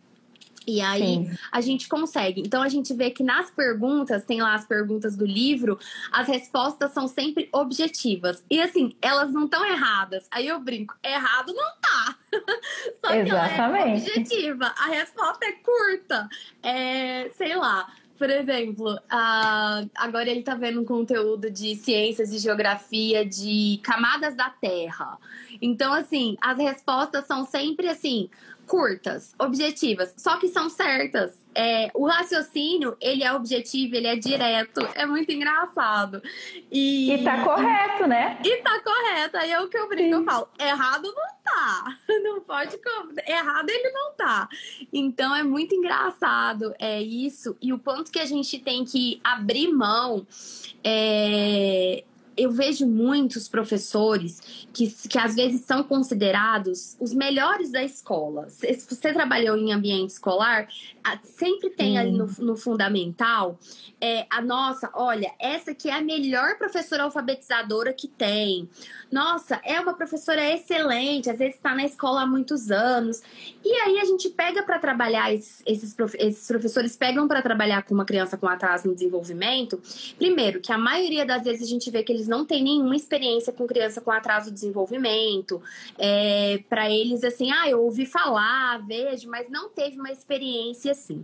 E 0.65 0.79
aí 0.79 1.01
Sim. 1.01 1.37
a 1.51 1.59
gente 1.59 1.87
consegue. 1.87 2.41
Então 2.41 2.61
a 2.61 2.69
gente 2.69 2.93
vê 2.93 3.09
que 3.09 3.23
nas 3.23 3.49
perguntas, 3.49 4.25
tem 4.25 4.41
lá 4.41 4.53
as 4.53 4.65
perguntas 4.65 5.15
do 5.15 5.25
livro, 5.25 5.79
as 6.11 6.27
respostas 6.27 6.91
são 6.91 7.07
sempre 7.07 7.49
objetivas. 7.51 8.43
E 8.49 8.61
assim, 8.61 8.95
elas 9.01 9.33
não 9.33 9.45
estão 9.45 9.65
erradas. 9.65 10.27
Aí 10.31 10.47
eu 10.47 10.59
brinco, 10.59 10.95
errado 11.03 11.53
não 11.53 11.71
tá. 11.81 12.15
Só 13.03 13.11
que 13.11 13.17
Exatamente. 13.17 13.59
ela 13.59 13.79
é 13.79 13.93
objetiva. 13.95 14.65
A 14.77 14.85
resposta 14.87 15.45
é 15.45 15.51
curta. 15.53 16.29
É, 16.61 17.29
sei 17.29 17.55
lá. 17.55 17.87
Por 18.21 18.29
exemplo, 18.29 18.93
uh, 18.93 19.89
agora 19.95 20.29
ele 20.29 20.41
está 20.41 20.53
vendo 20.53 20.79
um 20.79 20.85
conteúdo 20.85 21.49
de 21.49 21.75
ciências 21.75 22.31
e 22.31 22.37
geografia 22.37 23.25
de 23.25 23.79
camadas 23.81 24.35
da 24.35 24.47
Terra. 24.47 25.17
Então, 25.59 25.91
assim, 25.91 26.37
as 26.39 26.55
respostas 26.59 27.25
são 27.25 27.43
sempre 27.43 27.89
assim: 27.89 28.29
curtas, 28.67 29.33
objetivas, 29.37 30.13
só 30.17 30.37
que 30.37 30.47
são 30.47 30.69
certas. 30.69 31.39
É, 31.53 31.91
o 31.93 32.07
raciocínio, 32.07 32.95
ele 33.01 33.23
é 33.23 33.33
objetivo, 33.33 33.95
ele 33.95 34.07
é 34.07 34.15
direto, 34.15 34.79
é 34.95 35.05
muito 35.05 35.31
engraçado. 35.31 36.21
E, 36.71 37.11
e 37.11 37.23
tá 37.23 37.43
correto, 37.43 38.07
né? 38.07 38.39
E 38.43 38.57
tá 38.57 38.79
correto, 38.79 39.37
aí 39.37 39.51
é 39.51 39.59
o 39.59 39.67
que 39.67 39.77
eu 39.77 39.89
brinco, 39.89 40.15
eu 40.15 40.23
falo, 40.23 40.47
errado 40.57 41.03
não 41.03 41.43
tá, 41.43 41.97
não 42.23 42.39
pode, 42.39 42.79
errado 43.27 43.69
ele 43.69 43.91
não 43.91 44.13
tá. 44.13 44.47
Então 44.93 45.35
é 45.35 45.43
muito 45.43 45.75
engraçado, 45.75 46.73
é 46.79 47.01
isso, 47.01 47.57
e 47.61 47.73
o 47.73 47.77
ponto 47.77 48.09
que 48.09 48.19
a 48.19 48.25
gente 48.25 48.57
tem 48.59 48.85
que 48.85 49.19
abrir 49.21 49.67
mão 49.67 50.25
é, 50.83 52.05
eu 52.41 52.51
vejo 52.51 52.87
muitos 52.87 53.47
professores 53.47 54.65
que, 54.73 54.87
que 55.07 55.17
às 55.17 55.35
vezes 55.35 55.61
são 55.61 55.83
considerados 55.83 56.95
os 56.99 57.13
melhores 57.13 57.71
da 57.71 57.83
escola. 57.83 58.49
Se 58.49 58.85
você 58.89 59.13
trabalhou 59.13 59.55
em 59.55 59.71
ambiente 59.71 60.09
escolar, 60.09 60.67
sempre 61.23 61.69
tem 61.69 61.97
hum. 61.97 61.99
ali 61.99 62.11
no, 62.11 62.27
no 62.39 62.55
fundamental 62.55 63.57
é, 64.01 64.25
a 64.31 64.41
nossa, 64.41 64.89
olha, 64.95 65.31
essa 65.39 65.71
aqui 65.71 65.87
é 65.87 65.93
a 65.93 66.01
melhor 66.01 66.57
professora 66.57 67.03
alfabetizadora 67.03 67.93
que 67.93 68.07
tem. 68.07 68.67
Nossa, 69.11 69.61
é 69.63 69.79
uma 69.79 69.93
professora 69.93 70.43
excelente, 70.43 71.29
às 71.29 71.37
vezes 71.37 71.55
está 71.55 71.75
na 71.75 71.85
escola 71.85 72.23
há 72.23 72.25
muitos 72.25 72.71
anos. 72.71 73.21
E 73.63 73.71
aí 73.71 73.99
a 73.99 74.05
gente 74.05 74.27
pega 74.29 74.63
para 74.63 74.79
trabalhar, 74.79 75.31
esses, 75.31 75.61
esses, 75.67 75.95
esses 76.17 76.47
professores 76.47 76.97
pegam 76.97 77.27
para 77.27 77.43
trabalhar 77.43 77.83
com 77.83 77.93
uma 77.93 78.05
criança 78.05 78.37
com 78.37 78.47
atraso 78.47 78.87
no 78.87 78.95
desenvolvimento. 78.95 79.79
Primeiro, 80.17 80.59
que 80.59 80.71
a 80.71 80.77
maioria 80.79 81.23
das 81.23 81.43
vezes 81.43 81.61
a 81.61 81.69
gente 81.69 81.91
vê 81.91 82.01
que 82.01 82.11
eles 82.11 82.27
não 82.27 82.43
têm 82.43 82.63
nenhuma 82.63 82.95
experiência 82.95 83.53
com 83.53 83.67
criança 83.67 84.01
com 84.01 84.09
atraso 84.09 84.47
de 84.47 84.55
desenvolvimento. 84.55 85.61
É, 85.99 86.63
para 86.67 86.89
eles, 86.89 87.23
assim, 87.23 87.51
ah, 87.51 87.69
eu 87.69 87.81
ouvi 87.83 88.07
falar, 88.07 88.79
vejo, 88.87 89.29
mas 89.29 89.47
não 89.47 89.69
teve 89.69 89.99
uma 89.99 90.11
experiência 90.11 90.90
assim. 90.91 91.23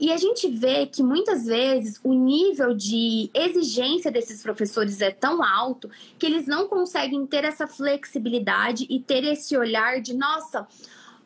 E 0.00 0.12
a 0.12 0.16
gente 0.16 0.48
vê 0.48 0.86
que 0.86 1.02
muitas 1.02 1.46
vezes 1.46 2.00
o 2.02 2.12
nível 2.12 2.74
de 2.74 3.30
exigência 3.32 4.10
desses 4.10 4.42
professores 4.42 5.00
é 5.00 5.10
tão 5.10 5.42
alto 5.42 5.90
que 6.18 6.26
eles 6.26 6.46
não 6.46 6.68
conseguem 6.68 7.26
ter 7.26 7.44
essa 7.44 7.66
flexibilidade 7.66 8.86
e 8.88 9.00
ter 9.00 9.24
esse 9.24 9.56
olhar 9.56 10.00
de, 10.00 10.14
nossa, 10.14 10.66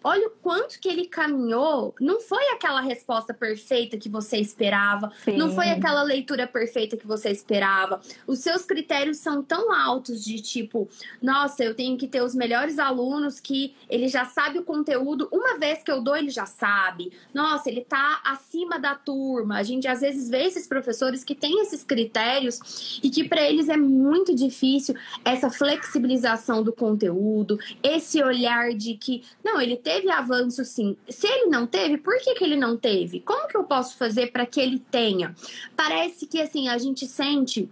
olha 0.03 0.29
o 0.29 0.31
quanto 0.43 0.79
que 0.81 0.89
ele 0.89 1.07
caminhou. 1.07 1.95
Não 2.01 2.21
foi 2.21 2.45
aquela 2.49 2.81
resposta 2.81 3.35
perfeita 3.35 3.97
que 3.97 4.09
você 4.09 4.39
esperava, 4.39 5.13
Sim. 5.25 5.37
não 5.37 5.53
foi 5.53 5.71
aquela 5.71 6.03
leitura 6.03 6.47
perfeita 6.47 6.97
que 6.97 7.07
você 7.07 7.31
esperava. 7.31 8.01
Os 8.27 8.41
seus 8.41 8.65
critérios 8.65 9.19
são 9.19 9.43
tão 9.43 9.73
altos 9.73 10.25
de 10.25 10.41
tipo, 10.41 10.89
nossa, 11.21 11.65
eu 11.65 11.75
tenho 11.75 11.97
que 11.97 12.07
ter 12.07 12.23
os 12.23 12.35
melhores 12.35 12.79
alunos 12.79 13.41
que 13.41 13.75
ele 13.89 14.09
já 14.09 14.25
sabe 14.25 14.59
o 14.59 14.65
conteúdo, 14.65 15.29
uma 15.33 15.59
vez 15.59 15.83
que 15.83 15.91
eu 15.91 16.03
dou, 16.03 16.17
ele 16.17 16.31
já 16.31 16.47
sabe. 16.47 17.13
Nossa, 17.33 17.69
ele 17.69 17.83
tá 17.83 18.21
acima 18.25 18.79
da 18.79 18.95
turma. 18.95 19.59
A 19.59 19.63
gente 19.63 19.89
às 19.89 20.01
vezes 20.01 20.29
vê 20.29 20.45
esses 20.45 20.67
professores 20.67 21.25
que 21.25 21.35
têm 21.35 21.61
esses 21.63 21.83
critérios 21.83 23.01
e 23.03 23.11
que 23.11 23.29
para 23.29 23.43
eles 23.43 23.69
é 23.69 23.77
muito 23.77 24.35
difícil 24.35 24.95
essa 25.25 25.51
flexibilização 25.51 26.63
do 26.63 26.73
conteúdo, 26.73 27.59
esse 27.83 28.23
olhar 28.23 28.73
de 28.75 28.95
que, 28.95 29.23
não, 29.43 29.61
ele 29.61 29.77
teve 29.89 30.11
avanço 30.11 30.63
sim. 30.67 30.99
Se 31.09 31.27
ele 31.27 31.47
não 31.47 31.67
teve, 31.67 31.97
por 31.97 32.19
que, 32.19 32.35
que 32.35 32.45
ele 32.45 32.57
não 32.57 32.77
teve? 32.77 33.21
Como 33.21 33.49
que 33.49 33.57
eu 33.57 33.65
posso 33.65 33.97
fazer 33.97 34.31
para 34.31 34.45
que 34.45 34.61
ele 34.61 34.79
tenha? 34.79 35.35
Parece 35.75 36.27
que 36.27 36.39
assim, 36.43 36.69
a 36.69 36.77
gente 36.77 37.07
sente 37.07 37.71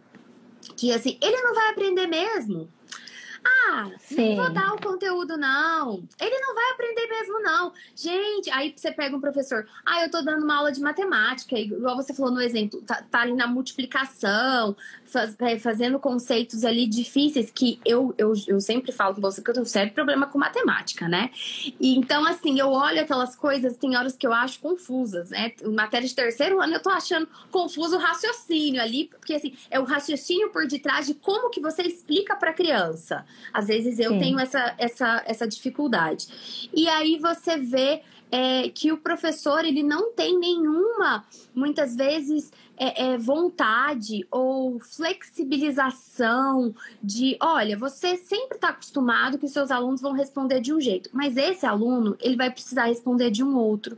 que 0.79 0.91
assim, 0.93 1.19
ele 1.21 1.43
não 1.43 1.55
vai 1.55 1.69
aprender 1.69 2.07
mesmo. 2.07 2.71
Ah, 3.69 3.91
Sim. 4.01 4.35
não 4.35 4.45
vou 4.45 4.53
dar 4.53 4.73
o 4.73 4.81
conteúdo, 4.81 5.37
não. 5.37 6.03
Ele 6.19 6.39
não 6.41 6.55
vai 6.55 6.71
aprender 6.73 7.07
mesmo, 7.07 7.43
não. 7.43 7.73
Gente, 7.95 8.51
aí 8.51 8.73
você 8.75 8.91
pega 8.91 9.15
um 9.15 9.21
professor. 9.21 9.69
Ah, 9.85 10.03
eu 10.03 10.11
tô 10.11 10.23
dando 10.23 10.43
uma 10.43 10.57
aula 10.57 10.73
de 10.73 10.81
matemática, 10.81 11.57
igual 11.57 11.97
você 11.97 12.13
falou 12.13 12.33
no 12.33 12.41
exemplo, 12.41 12.81
tá, 12.83 13.05
tá 13.09 13.21
ali 13.21 13.35
na 13.35 13.47
multiplicação, 13.47 14.75
fazendo 15.61 15.99
conceitos 15.99 16.65
ali 16.65 16.87
difíceis 16.87 17.51
que 17.51 17.81
eu, 17.85 18.15
eu, 18.19 18.33
eu 18.47 18.61
sempre 18.61 18.93
falo 18.93 19.15
com 19.15 19.21
você 19.21 19.43
que 19.43 19.49
eu 19.49 19.55
tenho 19.55 19.65
um 19.65 19.69
sério 19.69 19.93
problema 19.93 20.27
com 20.27 20.39
matemática, 20.39 21.09
né? 21.09 21.31
E, 21.81 21.97
então, 21.97 22.25
assim, 22.27 22.59
eu 22.59 22.71
olho 22.71 23.01
aquelas 23.01 23.37
coisas, 23.37 23.77
tem 23.77 23.97
horas 23.97 24.17
que 24.17 24.27
eu 24.27 24.33
acho 24.33 24.61
confusas, 24.61 25.31
né? 25.31 25.53
Em 25.63 25.75
matéria 25.75 26.07
de 26.07 26.15
terceiro 26.15 26.61
ano, 26.61 26.75
eu 26.75 26.83
tô 26.83 26.91
achando 26.91 27.29
confuso 27.51 27.97
o 27.97 27.99
raciocínio 27.99 28.83
ali, 28.83 29.05
porque, 29.05 29.35
assim, 29.35 29.55
é 29.71 29.79
o 29.79 29.85
raciocínio 29.85 30.51
por 30.51 30.67
detrás 30.67 31.07
de 31.07 31.15
como 31.15 31.51
que 31.51 31.61
você 31.61 31.83
explica 31.83 32.37
pra 32.37 32.53
criança. 32.53 33.25
Às 33.53 33.69
vezes 33.69 33.99
eu 33.99 34.13
Sim. 34.13 34.19
tenho 34.19 34.41
essa, 34.41 34.75
essa, 34.79 35.23
essa 35.27 35.47
dificuldade. 35.47 36.69
E 36.73 36.89
aí 36.89 37.19
você 37.19 37.57
vê 37.57 38.03
é, 38.31 38.69
que 38.69 38.93
o 38.93 38.99
professor 38.99 39.65
ele 39.65 39.83
não 39.83 40.13
tem 40.13 40.39
nenhuma, 40.39 41.25
muitas 41.55 41.95
vezes, 41.95 42.53
é, 42.77 43.07
é, 43.07 43.19
vontade 43.19 44.27
ou 44.31 44.79
flexibilização 44.81 46.75
de, 47.03 47.37
olha, 47.41 47.77
você 47.77 48.17
sempre 48.17 48.57
está 48.57 48.69
acostumado 48.69 49.39
que 49.39 49.47
os 49.47 49.53
seus 49.53 49.71
alunos 49.71 50.01
vão 50.01 50.13
responder 50.13 50.61
de 50.61 50.73
um 50.73 50.81
jeito, 50.81 51.11
mas 51.13 51.37
esse 51.37 51.65
aluno 51.65 52.17
ele 52.21 52.37
vai 52.37 52.51
precisar 52.51 52.87
responder 52.87 53.31
de 53.31 53.43
um 53.43 53.57
outro. 53.57 53.97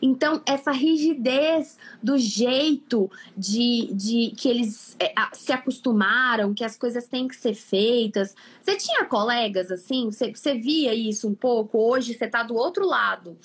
Então 0.00 0.42
essa 0.46 0.70
rigidez 0.70 1.78
do 2.02 2.18
jeito 2.18 3.10
de, 3.36 3.90
de 3.92 4.32
que 4.36 4.48
eles 4.48 4.96
é, 4.98 5.12
se 5.32 5.52
acostumaram, 5.52 6.54
que 6.54 6.64
as 6.64 6.76
coisas 6.76 7.06
têm 7.06 7.28
que 7.28 7.36
ser 7.36 7.54
feitas. 7.54 8.34
Você 8.60 8.76
tinha 8.76 9.04
colegas 9.04 9.70
assim? 9.70 10.10
Você, 10.10 10.32
você 10.32 10.54
via 10.54 10.94
isso 10.94 11.28
um 11.28 11.34
pouco? 11.34 11.78
Hoje 11.78 12.14
você 12.14 12.26
está 12.26 12.42
do 12.42 12.54
outro 12.54 12.86
lado 12.86 13.36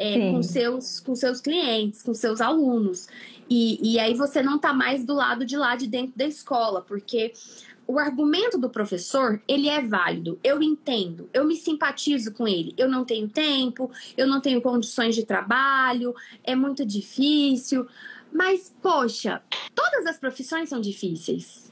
é, 0.00 0.32
com, 0.32 0.42
seus, 0.42 0.98
com 0.98 1.14
seus 1.14 1.42
clientes, 1.42 2.02
com 2.02 2.14
seus 2.14 2.40
alunos. 2.40 3.06
E, 3.50 3.78
e 3.82 3.98
aí 3.98 4.14
você 4.14 4.42
não 4.42 4.56
está 4.56 4.72
mais 4.72 5.04
do 5.04 5.12
lado 5.12 5.44
de 5.44 5.58
lá 5.58 5.76
de 5.76 5.86
dentro 5.86 6.16
da 6.16 6.24
escola, 6.24 6.80
porque 6.80 7.34
o 7.86 7.98
argumento 7.98 8.56
do 8.56 8.70
professor, 8.70 9.42
ele 9.46 9.68
é 9.68 9.82
válido. 9.82 10.38
Eu 10.42 10.62
entendo, 10.62 11.28
eu 11.34 11.44
me 11.44 11.54
simpatizo 11.54 12.32
com 12.32 12.48
ele. 12.48 12.72
Eu 12.78 12.88
não 12.88 13.04
tenho 13.04 13.28
tempo, 13.28 13.90
eu 14.16 14.26
não 14.26 14.40
tenho 14.40 14.62
condições 14.62 15.14
de 15.14 15.26
trabalho, 15.26 16.14
é 16.44 16.56
muito 16.56 16.86
difícil. 16.86 17.86
Mas, 18.32 18.74
poxa, 18.80 19.42
todas 19.74 20.06
as 20.06 20.18
profissões 20.18 20.68
são 20.70 20.80
difíceis 20.80 21.69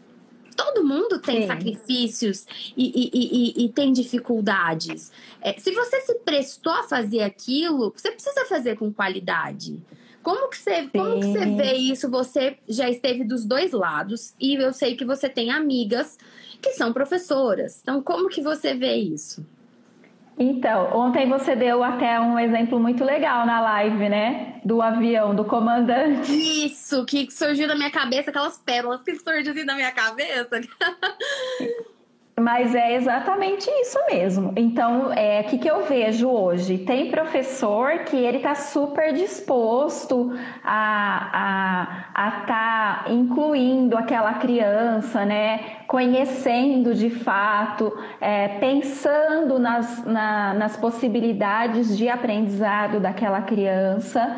todo 0.59 0.85
mundo 0.85 1.21
tem 1.21 1.43
Sim. 1.43 1.47
sacrifícios 1.47 2.45
e, 2.77 2.85
e, 2.85 3.11
e, 3.15 3.65
e, 3.65 3.69
tem 3.69 3.93
dificuldades. 3.93 5.13
É, 5.41 5.57
se 5.57 5.71
você 5.71 6.01
se 6.01 6.17
prestou 6.17 6.73
a 6.73 6.83
fazer 6.83 7.21
aquilo, 7.21 7.95
você 7.97 8.11
precisa 8.11 8.45
fazer 8.47 8.77
com 8.77 8.93
qualidade. 8.93 9.81
Como 10.21 10.51
que, 10.51 10.59
você, 10.59 10.89
como 10.89 11.21
que 11.21 11.27
você 11.27 11.47
vê 11.47 11.75
isso? 11.75 12.11
Você 12.11 12.59
já 12.69 12.91
esteve 12.91 13.23
dos 13.23 13.45
dois 13.45 13.71
lados 13.71 14.35
e 14.41 14.57
eu 14.57 14.73
sei 14.73 14.97
que 14.97 15.05
você 15.05 15.29
tem 15.29 15.53
amigas 15.53 16.19
que 16.61 16.73
são 16.73 16.93
professoras. 16.93 17.79
Então, 17.81 18.03
como 18.03 18.29
que 18.29 18.43
você 18.43 18.75
vê 18.75 18.97
isso? 18.97 19.47
Então, 20.39 20.97
ontem 20.97 21.29
você 21.29 21.57
deu 21.57 21.83
até 21.83 22.21
um 22.21 22.39
exemplo 22.39 22.79
muito 22.79 23.05
legal 23.05 23.45
na 23.45 23.61
live, 23.61 24.09
né? 24.09 24.61
Do 24.65 24.81
avião, 24.81 25.35
do 25.35 25.45
comandante. 25.45 26.31
Isso, 26.33 27.05
que 27.05 27.29
surgiu 27.31 27.67
na 27.67 27.75
minha 27.75 27.91
cabeça, 27.91 28.31
aquelas 28.31 28.57
pérolas 28.57 29.03
que 29.03 29.17
surgiram 29.17 29.51
assim 29.51 29.65
na 29.65 29.75
minha 29.75 29.91
cabeça. 29.91 30.61
Mas 32.41 32.75
é 32.75 32.95
exatamente 32.95 33.69
isso 33.83 33.99
mesmo. 34.11 34.53
Então, 34.57 35.13
é 35.13 35.41
o 35.41 35.45
que, 35.45 35.59
que 35.59 35.69
eu 35.69 35.85
vejo 35.85 36.29
hoje? 36.29 36.79
Tem 36.79 37.11
professor 37.11 38.01
que 38.05 38.17
ele 38.17 38.39
está 38.39 38.55
super 38.55 39.13
disposto 39.13 40.33
a 40.65 41.19
estar 41.29 42.13
a, 42.15 42.27
a 42.27 42.31
tá 42.43 43.05
incluindo 43.09 43.97
aquela 43.97 44.35
criança, 44.35 45.25
né? 45.25 45.61
Conhecendo 45.87 46.95
de 46.95 47.11
fato, 47.11 47.93
é, 48.21 48.49
pensando 48.61 49.59
nas, 49.59 50.05
na, 50.05 50.55
nas 50.55 50.77
possibilidades 50.77 51.97
de 51.97 52.09
aprendizado 52.09 53.01
daquela 53.01 53.43
criança. 53.43 54.37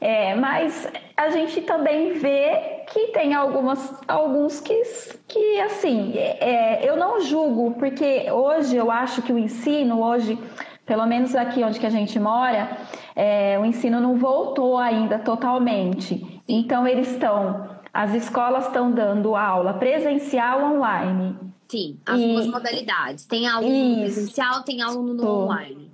É, 0.00 0.34
mas 0.34 0.88
a 1.14 1.28
gente 1.28 1.60
também 1.60 2.14
vê 2.14 2.84
que 2.90 3.08
tem 3.08 3.34
algumas, 3.34 4.00
alguns 4.08 4.58
que, 4.58 4.82
que 5.28 5.60
assim, 5.60 6.14
é, 6.16 6.88
eu 6.88 6.96
não 6.96 7.20
julgo, 7.20 7.72
porque 7.72 8.30
hoje 8.30 8.76
eu 8.76 8.90
acho 8.90 9.20
que 9.20 9.32
o 9.32 9.38
ensino, 9.38 10.02
hoje, 10.02 10.38
pelo 10.86 11.04
menos 11.04 11.36
aqui 11.36 11.62
onde 11.62 11.78
que 11.78 11.84
a 11.84 11.90
gente 11.90 12.18
mora, 12.18 12.78
é, 13.14 13.58
o 13.58 13.64
ensino 13.66 14.00
não 14.00 14.16
voltou 14.16 14.78
ainda 14.78 15.18
totalmente. 15.18 16.40
Então 16.48 16.86
eles 16.86 17.10
estão, 17.10 17.68
as 17.92 18.14
escolas 18.14 18.66
estão 18.66 18.90
dando 18.90 19.36
aula 19.36 19.74
presencial 19.74 20.62
online. 20.74 21.36
Sim, 21.68 22.00
as 22.06 22.18
e, 22.18 22.32
duas 22.32 22.46
modalidades. 22.46 23.26
Tem 23.26 23.46
aluno 23.46 23.68
isso, 23.68 24.14
presencial, 24.14 24.62
tem 24.62 24.80
aluno 24.80 25.12
no 25.12 25.44
online. 25.44 25.89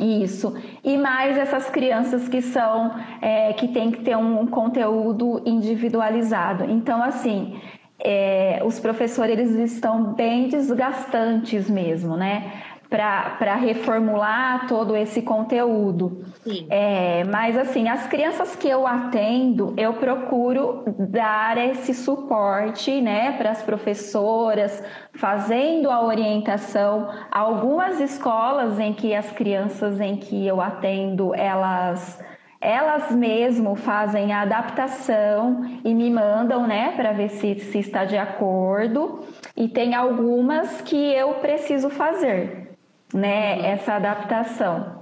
Isso. 0.00 0.56
E 0.82 0.96
mais 0.96 1.36
essas 1.36 1.68
crianças 1.68 2.26
que 2.26 2.40
são, 2.40 2.90
é, 3.20 3.52
que 3.52 3.68
tem 3.68 3.90
que 3.90 4.02
ter 4.02 4.16
um 4.16 4.46
conteúdo 4.46 5.42
individualizado. 5.44 6.64
Então, 6.64 7.02
assim, 7.02 7.60
é, 8.02 8.62
os 8.64 8.80
professores 8.80 9.38
eles 9.38 9.72
estão 9.74 10.14
bem 10.14 10.48
desgastantes 10.48 11.68
mesmo, 11.68 12.16
né? 12.16 12.50
Para 12.90 13.54
reformular 13.54 14.66
todo 14.66 14.96
esse 14.96 15.22
conteúdo. 15.22 16.24
É, 16.68 17.22
mas 17.24 17.56
assim, 17.56 17.88
as 17.88 18.08
crianças 18.08 18.56
que 18.56 18.68
eu 18.68 18.84
atendo, 18.84 19.72
eu 19.76 19.94
procuro 19.94 20.82
dar 20.98 21.56
esse 21.56 21.94
suporte 21.94 23.00
né, 23.00 23.32
para 23.38 23.52
as 23.52 23.62
professoras, 23.62 24.82
fazendo 25.14 25.88
a 25.88 26.04
orientação. 26.04 27.08
Algumas 27.30 28.00
escolas 28.00 28.80
em 28.80 28.92
que 28.92 29.14
as 29.14 29.30
crianças 29.30 30.00
em 30.00 30.16
que 30.16 30.44
eu 30.44 30.60
atendo, 30.60 31.32
elas 31.34 32.18
elas 32.62 33.10
mesmo 33.10 33.74
fazem 33.74 34.34
a 34.34 34.42
adaptação 34.42 35.64
e 35.82 35.94
me 35.94 36.10
mandam, 36.10 36.66
né, 36.66 36.92
para 36.94 37.10
ver 37.10 37.30
se, 37.30 37.58
se 37.58 37.78
está 37.78 38.04
de 38.04 38.18
acordo. 38.18 39.24
E 39.56 39.66
tem 39.66 39.94
algumas 39.94 40.82
que 40.82 40.94
eu 40.94 41.36
preciso 41.36 41.88
fazer 41.88 42.69
né, 43.12 43.56
uhum. 43.56 43.64
essa 43.64 43.94
adaptação. 43.94 45.00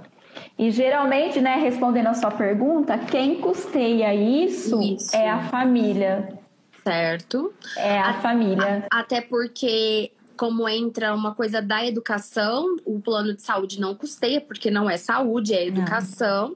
E 0.57 0.71
geralmente, 0.71 1.39
né, 1.39 1.55
respondendo 1.55 2.07
a 2.07 2.13
sua 2.13 2.31
pergunta, 2.31 2.97
quem 2.97 3.39
custeia 3.39 4.13
isso, 4.13 4.81
isso. 4.81 5.15
é 5.15 5.29
a 5.29 5.47
família. 5.47 6.37
Certo. 6.83 7.53
É 7.77 7.99
a, 7.99 8.09
a 8.09 8.13
família. 8.15 8.85
A, 8.91 8.99
até 8.99 9.21
porque 9.21 10.11
como 10.39 10.69
entra 10.69 11.13
uma 11.13 11.35
coisa 11.35 11.61
da 11.61 11.85
educação, 11.85 12.77
o 12.85 13.01
plano 13.01 13.33
de 13.33 13.41
saúde 13.41 13.77
não 13.77 13.93
custeia, 13.93 14.39
porque 14.39 14.71
não 14.71 14.89
é 14.89 14.95
saúde, 14.95 15.53
é 15.53 15.67
educação. 15.67 16.55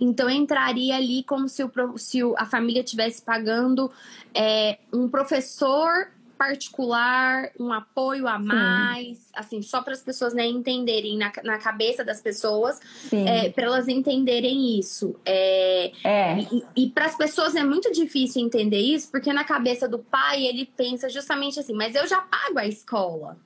Então 0.00 0.30
entraria 0.30 0.94
ali 0.94 1.24
como 1.24 1.48
se, 1.48 1.64
o, 1.64 1.70
se 1.96 2.20
a 2.36 2.46
família 2.46 2.82
estivesse 2.82 3.20
pagando 3.20 3.90
é, 4.32 4.78
um 4.92 5.08
professor 5.08 6.12
particular, 6.44 7.50
um 7.58 7.72
apoio 7.72 8.28
a 8.28 8.38
mais, 8.38 9.16
Sim. 9.16 9.30
assim, 9.34 9.62
só 9.62 9.80
para 9.80 9.94
as 9.94 10.02
pessoas 10.02 10.34
né, 10.34 10.46
entenderem 10.46 11.16
na, 11.16 11.32
na 11.42 11.58
cabeça 11.58 12.04
das 12.04 12.20
pessoas, 12.20 12.80
é, 13.10 13.48
para 13.48 13.64
elas 13.64 13.88
entenderem 13.88 14.78
isso. 14.78 15.16
É, 15.24 15.90
é. 16.04 16.38
E, 16.52 16.84
e 16.84 16.90
para 16.90 17.06
as 17.06 17.16
pessoas 17.16 17.56
é 17.56 17.64
muito 17.64 17.90
difícil 17.92 18.42
entender 18.42 18.78
isso, 18.78 19.10
porque 19.10 19.32
na 19.32 19.42
cabeça 19.42 19.88
do 19.88 19.98
pai 19.98 20.44
ele 20.44 20.68
pensa 20.76 21.08
justamente 21.08 21.58
assim: 21.58 21.72
mas 21.72 21.94
eu 21.94 22.06
já 22.06 22.20
pago 22.20 22.58
a 22.58 22.66
escola. 22.66 23.38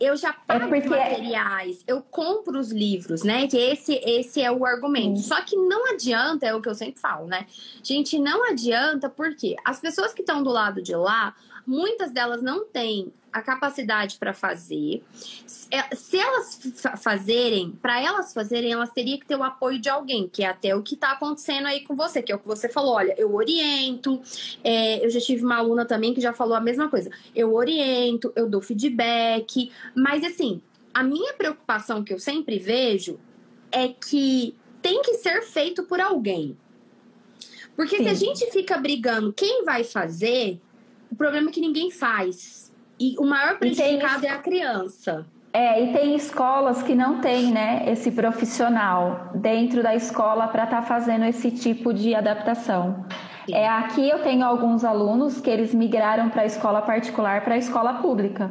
Eu 0.00 0.16
já 0.16 0.30
é 0.30 0.34
pago 0.46 0.74
é 0.74 0.80
porque... 0.80 0.88
materiais, 0.88 1.82
eu 1.86 2.00
compro 2.00 2.58
os 2.58 2.70
livros, 2.70 3.24
né? 3.24 3.48
Que 3.48 3.56
esse, 3.56 3.94
esse 4.04 4.40
é 4.40 4.50
o 4.50 4.64
argumento. 4.64 5.18
Só 5.18 5.40
que 5.42 5.56
não 5.56 5.90
adianta, 5.90 6.46
é 6.46 6.54
o 6.54 6.62
que 6.62 6.68
eu 6.68 6.74
sempre 6.74 7.00
falo, 7.00 7.26
né? 7.26 7.46
Gente, 7.82 8.16
não 8.18 8.48
adianta 8.48 9.08
porque 9.08 9.56
as 9.64 9.80
pessoas 9.80 10.12
que 10.12 10.20
estão 10.20 10.42
do 10.42 10.50
lado 10.50 10.80
de 10.80 10.94
lá, 10.94 11.34
muitas 11.68 12.10
delas 12.10 12.42
não 12.42 12.64
têm 12.64 13.12
a 13.30 13.42
capacidade 13.42 14.16
para 14.18 14.32
fazer. 14.32 15.02
Se 15.44 16.16
é, 16.16 16.20
elas 16.20 16.58
fazerem, 16.96 17.72
para 17.82 18.02
elas 18.02 18.32
fazerem, 18.32 18.72
elas 18.72 18.90
teriam 18.90 19.18
que 19.18 19.26
ter 19.26 19.36
o 19.36 19.42
apoio 19.42 19.78
de 19.78 19.90
alguém, 19.90 20.26
que 20.26 20.42
é 20.42 20.46
até 20.46 20.74
o 20.74 20.82
que 20.82 20.94
está 20.94 21.12
acontecendo 21.12 21.66
aí 21.66 21.80
com 21.80 21.94
você, 21.94 22.22
que 22.22 22.32
é 22.32 22.34
o 22.34 22.38
que 22.38 22.46
você 22.46 22.70
falou. 22.70 22.94
Olha, 22.94 23.14
eu 23.18 23.34
oriento, 23.34 24.20
é, 24.64 25.04
eu 25.04 25.10
já 25.10 25.20
tive 25.20 25.44
uma 25.44 25.58
aluna 25.58 25.84
também 25.84 26.14
que 26.14 26.22
já 26.22 26.32
falou 26.32 26.54
a 26.54 26.60
mesma 26.60 26.88
coisa. 26.88 27.10
Eu 27.34 27.54
oriento, 27.54 28.32
eu 28.34 28.48
dou 28.48 28.62
feedback, 28.62 29.70
mas 29.94 30.24
assim, 30.24 30.62
a 30.94 31.02
minha 31.02 31.34
preocupação 31.34 32.02
que 32.02 32.14
eu 32.14 32.18
sempre 32.18 32.58
vejo 32.58 33.20
é 33.70 33.88
que 33.88 34.56
tem 34.80 35.02
que 35.02 35.14
ser 35.14 35.42
feito 35.42 35.82
por 35.82 36.00
alguém. 36.00 36.56
Porque 37.76 37.98
Sim. 37.98 38.04
se 38.04 38.08
a 38.08 38.14
gente 38.14 38.50
fica 38.50 38.76
brigando 38.78 39.32
quem 39.32 39.64
vai 39.64 39.84
fazer, 39.84 40.58
o 41.10 41.16
problema 41.16 41.48
é 41.48 41.52
que 41.52 41.60
ninguém 41.60 41.90
faz. 41.90 42.72
E 42.98 43.14
o 43.18 43.24
maior 43.24 43.58
prejudicado 43.58 44.20
tem... 44.20 44.30
é 44.30 44.32
a 44.32 44.38
criança. 44.38 45.26
É, 45.52 45.82
e 45.82 45.92
tem 45.92 46.14
escolas 46.14 46.82
que 46.82 46.94
não 46.94 47.20
tem, 47.20 47.50
né, 47.50 47.84
esse 47.86 48.10
profissional 48.10 49.30
dentro 49.34 49.82
da 49.82 49.94
escola 49.94 50.46
para 50.48 50.64
estar 50.64 50.82
tá 50.82 50.82
fazendo 50.82 51.24
esse 51.24 51.50
tipo 51.50 51.92
de 51.92 52.14
adaptação. 52.14 53.06
Sim. 53.46 53.54
É, 53.54 53.66
aqui 53.66 54.08
eu 54.08 54.22
tenho 54.22 54.44
alguns 54.44 54.84
alunos 54.84 55.40
que 55.40 55.48
eles 55.48 55.74
migraram 55.74 56.28
para 56.28 56.42
a 56.42 56.46
escola 56.46 56.82
particular 56.82 57.42
para 57.42 57.54
a 57.54 57.58
escola 57.58 57.94
pública 57.94 58.50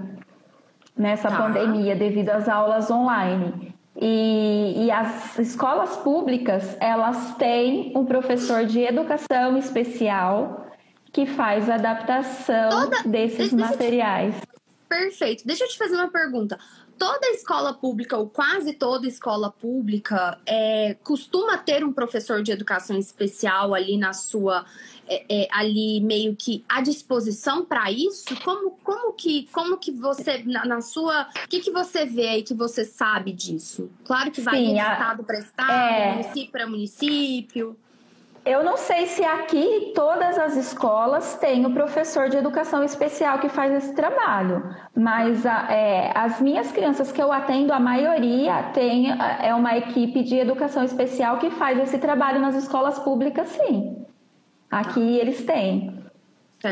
nessa 0.97 1.29
tá. 1.29 1.37
pandemia 1.37 1.95
devido 1.95 2.29
às 2.29 2.49
aulas 2.49 2.89
online. 2.89 3.75
E, 3.99 4.85
e, 4.85 4.91
as 4.91 5.39
escolas 5.39 5.97
públicas 5.97 6.77
elas 6.79 7.35
têm 7.35 7.93
um 7.95 8.05
professor 8.05 8.63
de 8.63 8.81
educação 8.81 9.57
especial 9.57 10.66
que 11.11 11.25
faz 11.25 11.69
a 11.69 11.75
adaptação 11.75 12.69
Toda... 12.69 13.03
desses 13.03 13.51
materiais. 13.53 14.35
Perfeito. 14.87 15.45
Deixa 15.45 15.65
eu 15.65 15.67
te 15.67 15.77
fazer 15.77 15.95
uma 15.95 16.09
pergunta. 16.09 16.57
Toda 16.97 17.27
escola 17.27 17.73
pública, 17.73 18.17
ou 18.17 18.27
quase 18.27 18.73
toda 18.73 19.07
escola 19.07 19.51
pública, 19.51 20.39
é, 20.47 20.95
costuma 21.03 21.55
ter 21.57 21.83
um 21.83 21.93
professor 21.93 22.41
de 22.41 22.51
educação 22.51 22.97
especial 22.97 23.75
ali 23.75 23.97
na 23.97 24.13
sua. 24.13 24.65
É, 25.09 25.43
é, 25.43 25.47
ali 25.51 26.01
meio 26.01 26.35
que 26.35 26.65
à 26.67 26.81
disposição 26.81 27.63
para 27.63 27.89
isso? 27.91 28.35
Como, 28.43 28.71
como, 28.83 29.13
que, 29.13 29.47
como 29.53 29.77
que 29.77 29.91
você, 29.91 30.43
na, 30.43 30.65
na 30.65 30.81
sua. 30.81 31.29
O 31.45 31.47
que, 31.47 31.59
que 31.59 31.71
você 31.71 32.05
vê 32.05 32.29
aí 32.29 32.43
que 32.43 32.53
você 32.53 32.83
sabe 32.83 33.31
disso? 33.31 33.89
Claro 34.03 34.31
que 34.31 34.41
vai 34.41 34.57
de 34.57 34.71
estado 34.71 35.23
para 35.23 35.39
estado, 35.39 35.71
é... 35.71 36.13
município 36.13 36.51
para 36.51 36.67
município. 36.67 37.77
Eu 38.47 38.63
não 38.63 38.77
sei 38.77 39.07
se 39.07 39.25
aqui 39.25 39.91
todas 39.93 40.39
as 40.39 40.55
escolas 40.55 41.35
têm 41.35 41.65
o 41.65 41.73
professor 41.73 42.29
de 42.29 42.37
educação 42.37 42.81
especial 42.81 43.39
que 43.39 43.49
faz 43.49 43.73
esse 43.73 43.93
trabalho, 43.93 44.73
mas 44.95 45.45
é, 45.45 46.13
as 46.15 46.39
minhas 46.39 46.71
crianças 46.71 47.11
que 47.11 47.21
eu 47.21 47.29
atendo, 47.29 47.73
a 47.73 47.79
maioria 47.79 48.71
tem 48.73 49.11
é 49.41 49.53
uma 49.53 49.77
equipe 49.77 50.23
de 50.23 50.37
educação 50.37 50.85
especial 50.85 51.39
que 51.39 51.49
faz 51.49 51.77
esse 51.77 51.97
trabalho 51.97 52.39
nas 52.39 52.55
escolas 52.55 52.97
públicas, 52.97 53.49
sim. 53.49 54.05
Aqui 54.71 55.17
eles 55.17 55.43
têm. 55.43 56.01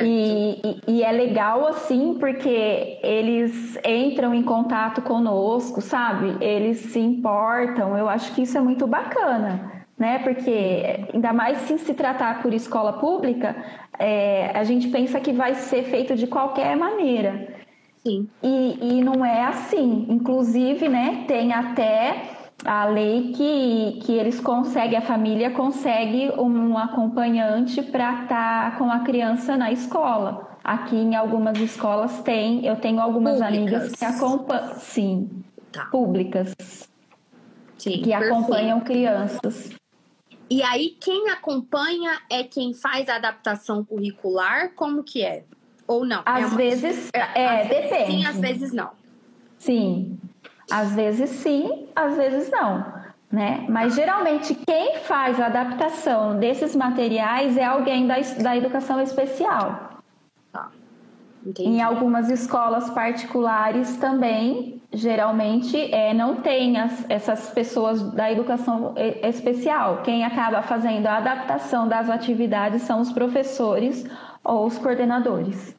E, 0.01 0.61
e, 0.63 0.82
e, 0.88 1.03
é 1.03 1.11
legal 1.11 1.67
assim 1.67 2.15
porque 2.17 2.99
eles 3.03 3.78
entram 3.86 4.34
em 4.34 4.41
contato 4.43 5.01
conosco, 5.01 5.82
sabe? 5.82 6.38
Eles 6.43 6.78
se 6.78 6.99
importam. 6.99 7.97
Eu 7.97 8.07
acho 8.07 8.34
que 8.34 8.43
isso 8.43 8.57
é 8.57 8.61
muito 8.61 8.88
bacana 8.88 9.74
né? 9.97 10.19
Porque 10.19 11.07
ainda 11.13 11.33
mais 11.33 11.59
se 11.59 11.77
se 11.77 11.93
tratar 11.93 12.41
por 12.41 12.53
escola 12.53 12.93
pública, 12.93 13.55
é, 13.97 14.51
a 14.53 14.63
gente 14.63 14.89
pensa 14.89 15.19
que 15.19 15.31
vai 15.31 15.55
ser 15.55 15.83
feito 15.83 16.15
de 16.15 16.27
qualquer 16.27 16.75
maneira. 16.75 17.55
Sim. 18.05 18.29
E, 18.43 18.77
e 18.81 19.03
não 19.03 19.25
é 19.25 19.43
assim. 19.43 20.05
Inclusive, 20.09 20.87
né, 20.87 21.23
tem 21.27 21.53
até 21.53 22.35
a 22.63 22.85
lei 22.85 23.33
que, 23.33 23.99
que 24.03 24.13
eles 24.13 24.39
conseguem, 24.39 24.97
a 24.97 25.01
família 25.01 25.51
consegue 25.51 26.31
um 26.37 26.77
acompanhante 26.77 27.81
para 27.81 28.23
estar 28.23 28.71
tá 28.71 28.77
com 28.77 28.89
a 28.89 28.99
criança 28.99 29.57
na 29.57 29.71
escola. 29.71 30.57
Aqui 30.63 30.95
em 30.95 31.15
algumas 31.15 31.59
escolas 31.59 32.21
tem, 32.21 32.65
eu 32.65 32.75
tenho 32.75 32.99
algumas 32.99 33.39
públicas. 33.39 33.73
amigas 33.73 33.91
que 33.91 34.05
acompanham, 34.05 34.75
sim, 34.75 35.43
tá. 35.71 35.85
públicas. 35.85 36.55
Sim, 37.77 38.01
que 38.01 38.09
perfeito. 38.09 38.33
acompanham 38.33 38.79
crianças. 38.81 39.75
E 40.49 40.61
aí, 40.61 40.95
quem 41.01 41.29
acompanha 41.29 42.19
é 42.29 42.43
quem 42.43 42.73
faz 42.73 43.09
a 43.09 43.15
adaptação 43.15 43.83
curricular? 43.83 44.71
Como 44.75 45.03
que 45.03 45.23
é? 45.23 45.43
Ou 45.87 46.05
não? 46.05 46.21
Às 46.25 46.43
é 46.43 46.45
uma... 46.45 46.57
vezes, 46.57 47.09
é, 47.13 47.45
às 47.47 47.67
depende. 47.67 47.95
Vezes 47.95 48.07
sim, 48.07 48.25
às 48.25 48.39
vezes 48.39 48.73
não. 48.73 48.91
Sim. 49.57 50.19
Às 50.71 50.93
vezes 50.93 51.29
sim, 51.29 51.87
às 51.95 52.15
vezes 52.15 52.49
não. 52.51 52.93
Né? 53.31 53.65
Mas 53.69 53.95
geralmente 53.95 54.55
quem 54.55 54.99
faz 54.99 55.39
a 55.39 55.47
adaptação 55.47 56.39
desses 56.39 56.75
materiais 56.75 57.57
é 57.57 57.65
alguém 57.65 58.07
da, 58.07 58.15
da 58.41 58.55
educação 58.55 59.01
especial. 59.01 59.94
Entendi. 61.45 61.69
Em 61.69 61.81
algumas 61.81 62.29
escolas 62.29 62.89
particulares 62.89 63.97
também, 63.97 64.81
geralmente 64.91 65.77
é, 65.93 66.13
não 66.13 66.37
tem 66.37 66.77
as, 66.77 67.05
essas 67.07 67.51
pessoas 67.51 68.01
da 68.13 68.31
educação 68.31 68.95
especial. 69.21 70.01
Quem 70.01 70.25
acaba 70.25 70.63
fazendo 70.63 71.05
a 71.05 71.17
adaptação 71.17 71.87
das 71.87 72.09
atividades 72.09 72.81
são 72.81 72.99
os 72.99 73.11
professores 73.11 74.05
ou 74.43 74.65
os 74.65 74.77
coordenadores. 74.77 75.75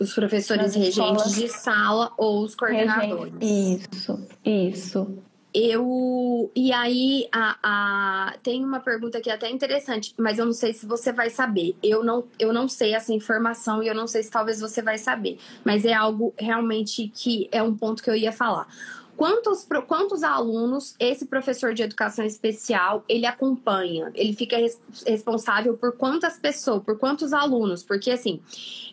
Os 0.00 0.14
professores 0.14 0.74
regentes 0.74 1.34
de 1.34 1.48
sala 1.48 2.12
ou 2.16 2.42
os 2.42 2.54
coordenadores. 2.54 3.34
Isso, 3.40 4.26
isso. 4.44 5.18
Eu. 5.58 6.52
E 6.54 6.70
aí, 6.70 7.26
a, 7.32 7.56
a, 7.62 8.36
tem 8.42 8.62
uma 8.62 8.78
pergunta 8.78 9.16
aqui 9.16 9.30
até 9.30 9.50
interessante, 9.50 10.12
mas 10.18 10.38
eu 10.38 10.44
não 10.44 10.52
sei 10.52 10.74
se 10.74 10.84
você 10.84 11.10
vai 11.12 11.30
saber. 11.30 11.74
Eu 11.82 12.04
não, 12.04 12.24
eu 12.38 12.52
não 12.52 12.68
sei 12.68 12.94
essa 12.94 13.10
informação 13.10 13.82
e 13.82 13.88
eu 13.88 13.94
não 13.94 14.06
sei 14.06 14.22
se 14.22 14.30
talvez 14.30 14.60
você 14.60 14.82
vai 14.82 14.98
saber. 14.98 15.38
Mas 15.64 15.86
é 15.86 15.94
algo 15.94 16.34
realmente 16.38 17.08
que 17.08 17.48
é 17.50 17.62
um 17.62 17.74
ponto 17.74 18.02
que 18.02 18.10
eu 18.10 18.14
ia 18.14 18.32
falar. 18.32 18.68
Quantos, 19.16 19.66
quantos 19.86 20.22
alunos 20.22 20.94
esse 21.00 21.24
professor 21.24 21.72
de 21.72 21.82
educação 21.82 22.22
especial 22.22 23.02
ele 23.08 23.24
acompanha? 23.24 24.12
Ele 24.14 24.34
fica 24.34 24.58
res, 24.58 24.78
responsável 25.06 25.74
por 25.74 25.96
quantas 25.96 26.38
pessoas, 26.38 26.82
por 26.82 26.98
quantos 26.98 27.32
alunos? 27.32 27.82
Porque 27.82 28.10
assim, 28.10 28.42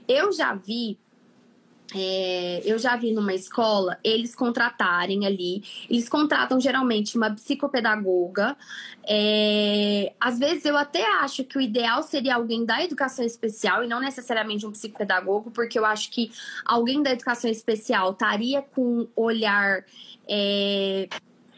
eu 0.07 0.31
já 0.31 0.53
vi 0.55 0.97
é, 1.93 2.61
eu 2.65 2.77
já 2.79 2.95
vi 2.95 3.11
numa 3.11 3.33
escola 3.33 3.97
eles 4.03 4.35
contratarem 4.35 5.25
ali, 5.25 5.63
eles 5.89 6.07
contratam 6.07 6.59
geralmente 6.59 7.17
uma 7.17 7.31
psicopedagoga. 7.31 8.55
É, 9.07 10.13
às 10.19 10.39
vezes 10.39 10.65
eu 10.65 10.77
até 10.77 11.05
acho 11.19 11.43
que 11.43 11.57
o 11.57 11.61
ideal 11.61 12.01
seria 12.03 12.35
alguém 12.35 12.65
da 12.65 12.83
educação 12.83 13.25
especial 13.25 13.83
e 13.83 13.87
não 13.87 13.99
necessariamente 13.99 14.65
um 14.65 14.71
psicopedagogo, 14.71 15.51
porque 15.51 15.77
eu 15.77 15.85
acho 15.85 16.09
que 16.09 16.31
alguém 16.65 17.03
da 17.03 17.11
educação 17.11 17.49
especial 17.49 18.11
estaria 18.11 18.61
com 18.61 19.07
olhar. 19.15 19.83
É, 20.27 21.07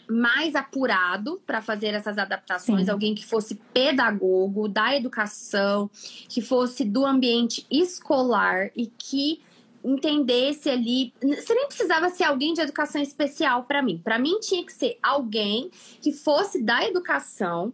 mais 0.07 0.53
apurado 0.53 1.41
para 1.47 1.63
fazer 1.63 1.87
essas 1.87 2.19
adaptações, 2.19 2.85
Sim. 2.85 2.91
alguém 2.91 3.15
que 3.15 3.25
fosse 3.25 3.55
pedagogo 3.73 4.67
da 4.67 4.95
educação, 4.95 5.89
que 6.29 6.43
fosse 6.43 6.85
do 6.85 7.03
ambiente 7.03 7.65
escolar 7.71 8.69
e 8.75 8.85
que 8.85 9.41
entendesse 9.85 10.69
ali. 10.69 11.13
Você 11.21 11.53
nem 11.53 11.67
precisava 11.67 12.09
ser 12.09 12.23
alguém 12.23 12.53
de 12.53 12.61
educação 12.61 13.01
especial 13.01 13.63
para 13.63 13.81
mim. 13.81 13.99
Para 14.03 14.17
mim 14.19 14.39
tinha 14.39 14.65
que 14.65 14.73
ser 14.73 14.97
alguém 15.01 15.69
que 16.01 16.11
fosse 16.11 16.61
da 16.61 16.85
educação 16.85 17.73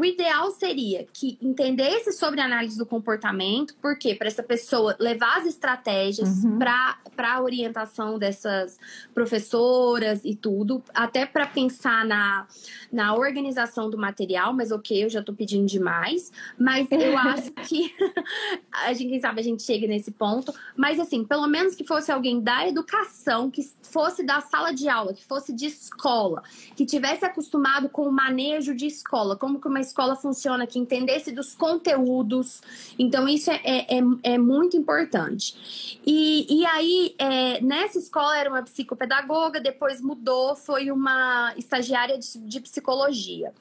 o 0.00 0.04
ideal 0.04 0.50
seria 0.50 1.06
que 1.12 1.36
entendesse 1.42 2.10
sobre 2.12 2.40
análise 2.40 2.78
do 2.78 2.86
comportamento, 2.86 3.76
porque 3.82 4.14
para 4.14 4.28
essa 4.28 4.42
pessoa 4.42 4.96
levar 4.98 5.40
as 5.40 5.44
estratégias 5.44 6.42
uhum. 6.42 6.58
para 6.58 6.96
a 7.18 7.42
orientação 7.42 8.18
dessas 8.18 8.78
professoras 9.12 10.22
e 10.24 10.34
tudo, 10.34 10.82
até 10.94 11.26
para 11.26 11.46
pensar 11.46 12.06
na, 12.06 12.46
na 12.90 13.14
organização 13.14 13.90
do 13.90 13.98
material, 13.98 14.54
mas 14.54 14.72
ok, 14.72 15.04
eu 15.04 15.10
já 15.10 15.20
estou 15.20 15.34
pedindo 15.34 15.66
demais, 15.66 16.32
mas 16.58 16.90
eu 16.90 17.12
acho 17.20 17.52
que 17.52 17.94
a 18.72 18.94
gente, 18.94 19.10
quem 19.10 19.20
sabe 19.20 19.40
a 19.40 19.44
gente 19.44 19.62
chega 19.62 19.86
nesse 19.86 20.12
ponto, 20.12 20.50
mas 20.74 20.98
assim, 20.98 21.26
pelo 21.26 21.46
menos 21.46 21.74
que 21.74 21.84
fosse 21.84 22.10
alguém 22.10 22.40
da 22.40 22.66
educação, 22.66 23.50
que 23.50 23.62
fosse 23.82 24.22
da 24.22 24.40
sala 24.40 24.72
de 24.72 24.88
aula, 24.88 25.12
que 25.12 25.26
fosse 25.26 25.52
de 25.52 25.66
escola, 25.66 26.42
que 26.74 26.86
tivesse 26.86 27.22
acostumado 27.22 27.90
com 27.90 28.08
o 28.08 28.12
manejo 28.12 28.74
de 28.74 28.86
escola, 28.86 29.36
como 29.36 29.60
que 29.60 29.68
uma 29.68 29.89
escola 29.90 30.16
funciona, 30.16 30.66
que 30.66 30.78
entendesse 30.78 31.32
dos 31.32 31.54
conteúdos. 31.54 32.62
Então, 32.98 33.28
isso 33.28 33.50
é, 33.50 33.60
é, 33.64 33.98
é, 33.98 34.02
é 34.34 34.38
muito 34.38 34.76
importante. 34.76 36.00
E, 36.06 36.46
e 36.48 36.64
aí, 36.66 37.14
é, 37.18 37.60
nessa 37.60 37.98
escola 37.98 38.36
era 38.36 38.48
uma 38.48 38.62
psicopedagoga, 38.62 39.60
depois 39.60 40.00
mudou, 40.00 40.54
foi 40.54 40.90
uma 40.90 41.52
estagiária 41.56 42.18
de, 42.18 42.38
de 42.38 42.60
psicologia 42.60 43.52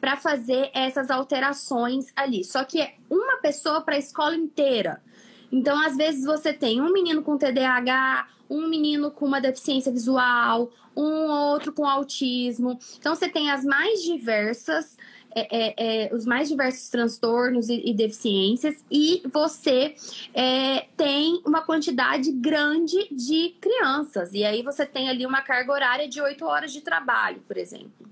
para 0.00 0.16
fazer 0.16 0.70
essas 0.72 1.10
alterações 1.10 2.06
ali. 2.14 2.44
Só 2.44 2.62
que 2.64 2.80
é 2.80 2.94
uma 3.10 3.38
pessoa 3.38 3.80
para 3.80 3.96
a 3.96 3.98
escola 3.98 4.36
inteira. 4.36 5.02
Então, 5.50 5.80
às 5.80 5.96
vezes, 5.96 6.24
você 6.24 6.52
tem 6.52 6.80
um 6.80 6.92
menino 6.92 7.22
com 7.22 7.38
TDAH, 7.38 8.28
um 8.50 8.68
menino 8.68 9.10
com 9.10 9.26
uma 9.26 9.40
deficiência 9.40 9.90
visual, 9.90 10.70
um 10.96 11.30
outro 11.30 11.72
com 11.72 11.86
autismo. 11.86 12.78
Então, 12.98 13.14
você 13.14 13.28
tem 13.28 13.50
as 13.50 13.64
mais 13.64 14.02
diversas. 14.02 14.96
É, 15.38 15.46
é, 15.50 15.74
é, 16.06 16.14
os 16.14 16.26
mais 16.26 16.48
diversos 16.48 16.88
transtornos 16.88 17.68
e, 17.68 17.82
e 17.84 17.94
deficiências, 17.94 18.84
e 18.90 19.22
você 19.32 19.94
é, 20.34 20.86
tem 20.96 21.40
uma 21.46 21.60
quantidade 21.60 22.32
grande 22.32 23.08
de 23.10 23.54
crianças. 23.60 24.32
E 24.32 24.44
aí 24.44 24.62
você 24.62 24.84
tem 24.84 25.08
ali 25.08 25.24
uma 25.24 25.42
carga 25.42 25.72
horária 25.72 26.08
de 26.08 26.20
oito 26.20 26.44
horas 26.44 26.72
de 26.72 26.80
trabalho, 26.80 27.40
por 27.46 27.56
exemplo. 27.56 28.08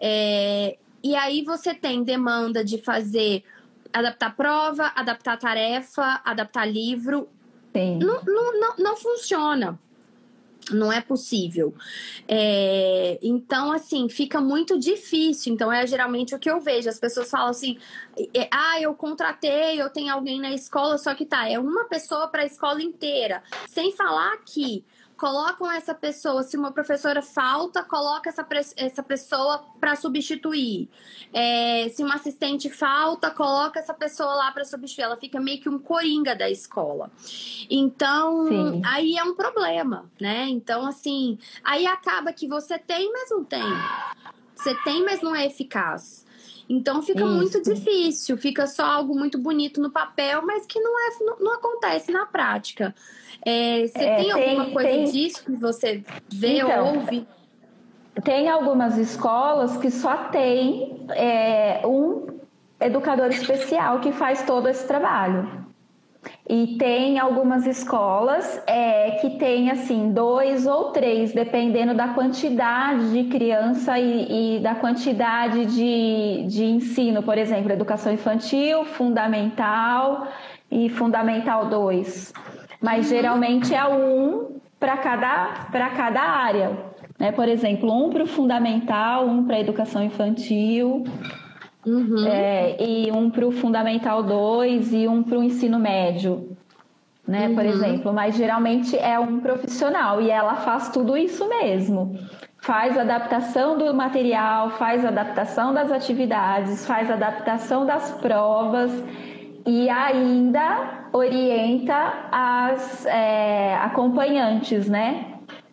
É, 0.00 0.78
e 1.02 1.14
aí 1.14 1.42
você 1.42 1.74
tem 1.74 2.02
demanda 2.02 2.64
de 2.64 2.78
fazer 2.78 3.44
adaptar 3.92 4.34
prova, 4.34 4.92
adaptar 4.94 5.36
tarefa, 5.38 6.20
adaptar 6.24 6.64
livro. 6.64 7.28
Não, 7.98 8.22
não, 8.22 8.60
não, 8.60 8.76
não 8.78 8.96
funciona. 8.96 9.78
Não 10.70 10.92
é 10.92 11.00
possível. 11.00 11.74
É, 12.28 13.18
então, 13.20 13.72
assim, 13.72 14.08
fica 14.08 14.40
muito 14.40 14.78
difícil. 14.78 15.52
Então, 15.52 15.72
é 15.72 15.86
geralmente 15.86 16.34
o 16.34 16.38
que 16.38 16.50
eu 16.50 16.60
vejo. 16.60 16.88
As 16.88 17.00
pessoas 17.00 17.28
falam 17.28 17.48
assim: 17.48 17.78
ah, 18.50 18.80
eu 18.80 18.94
contratei, 18.94 19.80
eu 19.80 19.90
tenho 19.90 20.12
alguém 20.12 20.40
na 20.40 20.52
escola, 20.52 20.98
só 20.98 21.14
que 21.14 21.24
tá, 21.24 21.48
é 21.48 21.58
uma 21.58 21.84
pessoa 21.84 22.28
para 22.28 22.42
a 22.42 22.46
escola 22.46 22.82
inteira. 22.82 23.42
Sem 23.68 23.92
falar 23.92 24.36
que 24.44 24.84
colocam 25.22 25.70
essa 25.70 25.94
pessoa, 25.94 26.42
se 26.42 26.56
uma 26.56 26.72
professora 26.72 27.22
falta, 27.22 27.84
coloca 27.84 28.28
essa, 28.28 28.44
essa 28.76 29.04
pessoa 29.04 29.64
para 29.78 29.94
substituir. 29.94 30.88
É, 31.32 31.88
se 31.90 32.02
uma 32.02 32.16
assistente 32.16 32.68
falta, 32.68 33.30
coloca 33.30 33.78
essa 33.78 33.94
pessoa 33.94 34.34
lá 34.34 34.50
para 34.50 34.64
substituir. 34.64 35.04
Ela 35.04 35.16
fica 35.16 35.38
meio 35.38 35.60
que 35.60 35.68
um 35.68 35.78
coringa 35.78 36.34
da 36.34 36.50
escola. 36.50 37.08
Então, 37.70 38.48
Sim. 38.48 38.82
aí 38.84 39.16
é 39.16 39.22
um 39.22 39.36
problema, 39.36 40.10
né? 40.20 40.48
Então, 40.48 40.84
assim, 40.84 41.38
aí 41.62 41.86
acaba 41.86 42.32
que 42.32 42.48
você 42.48 42.76
tem, 42.76 43.12
mas 43.12 43.30
não 43.30 43.44
tem. 43.44 43.62
Você 44.56 44.74
tem, 44.82 45.04
mas 45.04 45.22
não 45.22 45.36
é 45.36 45.46
eficaz. 45.46 46.26
Então 46.72 47.02
fica 47.02 47.22
Isso. 47.22 47.34
muito 47.34 47.62
difícil, 47.62 48.38
fica 48.38 48.66
só 48.66 48.82
algo 48.82 49.14
muito 49.14 49.36
bonito 49.36 49.78
no 49.78 49.90
papel, 49.90 50.40
mas 50.46 50.64
que 50.64 50.80
não, 50.80 50.98
é, 50.98 51.10
não, 51.20 51.38
não 51.38 51.52
acontece 51.52 52.10
na 52.10 52.24
prática. 52.24 52.94
É, 53.44 53.86
você 53.86 53.98
é, 53.98 54.16
tem, 54.16 54.32
tem, 54.32 54.32
alguma 54.32 54.70
coisa 54.70 54.88
tem... 54.88 55.04
disso 55.04 55.44
que 55.44 55.52
você 55.52 56.02
vê 56.32 56.60
então, 56.60 56.86
ou 56.86 56.94
ouve? 56.94 57.28
Tem 58.24 58.48
algumas 58.48 58.96
escolas 58.96 59.76
que 59.76 59.90
só 59.90 60.28
tem 60.28 61.06
é, 61.10 61.86
um 61.86 62.40
educador 62.80 63.28
especial 63.28 64.00
que 64.00 64.10
faz 64.10 64.42
todo 64.46 64.66
esse 64.66 64.86
trabalho. 64.86 65.61
E 66.48 66.76
tem 66.76 67.18
algumas 67.18 67.66
escolas 67.66 68.62
é, 68.66 69.12
que 69.20 69.30
tem 69.38 69.70
assim 69.70 70.12
dois 70.12 70.66
ou 70.66 70.90
três, 70.90 71.32
dependendo 71.32 71.94
da 71.94 72.08
quantidade 72.08 73.12
de 73.12 73.28
criança 73.30 73.98
e, 73.98 74.56
e, 74.56 74.60
da 74.60 74.74
quantidade 74.74 75.66
de, 75.66 76.44
de 76.48 76.64
ensino, 76.64 77.22
por 77.22 77.38
exemplo, 77.38 77.70
educação 77.70 78.12
infantil, 78.12 78.84
fundamental 78.84 80.26
e 80.70 80.88
fundamental 80.88 81.66
2 81.66 82.32
mas 82.82 83.08
geralmente 83.08 83.72
é 83.72 83.86
um 83.86 84.60
para 84.78 84.96
cada, 84.96 85.68
cada 85.96 86.20
área. 86.20 86.76
Né? 87.18 87.30
Por 87.30 87.48
exemplo, 87.48 87.90
um 87.92 88.10
para 88.10 88.24
o 88.24 88.26
fundamental, 88.26 89.28
um 89.28 89.44
para 89.46 89.56
a 89.56 89.60
educação 89.60 90.02
infantil, 90.02 91.04
uhum. 91.86 92.26
é, 92.26 92.76
e 92.82 93.10
um 93.10 93.30
para 93.30 93.46
o 93.46 93.52
fundamental 93.52 94.22
2 94.22 94.92
e 94.92 95.08
um 95.08 95.22
para 95.22 95.38
o 95.38 95.42
ensino 95.42 95.78
médio. 95.78 96.56
Né, 97.26 97.48
uhum. 97.48 97.54
Por 97.54 97.64
exemplo, 97.64 98.12
mas 98.12 98.36
geralmente 98.36 98.96
é 98.98 99.18
um 99.18 99.38
profissional 99.40 100.20
e 100.20 100.28
ela 100.28 100.56
faz 100.56 100.88
tudo 100.88 101.16
isso 101.16 101.48
mesmo. 101.48 102.18
Faz 102.58 102.98
adaptação 102.98 103.78
do 103.78 103.92
material, 103.94 104.70
faz 104.70 105.04
adaptação 105.04 105.72
das 105.72 105.90
atividades, 105.92 106.84
faz 106.84 107.10
adaptação 107.10 107.86
das 107.86 108.10
provas 108.20 108.92
e 109.66 109.88
ainda 109.88 111.06
orienta 111.12 112.12
as 112.30 113.06
é, 113.06 113.74
acompanhantes, 113.76 114.88
né? 114.88 115.31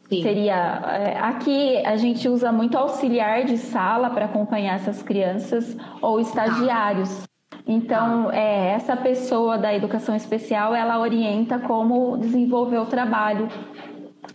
Sim. 0.10 0.24
Seria 0.24 0.82
é, 0.88 1.20
aqui 1.20 1.78
a 1.86 1.96
gente 1.96 2.28
usa 2.28 2.52
muito 2.52 2.76
auxiliar 2.76 3.46
de 3.46 3.58
sala 3.58 4.10
para 4.10 4.26
acompanhar 4.26 4.76
essas 4.76 5.04
crianças 5.04 5.78
ou 6.02 6.20
estagiários. 6.20 7.30
Então, 7.68 8.32
é, 8.32 8.72
essa 8.72 8.98
pessoa 8.98 9.56
da 9.56 9.72
educação 9.72 10.16
especial, 10.16 10.74
ela 10.74 11.00
orienta 11.00 11.60
como 11.60 12.18
desenvolver 12.18 12.80
o 12.80 12.88
trabalho 12.88 13.48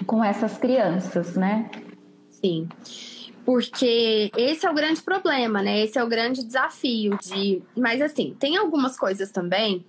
com 0.07 0.23
essas 0.23 0.57
crianças, 0.57 1.35
né? 1.35 1.69
Sim. 2.31 2.69
Porque 3.45 4.31
esse 4.37 4.65
é 4.65 4.71
o 4.71 4.75
grande 4.75 5.03
problema, 5.03 5.61
né? 5.61 5.81
Esse 5.81 5.99
é 5.99 6.05
o 6.05 6.09
grande 6.09 6.45
desafio 6.45 7.19
de. 7.21 7.61
Mas 7.77 8.01
assim, 8.01 8.37
tem 8.39 8.57
algumas 8.57 8.97
coisas 8.97 9.33
também 9.33 9.85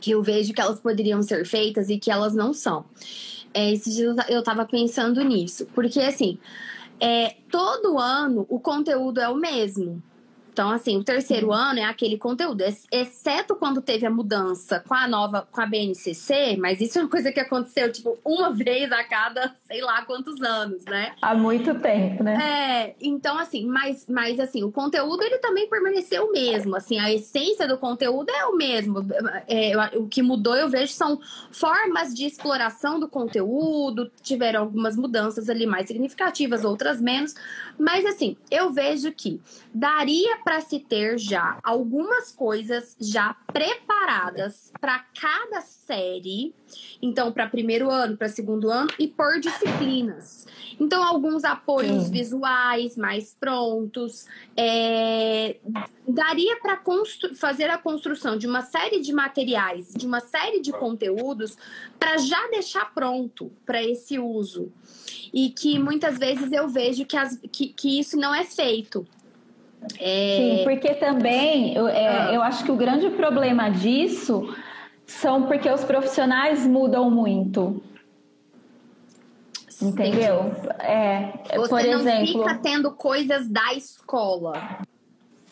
que 0.00 0.10
eu 0.10 0.22
vejo 0.22 0.52
que 0.52 0.60
elas 0.60 0.80
poderiam 0.80 1.22
ser 1.22 1.46
feitas 1.46 1.88
e 1.88 1.98
que 1.98 2.10
elas 2.10 2.34
não 2.34 2.52
são. 2.52 2.84
É, 3.52 3.72
esses 3.72 3.94
dias 3.94 4.16
eu 4.28 4.42
tava 4.42 4.64
pensando 4.64 5.22
nisso. 5.22 5.66
Porque 5.74 6.00
assim, 6.00 6.38
é, 7.00 7.36
todo 7.50 7.98
ano 7.98 8.46
o 8.48 8.60
conteúdo 8.60 9.20
é 9.20 9.28
o 9.28 9.34
mesmo. 9.34 10.02
Então, 10.60 10.72
assim, 10.72 10.98
o 10.98 11.02
terceiro 11.02 11.46
uhum. 11.46 11.54
ano 11.54 11.78
é 11.78 11.84
aquele 11.84 12.18
conteúdo, 12.18 12.62
exceto 12.92 13.56
quando 13.56 13.80
teve 13.80 14.04
a 14.04 14.10
mudança 14.10 14.84
com 14.86 14.92
a 14.92 15.08
nova, 15.08 15.48
com 15.50 15.58
a 15.58 15.64
BNCC, 15.64 16.58
mas 16.58 16.82
isso 16.82 16.98
é 16.98 17.00
uma 17.00 17.08
coisa 17.08 17.32
que 17.32 17.40
aconteceu, 17.40 17.90
tipo, 17.90 18.18
uma 18.22 18.50
vez 18.52 18.92
a 18.92 19.02
cada 19.02 19.54
sei 19.66 19.80
lá 19.80 20.02
quantos 20.02 20.42
anos, 20.42 20.84
né? 20.84 21.14
Há 21.22 21.34
muito 21.34 21.74
tempo, 21.76 22.22
né? 22.22 22.34
É, 22.34 22.94
então, 23.00 23.38
assim, 23.38 23.64
mas, 23.64 24.04
mas 24.06 24.38
assim, 24.38 24.62
o 24.62 24.70
conteúdo 24.70 25.22
ele 25.22 25.38
também 25.38 25.66
permaneceu 25.66 26.26
o 26.26 26.32
mesmo, 26.32 26.76
assim, 26.76 26.98
a 26.98 27.10
essência 27.10 27.66
do 27.66 27.78
conteúdo 27.78 28.28
é 28.28 28.44
o 28.44 28.54
mesmo. 28.54 28.98
É, 29.48 29.72
o 29.96 30.08
que 30.08 30.20
mudou, 30.20 30.54
eu 30.54 30.68
vejo, 30.68 30.92
são 30.92 31.18
formas 31.50 32.14
de 32.14 32.26
exploração 32.26 33.00
do 33.00 33.08
conteúdo, 33.08 34.10
tiveram 34.22 34.60
algumas 34.60 34.94
mudanças 34.94 35.48
ali 35.48 35.64
mais 35.64 35.86
significativas, 35.86 36.66
outras 36.66 37.00
menos, 37.00 37.34
mas, 37.78 38.04
assim, 38.04 38.36
eu 38.50 38.70
vejo 38.70 39.10
que 39.10 39.40
daria 39.72 40.36
para 40.44 40.49
se 40.58 40.78
ter 40.80 41.18
já 41.18 41.58
algumas 41.62 42.32
coisas 42.32 42.96
já 42.98 43.34
preparadas 43.52 44.72
para 44.80 45.00
cada 45.20 45.60
série. 45.60 46.54
Então, 47.02 47.30
para 47.30 47.46
primeiro 47.46 47.90
ano, 47.90 48.16
para 48.16 48.28
segundo 48.28 48.70
ano 48.70 48.88
e 48.98 49.06
por 49.06 49.38
disciplinas. 49.38 50.46
Então, 50.80 51.04
alguns 51.04 51.44
apoios 51.44 52.04
Sim. 52.04 52.10
visuais 52.10 52.96
mais 52.96 53.36
prontos. 53.38 54.26
É... 54.56 55.56
Daria 56.08 56.56
para 56.56 56.80
fazer 57.36 57.68
a 57.68 57.76
construção 57.76 58.38
de 58.38 58.46
uma 58.46 58.62
série 58.62 59.00
de 59.00 59.12
materiais, 59.12 59.92
de 59.94 60.06
uma 60.06 60.20
série 60.20 60.60
de 60.60 60.72
conteúdos, 60.72 61.58
para 61.98 62.16
já 62.16 62.48
deixar 62.48 62.92
pronto 62.94 63.52
para 63.66 63.82
esse 63.82 64.18
uso 64.18 64.72
e 65.32 65.50
que 65.50 65.78
muitas 65.78 66.18
vezes 66.18 66.50
eu 66.52 66.68
vejo 66.68 67.04
que, 67.04 67.16
as, 67.16 67.38
que, 67.52 67.68
que 67.68 68.00
isso 68.00 68.16
não 68.16 68.34
é 68.34 68.44
feito. 68.44 69.06
É... 69.98 70.36
Sim, 70.36 70.64
porque 70.64 70.94
também 70.94 71.74
eu, 71.74 71.88
é, 71.88 72.08
ah. 72.08 72.32
eu 72.32 72.42
acho 72.42 72.64
que 72.64 72.70
o 72.70 72.76
grande 72.76 73.10
problema 73.10 73.70
disso 73.70 74.54
são 75.06 75.44
porque 75.44 75.68
os 75.70 75.84
profissionais 75.84 76.66
mudam 76.66 77.10
muito. 77.10 77.82
Entendeu? 79.82 80.52
É, 80.80 81.32
Você 81.56 81.68
por 81.68 81.82
não 81.82 82.00
exemplo, 82.00 82.26
fica 82.26 82.54
tendo 82.62 82.90
coisas 82.92 83.48
da 83.48 83.72
escola. 83.72 84.78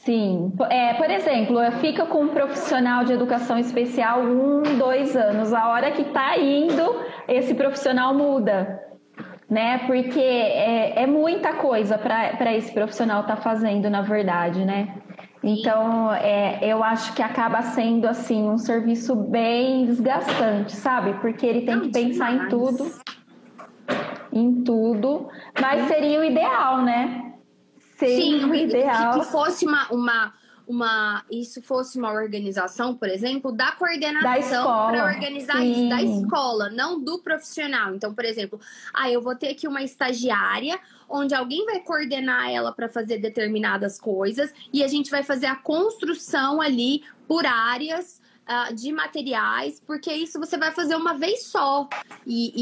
Sim, 0.05 0.53
é, 0.71 0.95
por 0.95 1.11
exemplo, 1.11 1.59
fica 1.81 2.07
com 2.07 2.23
um 2.23 2.29
profissional 2.29 3.05
de 3.05 3.13
educação 3.13 3.59
especial 3.59 4.21
um, 4.21 4.63
dois 4.79 5.17
anos. 5.17 5.53
A 5.53 5.69
hora 5.69 5.91
que 5.91 6.03
está 6.03 6.39
indo, 6.39 6.83
esse 7.27 7.55
profissional 7.55 8.15
muda 8.15 8.88
né? 9.49 9.79
Porque 9.87 10.21
é, 10.21 11.03
é 11.03 11.07
muita 11.07 11.55
coisa 11.55 11.97
para 11.99 12.55
esse 12.55 12.73
profissional 12.73 13.23
estar 13.23 13.37
tá 13.37 13.43
fazendo, 13.43 13.89
na 13.89 14.03
verdade, 14.03 14.65
né? 14.65 14.95
Então, 15.43 16.13
é, 16.13 16.59
eu 16.63 16.83
acho 16.83 17.15
que 17.15 17.23
acaba 17.23 17.63
sendo 17.63 18.07
assim 18.07 18.49
um 18.49 18.59
serviço 18.59 19.15
bem 19.15 19.87
desgastante, 19.87 20.73
sabe? 20.75 21.15
Porque 21.21 21.47
ele 21.47 21.63
tem 21.63 21.81
que 21.81 21.93
pensar 21.93 22.33
em 22.33 22.49
tudo, 22.49 22.91
em 24.33 24.65
tudo, 24.65 25.29
mas 25.61 25.87
seria 25.87 26.21
o 26.21 26.25
ideal, 26.25 26.83
né? 26.83 27.33
Seria 27.97 28.41
Sim, 28.41 28.45
o 28.45 28.55
ideal. 28.55 29.13
Que, 29.13 29.21
que 29.21 29.27
fosse 29.27 29.65
uma, 29.65 29.87
uma 29.91 30.33
uma 30.69 31.25
isso 31.31 31.63
fosse 31.63 31.99
uma 31.99 32.13
organização, 32.13 32.95
por 32.95 33.09
exemplo, 33.09 33.51
da 33.51 33.73
coordenação 33.73 34.65
para 34.65 35.07
organizar 35.07 35.57
Sim. 35.57 35.73
isso 35.73 35.89
da 35.89 36.03
escola, 36.03 36.69
não 36.69 37.03
do 37.03 37.19
profissional. 37.21 37.95
Então, 37.95 38.13
por 38.13 38.25
exemplo, 38.25 38.61
ah, 38.93 39.11
eu 39.11 39.23
vou 39.23 39.35
ter 39.35 39.49
aqui 39.49 39.67
uma 39.67 39.83
estagiária 39.83 40.79
onde 41.09 41.35
alguém 41.35 41.65
vai 41.65 41.81
coordenar 41.81 42.51
ela 42.51 42.71
para 42.71 42.87
fazer 42.87 43.17
determinadas 43.17 43.99
coisas 43.99 44.53
e 44.71 44.85
a 44.85 44.89
gente 44.89 45.11
vai 45.11 45.23
fazer 45.23 45.47
a 45.47 45.57
construção 45.57 46.61
ali 46.61 47.03
por 47.27 47.47
áreas 47.47 48.21
uh, 48.47 48.75
de 48.75 48.93
materiais, 48.93 49.83
porque 49.87 50.13
isso 50.13 50.39
você 50.39 50.59
vai 50.59 50.71
fazer 50.73 50.97
uma 50.97 51.15
vez 51.15 51.45
só 51.45 51.89
e, 52.27 52.53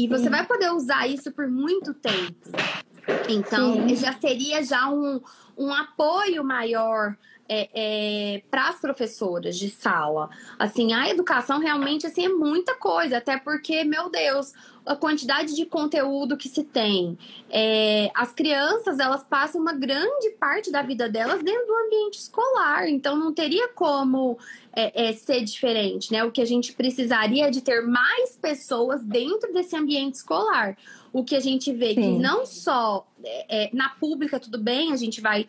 e, 0.00 0.04
e 0.04 0.08
você 0.08 0.28
vai 0.28 0.44
poder 0.44 0.70
usar 0.70 1.08
isso 1.08 1.32
por 1.32 1.48
muito 1.48 1.94
tempo. 1.94 2.50
Então, 3.28 3.88
Sim. 3.88 3.96
já 3.96 4.12
seria 4.14 4.62
já 4.62 4.88
um, 4.88 5.20
um 5.56 5.72
apoio 5.72 6.44
maior 6.44 7.16
é, 7.48 7.68
é, 7.74 8.42
para 8.50 8.68
as 8.68 8.80
professoras 8.80 9.56
de 9.58 9.68
sala. 9.68 10.30
Assim, 10.58 10.92
a 10.92 11.08
educação 11.08 11.58
realmente 11.58 12.06
assim, 12.06 12.26
é 12.26 12.28
muita 12.28 12.74
coisa, 12.74 13.18
até 13.18 13.38
porque, 13.38 13.84
meu 13.84 14.10
Deus, 14.10 14.52
a 14.86 14.94
quantidade 14.94 15.54
de 15.54 15.64
conteúdo 15.64 16.36
que 16.36 16.48
se 16.48 16.62
tem. 16.62 17.18
É, 17.50 18.10
as 18.14 18.32
crianças, 18.32 18.98
elas 18.98 19.22
passam 19.22 19.60
uma 19.60 19.72
grande 19.72 20.30
parte 20.38 20.70
da 20.70 20.82
vida 20.82 21.08
delas 21.08 21.42
dentro 21.42 21.66
do 21.66 21.74
ambiente 21.74 22.18
escolar, 22.18 22.88
então 22.88 23.16
não 23.16 23.32
teria 23.32 23.68
como 23.68 24.38
é, 24.72 25.08
é, 25.08 25.12
ser 25.12 25.42
diferente, 25.42 26.12
né? 26.12 26.24
O 26.24 26.30
que 26.30 26.40
a 26.40 26.46
gente 26.46 26.72
precisaria 26.72 27.46
é 27.46 27.50
de 27.50 27.60
ter 27.60 27.82
mais 27.82 28.36
pessoas 28.36 29.02
dentro 29.02 29.52
desse 29.52 29.76
ambiente 29.76 30.14
escolar. 30.14 30.76
O 31.12 31.22
que 31.22 31.36
a 31.36 31.40
gente 31.40 31.72
vê 31.72 31.94
Sim. 31.94 31.94
que 31.94 32.08
não 32.18 32.44
só 32.44 33.06
é, 33.22 33.70
na 33.72 33.90
pública, 33.90 34.40
tudo 34.40 34.58
bem, 34.58 34.92
a 34.92 34.96
gente 34.96 35.20
vai 35.20 35.46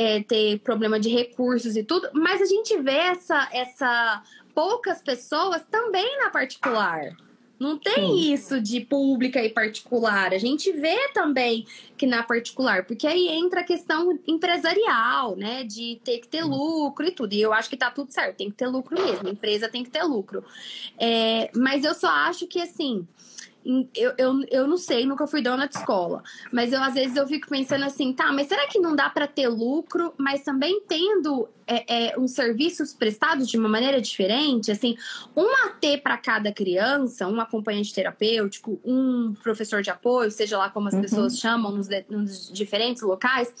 é, 0.00 0.22
ter 0.22 0.58
problema 0.60 0.98
de 0.98 1.10
recursos 1.10 1.76
e 1.76 1.84
tudo, 1.84 2.08
mas 2.14 2.40
a 2.40 2.46
gente 2.46 2.74
vê 2.78 2.96
essa, 2.96 3.50
essa 3.52 4.22
poucas 4.54 5.02
pessoas 5.02 5.62
também 5.70 6.18
na 6.18 6.30
particular. 6.30 7.14
Não 7.58 7.76
tem 7.76 8.06
Sim. 8.06 8.32
isso 8.32 8.58
de 8.58 8.80
pública 8.80 9.44
e 9.44 9.50
particular. 9.50 10.32
A 10.32 10.38
gente 10.38 10.72
vê 10.72 11.10
também 11.12 11.66
que 11.98 12.06
na 12.06 12.22
particular, 12.22 12.86
porque 12.86 13.06
aí 13.06 13.28
entra 13.28 13.60
a 13.60 13.64
questão 13.64 14.18
empresarial, 14.26 15.36
né? 15.36 15.64
De 15.64 16.00
ter 16.02 16.20
que 16.20 16.28
ter 16.28 16.42
lucro 16.42 17.06
e 17.06 17.10
tudo. 17.10 17.34
E 17.34 17.42
eu 17.42 17.52
acho 17.52 17.68
que 17.68 17.76
tá 17.76 17.90
tudo 17.90 18.10
certo, 18.10 18.38
tem 18.38 18.50
que 18.50 18.56
ter 18.56 18.68
lucro 18.68 18.98
mesmo. 18.98 19.28
A 19.28 19.30
empresa 19.30 19.68
tem 19.68 19.84
que 19.84 19.90
ter 19.90 20.02
lucro. 20.04 20.42
É, 20.98 21.50
mas 21.54 21.84
eu 21.84 21.92
só 21.92 22.08
acho 22.08 22.46
que 22.46 22.62
assim 22.62 23.06
eu, 23.64 24.12
eu, 24.16 24.44
eu 24.50 24.66
não 24.66 24.76
sei, 24.76 25.04
nunca 25.04 25.26
fui 25.26 25.42
dona 25.42 25.68
de 25.68 25.76
escola, 25.76 26.22
mas 26.50 26.72
eu 26.72 26.82
às 26.82 26.94
vezes 26.94 27.16
eu 27.16 27.26
fico 27.26 27.48
pensando 27.48 27.84
assim, 27.84 28.12
tá, 28.12 28.32
mas 28.32 28.46
será 28.46 28.66
que 28.66 28.78
não 28.78 28.96
dá 28.96 29.10
para 29.10 29.26
ter 29.26 29.48
lucro, 29.48 30.14
mas 30.16 30.42
também 30.42 30.80
tendo 30.88 31.48
é, 31.66 32.08
é, 32.08 32.18
uns 32.18 32.32
serviços 32.32 32.94
prestados 32.94 33.48
de 33.48 33.58
uma 33.58 33.68
maneira 33.68 34.00
diferente, 34.00 34.72
assim, 34.72 34.96
um 35.36 35.46
AT 35.66 35.98
para 36.02 36.16
cada 36.16 36.50
criança, 36.52 37.28
um 37.28 37.40
acompanhante 37.40 37.92
terapêutico, 37.92 38.80
um 38.84 39.34
professor 39.42 39.82
de 39.82 39.90
apoio, 39.90 40.30
seja 40.30 40.56
lá 40.56 40.70
como 40.70 40.88
as 40.88 40.94
uhum. 40.94 41.02
pessoas 41.02 41.38
chamam 41.38 41.70
nos, 41.70 41.88
nos 42.08 42.50
diferentes 42.50 43.02
locais. 43.02 43.52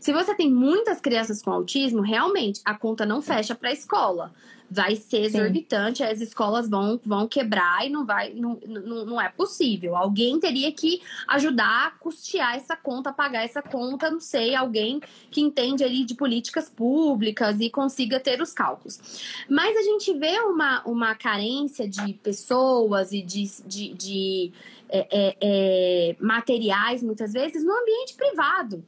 Se 0.00 0.12
você 0.12 0.34
tem 0.34 0.52
muitas 0.52 1.00
crianças 1.00 1.40
com 1.40 1.50
autismo, 1.50 2.02
realmente 2.02 2.60
a 2.64 2.74
conta 2.74 3.06
não 3.06 3.22
fecha 3.22 3.54
para 3.54 3.70
a 3.70 3.72
escola 3.72 4.32
vai 4.74 4.96
ser 4.96 5.22
exorbitante, 5.22 5.98
Sim. 5.98 6.04
as 6.04 6.20
escolas 6.20 6.68
vão, 6.68 7.00
vão 7.04 7.28
quebrar 7.28 7.86
e 7.86 7.90
não 7.90 8.04
vai, 8.04 8.34
não, 8.34 8.58
não, 8.66 9.06
não 9.06 9.20
é 9.20 9.28
possível. 9.28 9.96
Alguém 9.96 10.40
teria 10.40 10.70
que 10.72 11.00
ajudar 11.28 11.86
a 11.86 11.90
custear 11.92 12.56
essa 12.56 12.76
conta, 12.76 13.12
pagar 13.12 13.44
essa 13.44 13.62
conta, 13.62 14.10
não 14.10 14.20
sei, 14.20 14.54
alguém 14.54 15.00
que 15.30 15.40
entende 15.40 15.84
ali 15.84 16.04
de 16.04 16.14
políticas 16.14 16.68
públicas 16.68 17.60
e 17.60 17.70
consiga 17.70 18.18
ter 18.18 18.42
os 18.42 18.52
cálculos. 18.52 18.98
Mas 19.48 19.76
a 19.76 19.82
gente 19.82 20.12
vê 20.12 20.40
uma, 20.40 20.82
uma 20.84 21.14
carência 21.14 21.88
de 21.88 22.14
pessoas 22.14 23.12
e 23.12 23.22
de, 23.22 23.44
de, 23.64 23.94
de 23.94 24.52
é, 24.88 25.06
é, 25.10 25.36
é, 25.40 26.16
materiais, 26.20 27.02
muitas 27.02 27.32
vezes, 27.32 27.64
no 27.64 27.72
ambiente 27.72 28.14
privado 28.14 28.84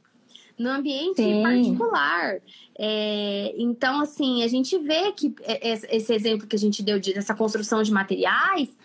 no 0.57 0.69
ambiente 0.69 1.21
Sim. 1.21 1.43
particular. 1.43 2.41
É, 2.77 3.53
então, 3.57 4.01
assim, 4.01 4.43
a 4.43 4.47
gente 4.47 4.77
vê 4.77 5.11
que 5.11 5.33
é, 5.41 5.95
esse 5.95 6.13
exemplo 6.13 6.47
que 6.47 6.55
a 6.55 6.59
gente 6.59 6.81
deu 6.81 6.99
de, 6.99 7.13
dessa 7.13 7.35
construção 7.35 7.83
de 7.83 7.91
materiais, 7.91 8.75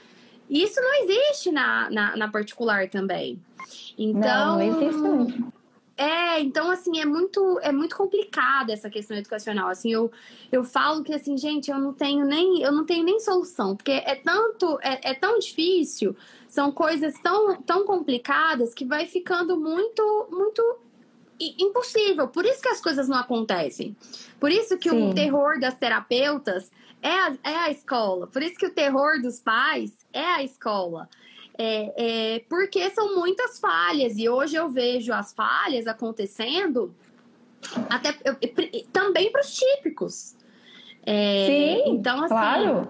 isso 0.49 0.81
não 0.81 1.03
existe 1.03 1.51
na, 1.51 1.91
na, 1.91 2.17
na 2.17 2.29
particular 2.29 2.89
também. 2.89 3.41
Então. 3.97 4.59
Não, 4.59 4.59
não 4.59 4.83
existe. 4.83 5.53
É, 5.97 6.41
então 6.41 6.71
assim, 6.71 6.99
é 6.99 7.05
muito 7.05 7.61
é 7.61 7.71
muito 7.71 7.95
complicada 7.95 8.73
essa 8.73 8.89
questão 8.89 9.17
educacional. 9.17 9.69
Assim, 9.69 9.93
eu, 9.93 10.11
eu 10.51 10.65
falo 10.65 11.05
que 11.05 11.13
assim, 11.13 11.37
gente, 11.37 11.71
eu 11.71 11.79
não 11.79 11.93
tenho 11.93 12.25
nem 12.25 12.63
eu 12.63 12.73
não 12.73 12.85
tenho 12.85 13.05
nem 13.05 13.21
solução, 13.21 13.77
porque 13.77 13.93
é 13.93 14.15
tanto 14.15 14.79
é, 14.83 15.11
é 15.11 15.15
tão 15.15 15.39
difícil, 15.39 16.17
são 16.49 16.73
coisas 16.73 17.15
tão 17.23 17.61
tão 17.63 17.85
complicadas 17.85 18.73
que 18.73 18.85
vai 18.85 19.07
ficando 19.07 19.57
muito 19.61 20.29
muito 20.31 20.63
impossível. 21.59 22.29
Por 22.29 22.45
isso 22.45 22.61
que 22.61 22.69
as 22.69 22.81
coisas 22.81 23.09
não 23.09 23.19
acontecem. 23.19 23.97
Por 24.39 24.51
isso 24.51 24.79
que 24.79 24.91
Sim. 24.91 25.11
o 25.11 25.15
terror 25.15 25.59
das 25.59 25.75
terapeutas 25.75 26.71
é 27.01 27.11
a, 27.11 27.37
é 27.45 27.57
a 27.57 27.71
escola. 27.71 28.27
Por 28.27 28.43
isso 28.43 28.57
que 28.57 28.67
o 28.67 28.75
terror 28.75 29.21
dos 29.21 29.41
pais 29.41 29.93
é 30.13 30.25
a 30.25 30.43
escola. 30.43 31.09
É, 31.59 31.93
é, 32.35 32.39
porque 32.49 32.89
são 32.91 33.17
muitas 33.17 33.61
falhas 33.61 34.17
e 34.17 34.29
hoje 34.29 34.57
eu 34.57 34.71
vejo 34.71 35.13
as 35.13 35.35
falhas 35.35 35.87
acontecendo 35.87 36.95
até 37.91 38.17
eu, 38.25 38.37
também 38.93 39.31
para 39.31 39.43
os 39.43 39.55
típicos. 39.55 40.35
É, 41.05 41.47
Sim, 41.47 41.93
então 41.93 42.19
assim, 42.19 42.29
claro. 42.29 42.89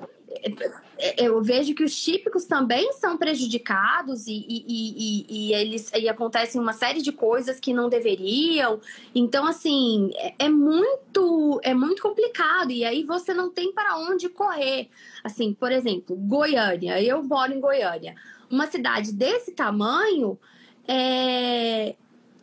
É, 1.04 1.26
eu 1.26 1.42
vejo 1.42 1.74
que 1.74 1.82
os 1.82 2.00
típicos 2.00 2.44
também 2.44 2.92
são 2.92 3.16
prejudicados 3.16 4.26
e, 4.26 4.46
e, 4.48 4.64
e, 4.68 5.26
e 5.28 5.54
eles 5.54 5.90
e 5.94 6.08
acontecem 6.08 6.60
uma 6.60 6.72
série 6.72 7.02
de 7.02 7.10
coisas 7.10 7.58
que 7.58 7.74
não 7.74 7.88
deveriam. 7.88 8.80
Então, 9.14 9.46
assim, 9.46 10.10
é, 10.14 10.34
é, 10.38 10.48
muito 10.48 11.60
é 11.62 11.74
muito 11.74 12.02
complicado. 12.02 12.70
E 12.70 12.84
aí 12.84 13.02
você 13.04 13.34
não 13.34 13.50
tem 13.50 13.72
para 13.72 13.98
onde 13.98 14.28
correr. 14.28 14.88
Assim, 15.24 15.52
por 15.52 15.72
exemplo, 15.72 16.14
Goiânia. 16.16 17.02
Eu 17.02 17.22
moro 17.22 17.52
em 17.52 17.60
Goiânia 17.60 18.14
uma 18.52 18.66
cidade 18.66 19.12
desse 19.12 19.52
tamanho, 19.52 20.38
é, 20.86 21.96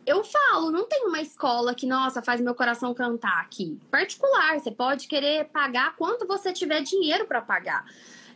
eu 0.04 0.24
falo, 0.24 0.72
não 0.72 0.88
tem 0.88 1.04
uma 1.06 1.20
escola 1.20 1.72
que, 1.72 1.86
nossa, 1.86 2.20
faz 2.20 2.40
meu 2.40 2.52
coração 2.52 2.92
cantar 2.92 3.40
aqui. 3.40 3.78
Particular, 3.92 4.58
você 4.58 4.72
pode 4.72 5.06
querer 5.06 5.44
pagar 5.46 5.94
quanto 5.96 6.26
você 6.26 6.52
tiver 6.52 6.80
dinheiro 6.80 7.26
para 7.26 7.40
pagar. 7.40 7.84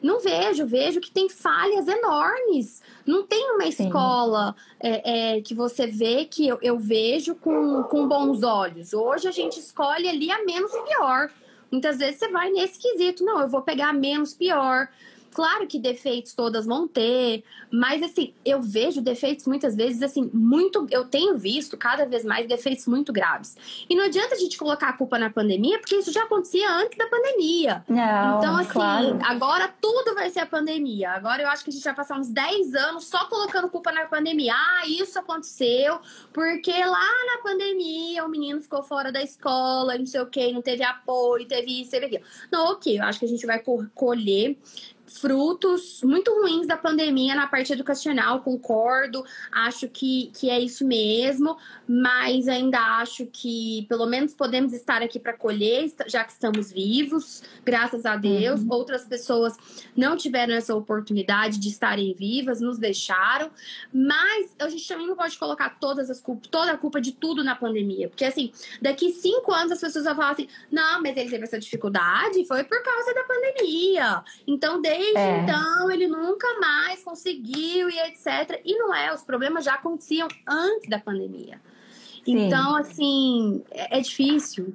Não 0.02 0.20
vejo, 0.20 0.66
vejo 0.66 1.00
que 1.00 1.10
tem 1.10 1.28
falhas 1.28 1.88
enormes. 1.88 2.82
Não 3.06 3.22
tem 3.22 3.52
uma 3.52 3.66
escola 3.66 4.54
é, 4.80 5.36
é, 5.36 5.40
que 5.40 5.54
você 5.54 5.86
vê 5.86 6.24
que 6.24 6.46
eu, 6.46 6.58
eu 6.62 6.78
vejo 6.78 7.34
com, 7.34 7.82
com 7.84 8.06
bons 8.06 8.42
olhos. 8.42 8.92
Hoje 8.92 9.28
a 9.28 9.32
gente 9.32 9.58
escolhe 9.58 10.08
ali 10.08 10.30
a 10.30 10.44
menos 10.44 10.72
pior. 10.72 11.30
Muitas 11.70 11.98
vezes 11.98 12.18
você 12.18 12.28
vai 12.28 12.50
nesse 12.50 12.78
quesito, 12.78 13.24
não, 13.24 13.40
eu 13.40 13.48
vou 13.48 13.62
pegar 13.62 13.88
a 13.88 13.92
menos 13.92 14.32
pior. 14.32 14.88
Claro 15.34 15.66
que 15.66 15.80
defeitos 15.80 16.32
todas 16.32 16.64
vão 16.64 16.86
ter, 16.86 17.42
mas 17.68 18.00
assim, 18.02 18.32
eu 18.44 18.62
vejo 18.62 19.00
defeitos 19.00 19.46
muitas 19.46 19.74
vezes 19.74 20.00
assim, 20.00 20.30
muito, 20.32 20.86
eu 20.92 21.04
tenho 21.06 21.36
visto 21.36 21.76
cada 21.76 22.06
vez 22.06 22.24
mais 22.24 22.46
defeitos 22.46 22.86
muito 22.86 23.12
graves. 23.12 23.56
E 23.90 23.96
não 23.96 24.04
adianta 24.04 24.36
a 24.36 24.38
gente 24.38 24.56
colocar 24.56 24.90
a 24.90 24.92
culpa 24.92 25.18
na 25.18 25.28
pandemia, 25.28 25.80
porque 25.80 25.96
isso 25.96 26.12
já 26.12 26.22
acontecia 26.22 26.70
antes 26.70 26.96
da 26.96 27.08
pandemia. 27.08 27.84
Não, 27.88 28.38
então 28.38 28.56
assim, 28.56 28.70
claro. 28.70 29.18
agora 29.24 29.74
tudo 29.80 30.14
vai 30.14 30.30
ser 30.30 30.40
a 30.40 30.46
pandemia. 30.46 31.10
Agora 31.10 31.42
eu 31.42 31.48
acho 31.48 31.64
que 31.64 31.70
a 31.70 31.72
gente 31.72 31.82
vai 31.82 31.94
passar 31.94 32.16
uns 32.16 32.28
10 32.28 32.72
anos 32.76 33.06
só 33.06 33.24
colocando 33.24 33.68
culpa 33.68 33.90
na 33.90 34.06
pandemia. 34.06 34.54
Ah, 34.54 34.86
isso 34.86 35.18
aconteceu 35.18 35.98
porque 36.32 36.72
lá 36.72 37.10
na 37.32 37.42
pandemia 37.42 38.24
o 38.24 38.28
menino 38.28 38.60
ficou 38.60 38.84
fora 38.84 39.10
da 39.10 39.20
escola, 39.20 39.98
não 39.98 40.06
sei 40.06 40.20
o 40.20 40.26
que, 40.26 40.52
não 40.52 40.62
teve 40.62 40.84
apoio, 40.84 41.46
teve 41.48 41.82
isso, 41.82 41.90
teve 41.90 42.06
aquilo. 42.06 42.24
Não, 42.52 42.72
ok, 42.72 42.98
eu 42.98 43.02
acho 43.02 43.18
que 43.18 43.24
a 43.24 43.28
gente 43.28 43.44
vai 43.44 43.60
colher 43.94 44.56
frutos 45.06 46.00
muito 46.02 46.32
ruins 46.40 46.66
da 46.66 46.76
pandemia 46.76 47.34
na 47.34 47.46
parte 47.46 47.72
educacional, 47.72 48.40
concordo, 48.40 49.24
acho 49.52 49.88
que, 49.88 50.30
que 50.34 50.48
é 50.48 50.58
isso 50.58 50.86
mesmo, 50.86 51.56
mas 51.86 52.48
ainda 52.48 52.78
acho 52.98 53.26
que 53.26 53.86
pelo 53.88 54.06
menos 54.06 54.34
podemos 54.34 54.72
estar 54.72 55.02
aqui 55.02 55.18
para 55.18 55.32
colher, 55.32 55.92
já 56.06 56.24
que 56.24 56.32
estamos 56.32 56.72
vivos, 56.72 57.42
graças 57.64 58.06
a 58.06 58.16
Deus. 58.16 58.60
Uhum. 58.60 58.68
Outras 58.70 59.04
pessoas 59.04 59.56
não 59.96 60.16
tiveram 60.16 60.54
essa 60.54 60.74
oportunidade 60.74 61.58
de 61.58 61.68
estarem 61.68 62.14
vivas, 62.14 62.60
nos 62.60 62.78
deixaram, 62.78 63.50
mas 63.92 64.54
a 64.58 64.68
gente 64.68 64.86
também 64.86 65.06
não 65.06 65.16
pode 65.16 65.38
colocar 65.38 65.78
todas 65.78 66.10
as 66.10 66.20
culpas, 66.20 66.48
toda 66.50 66.72
a 66.72 66.78
culpa 66.78 67.00
de 67.00 67.12
tudo 67.12 67.44
na 67.44 67.54
pandemia, 67.54 68.08
porque 68.08 68.24
assim, 68.24 68.52
daqui 68.80 69.12
cinco 69.12 69.52
anos 69.52 69.72
as 69.72 69.80
pessoas 69.80 70.04
vão 70.04 70.14
falar 70.14 70.30
assim: 70.30 70.48
não, 70.70 71.02
mas 71.02 71.16
ele 71.16 71.30
teve 71.30 71.44
essa 71.44 71.58
dificuldade, 71.58 72.44
foi 72.46 72.64
por 72.64 72.82
causa 72.82 73.14
da 73.14 73.24
pandemia. 73.24 74.24
Então, 74.46 74.80
desde 74.96 75.18
é. 75.18 75.40
então, 75.40 75.90
ele 75.90 76.06
nunca 76.06 76.46
mais 76.60 77.02
conseguiu 77.02 77.90
e 77.90 77.98
etc. 78.00 78.60
E 78.64 78.76
não 78.78 78.94
é, 78.94 79.12
os 79.12 79.22
problemas 79.22 79.64
já 79.64 79.74
aconteciam 79.74 80.28
antes 80.48 80.88
da 80.88 80.98
pandemia. 80.98 81.60
Sim. 82.24 82.46
Então, 82.46 82.76
assim, 82.76 83.62
é, 83.70 83.98
é 83.98 84.00
difícil. 84.00 84.74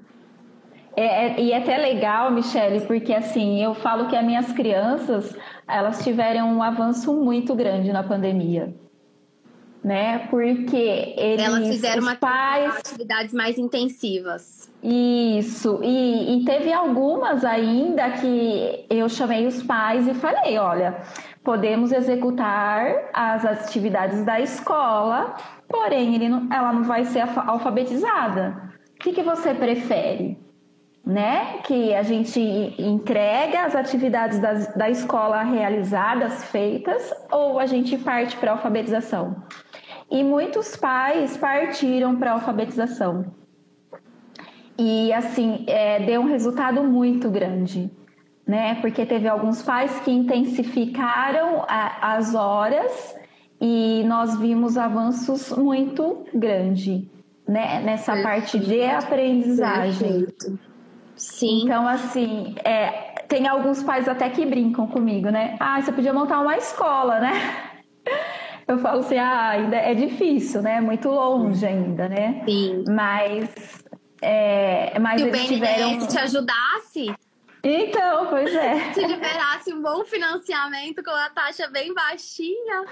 É, 0.96 1.28
é, 1.28 1.42
e 1.42 1.52
é 1.52 1.58
até 1.58 1.78
legal, 1.78 2.32
Michele, 2.32 2.82
porque 2.82 3.14
assim, 3.14 3.64
eu 3.64 3.74
falo 3.74 4.08
que 4.08 4.16
as 4.16 4.26
minhas 4.26 4.52
crianças, 4.52 5.36
elas 5.68 6.04
tiveram 6.04 6.52
um 6.52 6.62
avanço 6.62 7.14
muito 7.14 7.56
grande 7.56 7.92
na 7.92 8.04
pandemia. 8.04 8.74
Né? 9.82 10.28
Porque 10.30 10.76
eles, 11.16 11.46
elas 11.46 11.68
fizeram 11.68 12.02
uma 12.02 12.16
pais... 12.16 12.76
atividades 12.78 13.34
mais 13.34 13.58
intensivas. 13.58 14.59
Isso, 14.82 15.82
e, 15.84 16.38
e, 16.38 16.46
teve 16.46 16.72
algumas 16.72 17.44
ainda 17.44 18.12
que 18.12 18.86
eu 18.90 19.10
chamei 19.10 19.46
os 19.46 19.62
pais 19.62 20.08
e 20.08 20.14
falei: 20.14 20.58
olha, 20.58 21.02
podemos 21.44 21.92
executar 21.92 23.10
as 23.14 23.44
atividades 23.44 24.24
da 24.24 24.40
escola, 24.40 25.36
porém 25.68 26.18
não, 26.30 26.48
ela 26.54 26.72
não 26.72 26.84
vai 26.84 27.04
ser 27.04 27.26
alfabetizada. 27.46 28.72
O 28.96 29.00
que, 29.00 29.12
que 29.12 29.22
você 29.22 29.54
prefere? 29.54 30.38
Né? 31.06 31.60
Que 31.66 31.94
a 31.94 32.04
gente 32.04 32.40
entrega 32.78 33.64
as 33.64 33.76
atividades 33.76 34.40
da 34.76 34.90
escola 34.90 35.44
realizadas, 35.44 36.46
feitas, 36.46 37.14
ou 37.32 37.60
a 37.60 37.66
gente 37.66 37.98
parte 37.98 38.38
para 38.38 38.52
a 38.52 38.54
alfabetização? 38.54 39.44
E 40.10 40.24
muitos 40.24 40.78
pais 40.78 41.36
partiram 41.36 42.16
para 42.16 42.32
a 42.32 42.34
alfabetização 42.36 43.39
e 44.80 45.12
assim, 45.12 45.66
é, 45.68 46.00
deu 46.00 46.22
um 46.22 46.26
resultado 46.26 46.82
muito 46.82 47.30
grande, 47.30 47.92
né? 48.48 48.76
Porque 48.76 49.06
teve 49.06 49.28
alguns 49.28 49.62
pais 49.62 50.00
que 50.00 50.10
intensificaram 50.10 51.66
a, 51.68 52.14
as 52.16 52.34
horas 52.34 53.14
e 53.60 54.06
nós 54.08 54.40
vimos 54.40 54.78
avanços 54.78 55.52
muito 55.52 56.26
grandes, 56.34 57.04
né? 57.46 57.82
Nessa 57.82 58.14
Perfeito. 58.14 58.24
parte 58.24 58.60
de 58.60 58.86
aprendizagem. 58.86 60.26
Perfeito. 60.26 60.60
Sim. 61.14 61.64
Então, 61.66 61.86
assim, 61.86 62.56
é, 62.64 63.26
tem 63.28 63.50
alguns 63.50 63.84
pais 63.84 64.08
até 64.08 64.30
que 64.30 64.46
brincam 64.46 64.88
comigo, 64.88 65.30
né? 65.30 65.58
Ah, 65.60 65.82
você 65.82 65.92
podia 65.92 66.14
montar 66.14 66.40
uma 66.40 66.56
escola, 66.56 67.20
né? 67.20 67.34
Eu 68.66 68.78
falo 68.78 69.00
assim, 69.00 69.18
ah, 69.18 69.50
ainda 69.50 69.76
é 69.76 69.94
difícil, 69.94 70.62
né? 70.62 70.80
Muito 70.80 71.10
longe 71.10 71.66
ainda, 71.66 72.08
né? 72.08 72.44
Sim. 72.46 72.84
Mas 72.88 73.84
é, 74.22 74.98
mas 75.00 75.22
Se 75.22 75.28
o 75.28 75.32
BNDES 75.32 75.48
tiveram... 75.48 76.08
te 76.08 76.18
ajudasse. 76.18 77.16
Então, 77.64 78.28
pois 78.28 78.54
é. 78.54 78.92
Se 78.94 79.06
liberasse 79.06 79.74
um 79.74 79.82
bom 79.82 80.04
financiamento 80.06 81.04
com 81.04 81.12
a 81.12 81.30
taxa 81.30 81.68
bem 81.68 81.94
baixinha. 81.94 82.86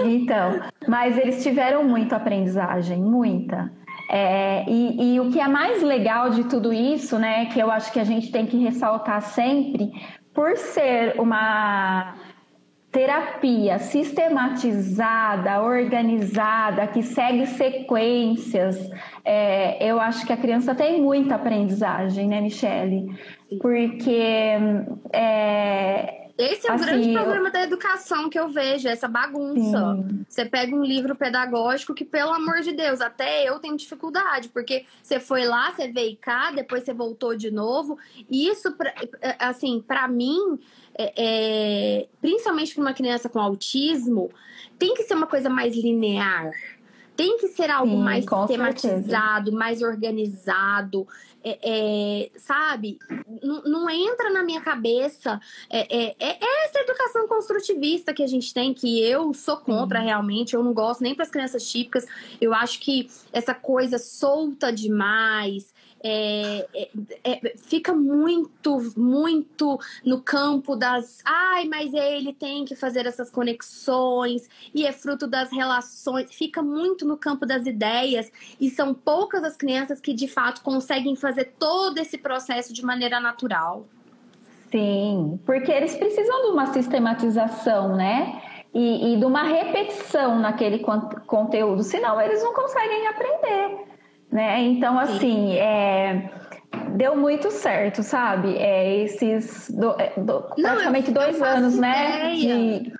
Então, 0.00 0.60
mas 0.86 1.16
eles 1.16 1.42
tiveram 1.42 1.84
muita 1.84 2.16
aprendizagem, 2.16 3.00
muita. 3.00 3.72
É, 4.10 4.64
e, 4.68 5.14
e, 5.14 5.20
o 5.20 5.30
que 5.30 5.40
é 5.40 5.48
mais 5.48 5.82
legal 5.82 6.30
de 6.30 6.44
tudo 6.44 6.72
isso, 6.72 7.18
né, 7.18 7.46
que 7.46 7.58
eu 7.60 7.70
acho 7.70 7.92
que 7.92 8.00
a 8.00 8.04
gente 8.04 8.30
tem 8.30 8.46
que 8.46 8.56
ressaltar 8.56 9.20
sempre, 9.20 9.90
por 10.32 10.56
ser 10.56 11.18
uma 11.20 12.14
terapia 12.98 13.78
sistematizada, 13.78 15.62
organizada, 15.62 16.84
que 16.88 17.00
segue 17.00 17.46
sequências, 17.46 18.76
é, 19.24 19.88
eu 19.88 20.00
acho 20.00 20.26
que 20.26 20.32
a 20.32 20.36
criança 20.36 20.74
tem 20.74 21.00
muita 21.00 21.36
aprendizagem, 21.36 22.26
né, 22.26 22.40
Michele? 22.40 23.16
Porque 23.60 24.20
é, 25.12 26.28
esse 26.38 26.68
é 26.68 26.70
o 26.70 26.74
assim, 26.74 26.86
grande 26.86 27.12
problema 27.12 27.50
da 27.50 27.62
educação 27.62 28.28
que 28.28 28.38
eu 28.38 28.48
vejo, 28.48 28.88
essa 28.88 29.06
bagunça. 29.06 29.94
Sim. 29.94 30.24
Você 30.28 30.44
pega 30.44 30.74
um 30.74 30.82
livro 30.84 31.16
pedagógico 31.16 31.94
que, 31.94 32.04
pelo 32.04 32.32
amor 32.32 32.62
de 32.62 32.72
Deus, 32.72 33.00
até 33.00 33.48
eu 33.48 33.60
tenho 33.60 33.76
dificuldade, 33.76 34.48
porque 34.48 34.84
você 35.00 35.20
foi 35.20 35.44
lá, 35.44 35.70
você 35.70 35.86
veio 35.86 36.16
cá, 36.16 36.50
depois 36.50 36.82
você 36.84 36.92
voltou 36.92 37.36
de 37.36 37.50
novo. 37.50 37.96
E 38.30 38.48
isso, 38.48 38.72
assim, 39.38 39.82
para 39.86 40.06
mim, 40.06 40.58
é, 40.98 41.12
é, 41.16 42.06
principalmente 42.20 42.74
para 42.74 42.82
uma 42.82 42.92
criança 42.92 43.28
com 43.28 43.38
autismo, 43.38 44.30
tem 44.78 44.94
que 44.94 45.04
ser 45.04 45.14
uma 45.14 45.28
coisa 45.28 45.48
mais 45.48 45.76
linear 45.76 46.50
Tem 47.16 47.38
que 47.38 47.48
ser 47.48 47.70
algo 47.70 47.96
Sim, 47.96 48.02
mais 48.02 48.24
sistematizado, 48.24 49.44
certeza. 49.44 49.56
mais 49.56 49.82
organizado, 49.82 51.06
é, 51.42 51.58
é, 51.62 52.30
sabe? 52.36 52.98
N 53.08 53.62
não 53.64 53.88
entra 53.88 54.30
na 54.30 54.42
minha 54.42 54.60
cabeça. 54.60 55.40
É, 55.70 56.10
é, 56.10 56.16
essa 56.64 56.80
educação 56.80 57.28
construtivista 57.28 58.12
que 58.12 58.22
a 58.22 58.26
gente 58.26 58.52
tem, 58.52 58.74
que 58.74 59.00
eu 59.00 59.32
sou 59.32 59.56
contra 59.56 60.00
realmente, 60.00 60.54
eu 60.54 60.62
não 60.62 60.72
gosto 60.72 61.02
nem 61.02 61.14
para 61.14 61.24
as 61.24 61.30
crianças 61.30 61.68
típicas. 61.68 62.06
Eu 62.40 62.52
acho 62.52 62.80
que 62.80 63.08
essa 63.32 63.54
coisa 63.54 63.98
solta 63.98 64.72
demais, 64.72 65.72
é, 66.02 66.66
é, 66.74 66.88
é, 67.24 67.54
fica 67.56 67.92
muito, 67.92 68.92
muito 68.96 69.78
no 70.04 70.20
campo 70.20 70.76
das. 70.76 71.20
Ai, 71.24 71.64
mas 71.66 71.92
ele 71.92 72.32
tem 72.32 72.64
que 72.64 72.76
fazer 72.76 73.06
essas 73.06 73.30
conexões 73.30 74.48
e 74.74 74.86
é 74.86 74.92
fruto 74.92 75.26
das 75.26 75.50
relações. 75.50 76.32
Fica 76.32 76.62
muito 76.62 77.06
no 77.06 77.16
campo 77.16 77.44
das 77.44 77.66
ideias 77.66 78.30
e 78.60 78.70
são 78.70 78.94
poucas 78.94 79.42
as 79.42 79.56
crianças 79.56 80.00
que 80.00 80.12
de 80.12 80.28
fato 80.28 80.62
conseguem 80.62 81.16
fazer 81.16 81.54
todo 81.58 81.98
esse 81.98 82.18
processo 82.18 82.72
de 82.72 82.84
maneira 82.84 83.18
natural. 83.20 83.86
Sim, 84.70 85.40
porque 85.46 85.72
eles 85.72 85.96
precisam 85.96 86.42
de 86.42 86.48
uma 86.48 86.66
sistematização, 86.72 87.96
né? 87.96 88.42
E, 88.74 89.14
e 89.14 89.16
de 89.18 89.24
uma 89.24 89.42
repetição 89.44 90.38
naquele 90.38 90.84
conteúdo, 91.26 91.82
senão 91.82 92.20
eles 92.20 92.42
não 92.42 92.52
conseguem 92.52 93.06
aprender. 93.06 93.88
Né? 94.30 94.62
Então, 94.62 94.98
assim, 94.98 95.54
é, 95.54 96.30
deu 96.96 97.16
muito 97.16 97.50
certo, 97.50 98.02
sabe? 98.02 98.56
É, 98.56 99.02
esses 99.02 99.70
do, 99.70 99.92
é, 99.98 100.12
do, 100.16 100.44
Não, 100.58 100.70
praticamente 100.70 101.10
dois 101.10 101.40
anos, 101.40 101.76
né? 101.76 102.34
De, 102.34 102.92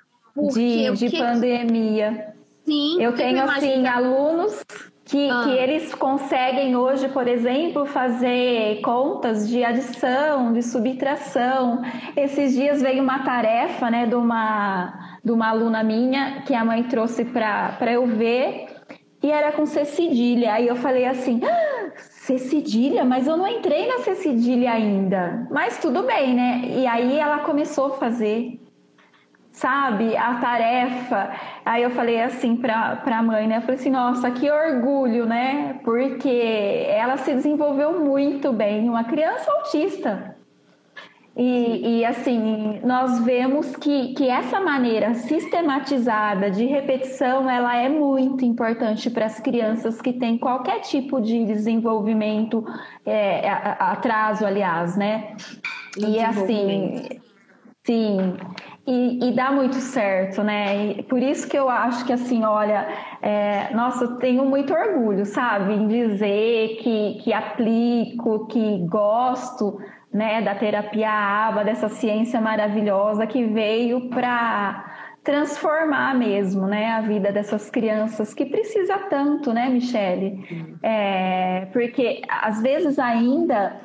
de, 0.53 0.91
de 0.91 1.17
pandemia. 1.17 2.33
Sim, 2.65 3.01
eu 3.01 3.13
tenho, 3.13 3.43
assim, 3.43 3.87
alunos 3.87 4.63
que, 5.05 5.29
ah. 5.29 5.41
que 5.43 5.49
eles 5.51 5.93
conseguem 5.95 6.75
hoje, 6.75 7.09
por 7.09 7.27
exemplo, 7.27 7.85
fazer 7.85 8.79
contas 8.81 9.49
de 9.49 9.63
adição, 9.63 10.53
de 10.53 10.61
subtração. 10.61 11.81
Esses 12.15 12.53
dias 12.53 12.81
veio 12.81 13.01
uma 13.01 13.19
tarefa, 13.23 13.89
né, 13.89 14.05
de 14.05 14.15
uma, 14.15 15.17
de 15.23 15.31
uma 15.31 15.49
aluna 15.49 15.83
minha 15.83 16.41
que 16.41 16.53
a 16.53 16.63
mãe 16.63 16.83
trouxe 16.83 17.25
para 17.25 17.91
eu 17.91 18.05
ver 18.05 18.78
e 19.21 19.31
era 19.31 19.51
com 19.51 19.65
C 19.65 19.85
cedilha. 19.85 20.53
Aí 20.53 20.67
eu 20.67 20.75
falei 20.75 21.05
assim: 21.05 21.41
ah, 21.43 21.91
C 21.97 22.37
cedilha? 22.37 23.03
Mas 23.03 23.27
eu 23.27 23.35
não 23.37 23.47
entrei 23.47 23.87
na 23.87 23.99
C 23.99 24.15
cedilha 24.15 24.71
ainda. 24.71 25.47
Mas 25.51 25.77
tudo 25.79 26.03
bem, 26.03 26.33
né? 26.33 26.61
E 26.65 26.87
aí 26.87 27.17
ela 27.17 27.39
começou 27.39 27.87
a 27.87 27.97
fazer, 27.97 28.59
sabe, 29.51 30.15
a 30.15 30.35
tarefa. 30.35 31.31
Aí 31.65 31.83
eu 31.83 31.89
falei 31.91 32.21
assim 32.21 32.55
para 32.55 33.01
a 33.05 33.23
mãe, 33.23 33.47
né? 33.47 33.57
Eu 33.57 33.61
falei 33.61 33.75
assim: 33.75 33.91
nossa, 33.91 34.31
que 34.31 34.49
orgulho, 34.49 35.25
né? 35.25 35.79
Porque 35.83 36.85
ela 36.87 37.17
se 37.17 37.33
desenvolveu 37.33 37.99
muito 37.99 38.53
bem, 38.53 38.89
uma 38.89 39.03
criança 39.03 39.51
autista. 39.51 40.38
E, 41.37 41.99
e, 41.99 42.05
assim, 42.05 42.81
nós 42.83 43.19
vemos 43.23 43.75
que, 43.75 44.13
que 44.13 44.27
essa 44.27 44.59
maneira 44.59 45.13
sistematizada 45.13 46.51
de 46.51 46.65
repetição, 46.65 47.49
ela 47.49 47.75
é 47.77 47.87
muito 47.87 48.43
importante 48.43 49.09
para 49.09 49.25
as 49.25 49.39
crianças 49.39 50.01
que 50.01 50.11
têm 50.11 50.37
qualquer 50.37 50.81
tipo 50.81 51.21
de 51.21 51.45
desenvolvimento, 51.45 52.65
é, 53.05 53.49
atraso, 53.49 54.45
aliás, 54.45 54.97
né? 54.97 55.35
E 55.97 56.19
assim, 56.19 57.07
sim, 57.85 58.35
e, 58.85 59.29
e, 59.29 59.35
dá 59.35 59.51
muito 59.51 59.75
certo, 59.75 60.43
né? 60.43 60.93
E 60.93 61.03
por 61.03 61.21
isso 61.21 61.47
que 61.47 61.57
eu 61.57 61.69
acho 61.69 62.05
que 62.05 62.11
assim, 62.11 62.43
olha, 62.43 62.87
é, 63.21 63.73
nossa, 63.73 64.05
eu 64.05 64.15
tenho 64.17 64.43
muito 64.45 64.73
orgulho, 64.73 65.25
sabe, 65.25 65.73
em 65.73 65.87
dizer 65.87 66.77
que, 66.81 67.19
que 67.23 67.31
aplico, 67.31 68.47
que 68.47 68.79
gosto 68.87 69.79
né, 70.11 70.41
da 70.41 70.55
terapia 70.55 71.11
ABA, 71.11 71.63
dessa 71.63 71.87
ciência 71.87 72.41
maravilhosa 72.41 73.27
que 73.27 73.45
veio 73.45 74.09
para 74.09 74.85
transformar 75.23 76.15
mesmo, 76.15 76.65
né, 76.65 76.91
a 76.93 77.01
vida 77.01 77.31
dessas 77.31 77.69
crianças 77.69 78.33
que 78.33 78.45
precisa 78.45 78.97
tanto, 79.09 79.53
né, 79.53 79.69
Michele? 79.69 80.77
É, 80.81 81.67
porque 81.71 82.21
às 82.27 82.61
vezes 82.61 82.97
ainda 82.97 83.79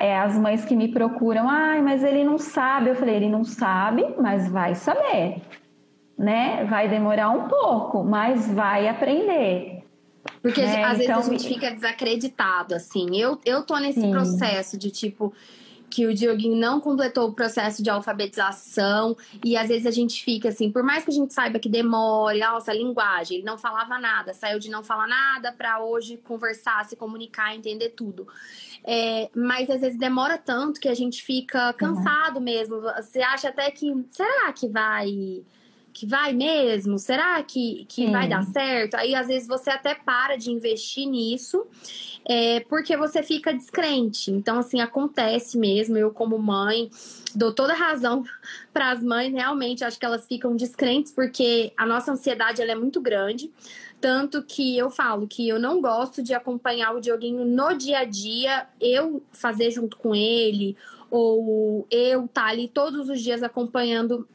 é, 0.00 0.18
as 0.18 0.38
mães 0.38 0.64
que 0.64 0.76
me 0.76 0.88
procuram, 0.88 1.48
ai, 1.48 1.82
mas 1.82 2.04
ele 2.04 2.24
não 2.24 2.38
sabe. 2.38 2.90
Eu 2.90 2.94
falei, 2.94 3.16
ele 3.16 3.28
não 3.28 3.44
sabe, 3.44 4.14
mas 4.18 4.50
vai 4.50 4.74
saber, 4.74 5.42
né? 6.18 6.64
Vai 6.64 6.88
demorar 6.88 7.30
um 7.30 7.48
pouco, 7.48 8.04
mas 8.04 8.52
vai 8.52 8.88
aprender. 8.88 9.75
Porque 10.42 10.60
é, 10.60 10.84
às 10.84 11.00
então... 11.00 11.16
vezes 11.16 11.28
a 11.28 11.32
gente 11.32 11.48
fica 11.48 11.70
desacreditado, 11.70 12.74
assim. 12.74 13.16
Eu, 13.16 13.40
eu 13.44 13.62
tô 13.62 13.76
nesse 13.78 14.00
Sim. 14.00 14.10
processo 14.10 14.76
de 14.76 14.90
tipo 14.90 15.32
que 15.88 16.06
o 16.06 16.14
Dioguinho 16.14 16.56
não 16.56 16.80
completou 16.80 17.28
o 17.28 17.32
processo 17.32 17.82
de 17.82 17.88
alfabetização 17.88 19.16
e 19.44 19.56
às 19.56 19.68
vezes 19.68 19.86
a 19.86 19.90
gente 19.90 20.22
fica 20.22 20.48
assim, 20.48 20.70
por 20.70 20.82
mais 20.82 21.04
que 21.04 21.10
a 21.10 21.14
gente 21.14 21.32
saiba 21.32 21.58
que 21.58 21.68
demore, 21.68 22.40
nossa, 22.40 22.72
a 22.72 22.74
linguagem, 22.74 23.38
ele 23.38 23.46
não 23.46 23.56
falava 23.56 23.98
nada, 23.98 24.34
saiu 24.34 24.58
de 24.58 24.70
não 24.70 24.82
falar 24.82 25.06
nada 25.06 25.52
para 25.52 25.82
hoje 25.82 26.16
conversar, 26.18 26.84
se 26.84 26.96
comunicar, 26.96 27.54
entender 27.54 27.90
tudo. 27.90 28.26
É, 28.84 29.30
mas 29.34 29.70
às 29.70 29.80
vezes 29.80 29.98
demora 29.98 30.38
tanto 30.38 30.80
que 30.80 30.88
a 30.88 30.94
gente 30.94 31.22
fica 31.22 31.72
cansado 31.72 32.36
uhum. 32.36 32.42
mesmo. 32.42 32.80
Você 32.80 33.20
acha 33.20 33.48
até 33.48 33.70
que 33.70 33.92
será 34.10 34.52
que 34.52 34.68
vai 34.68 35.42
que 35.96 36.04
vai 36.04 36.34
mesmo? 36.34 36.98
Será 36.98 37.42
que, 37.42 37.86
que 37.88 38.10
vai 38.10 38.28
dar 38.28 38.44
certo? 38.44 38.96
Aí 38.96 39.14
às 39.14 39.28
vezes 39.28 39.48
você 39.48 39.70
até 39.70 39.94
para 39.94 40.36
de 40.36 40.50
investir 40.50 41.08
nisso. 41.08 41.66
É, 42.28 42.60
porque 42.68 42.96
você 42.98 43.22
fica 43.22 43.54
descrente. 43.54 44.30
Então, 44.30 44.58
assim, 44.58 44.80
acontece 44.80 45.56
mesmo. 45.56 45.96
Eu, 45.96 46.10
como 46.10 46.36
mãe, 46.38 46.90
dou 47.34 47.50
toda 47.50 47.72
razão 47.72 48.24
para 48.74 48.90
as 48.90 49.02
mães, 49.02 49.32
realmente, 49.32 49.84
acho 49.84 49.98
que 49.98 50.04
elas 50.04 50.26
ficam 50.26 50.54
descrentes, 50.54 51.12
porque 51.12 51.72
a 51.78 51.86
nossa 51.86 52.12
ansiedade 52.12 52.60
ela 52.60 52.72
é 52.72 52.74
muito 52.74 53.00
grande. 53.00 53.50
Tanto 53.98 54.42
que 54.42 54.76
eu 54.76 54.90
falo 54.90 55.26
que 55.26 55.48
eu 55.48 55.58
não 55.58 55.80
gosto 55.80 56.22
de 56.22 56.34
acompanhar 56.34 56.94
o 56.94 57.00
Dioguinho 57.00 57.44
no 57.46 57.72
dia 57.72 58.00
a 58.00 58.04
dia, 58.04 58.66
eu 58.78 59.22
fazer 59.32 59.70
junto 59.70 59.96
com 59.96 60.14
ele, 60.14 60.76
ou 61.10 61.86
eu 61.90 62.26
estar 62.26 62.42
tá 62.42 62.48
ali 62.48 62.68
todos 62.68 63.08
os 63.08 63.22
dias 63.22 63.42
acompanhando 63.42 64.28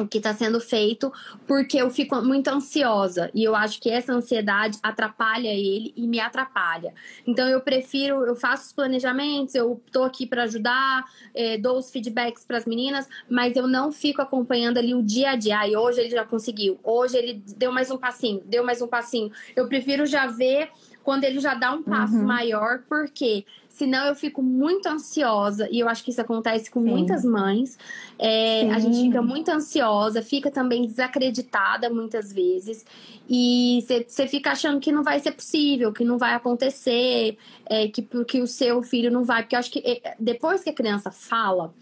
o 0.00 0.06
que 0.06 0.18
está 0.18 0.34
sendo 0.34 0.60
feito, 0.60 1.12
porque 1.46 1.78
eu 1.78 1.90
fico 1.90 2.20
muito 2.22 2.48
ansiosa 2.48 3.30
e 3.34 3.44
eu 3.44 3.54
acho 3.54 3.80
que 3.80 3.90
essa 3.90 4.12
ansiedade 4.12 4.78
atrapalha 4.82 5.48
ele 5.48 5.92
e 5.96 6.06
me 6.06 6.20
atrapalha. 6.20 6.92
Então 7.26 7.48
eu 7.48 7.60
prefiro, 7.60 8.24
eu 8.24 8.34
faço 8.34 8.66
os 8.66 8.72
planejamentos, 8.72 9.54
eu 9.54 9.80
tô 9.92 10.02
aqui 10.02 10.26
para 10.26 10.44
ajudar, 10.44 11.04
é, 11.34 11.56
dou 11.58 11.78
os 11.78 11.90
feedbacks 11.90 12.44
para 12.44 12.58
as 12.58 12.64
meninas, 12.64 13.08
mas 13.28 13.56
eu 13.56 13.66
não 13.66 13.92
fico 13.92 14.20
acompanhando 14.20 14.78
ali 14.78 14.94
o 14.94 15.02
dia 15.02 15.30
a 15.30 15.36
dia. 15.36 15.66
E 15.68 15.76
hoje 15.76 16.00
ele 16.00 16.10
já 16.10 16.24
conseguiu, 16.24 16.78
hoje 16.82 17.16
ele 17.16 17.42
deu 17.56 17.72
mais 17.72 17.90
um 17.90 17.96
passinho, 17.96 18.42
deu 18.44 18.64
mais 18.64 18.82
um 18.82 18.88
passinho. 18.88 19.30
Eu 19.54 19.68
prefiro 19.68 20.06
já 20.06 20.26
ver 20.26 20.70
quando 21.04 21.24
ele 21.24 21.38
já 21.38 21.54
dá 21.54 21.70
um 21.72 21.82
passo 21.82 22.16
uhum. 22.16 22.24
maior, 22.24 22.82
porque 22.88 23.44
Senão 23.74 24.06
eu 24.06 24.14
fico 24.14 24.40
muito 24.40 24.86
ansiosa, 24.86 25.68
e 25.68 25.80
eu 25.80 25.88
acho 25.88 26.04
que 26.04 26.12
isso 26.12 26.20
acontece 26.20 26.70
com 26.70 26.80
Sim. 26.80 26.90
muitas 26.90 27.24
mães. 27.24 27.76
É, 28.16 28.70
a 28.70 28.78
gente 28.78 29.00
fica 29.00 29.20
muito 29.20 29.48
ansiosa, 29.50 30.22
fica 30.22 30.48
também 30.48 30.86
desacreditada 30.86 31.90
muitas 31.90 32.32
vezes. 32.32 32.86
E 33.28 33.84
você 34.06 34.28
fica 34.28 34.52
achando 34.52 34.78
que 34.78 34.92
não 34.92 35.02
vai 35.02 35.18
ser 35.18 35.32
possível, 35.32 35.92
que 35.92 36.04
não 36.04 36.16
vai 36.16 36.34
acontecer, 36.34 37.36
é, 37.66 37.88
que, 37.88 38.02
que 38.02 38.40
o 38.40 38.46
seu 38.46 38.80
filho 38.80 39.10
não 39.10 39.24
vai. 39.24 39.42
Porque 39.42 39.56
eu 39.56 39.58
acho 39.58 39.72
que 39.72 39.80
é, 39.80 40.14
depois 40.20 40.62
que 40.62 40.70
a 40.70 40.74
criança 40.74 41.10
fala, 41.10 41.74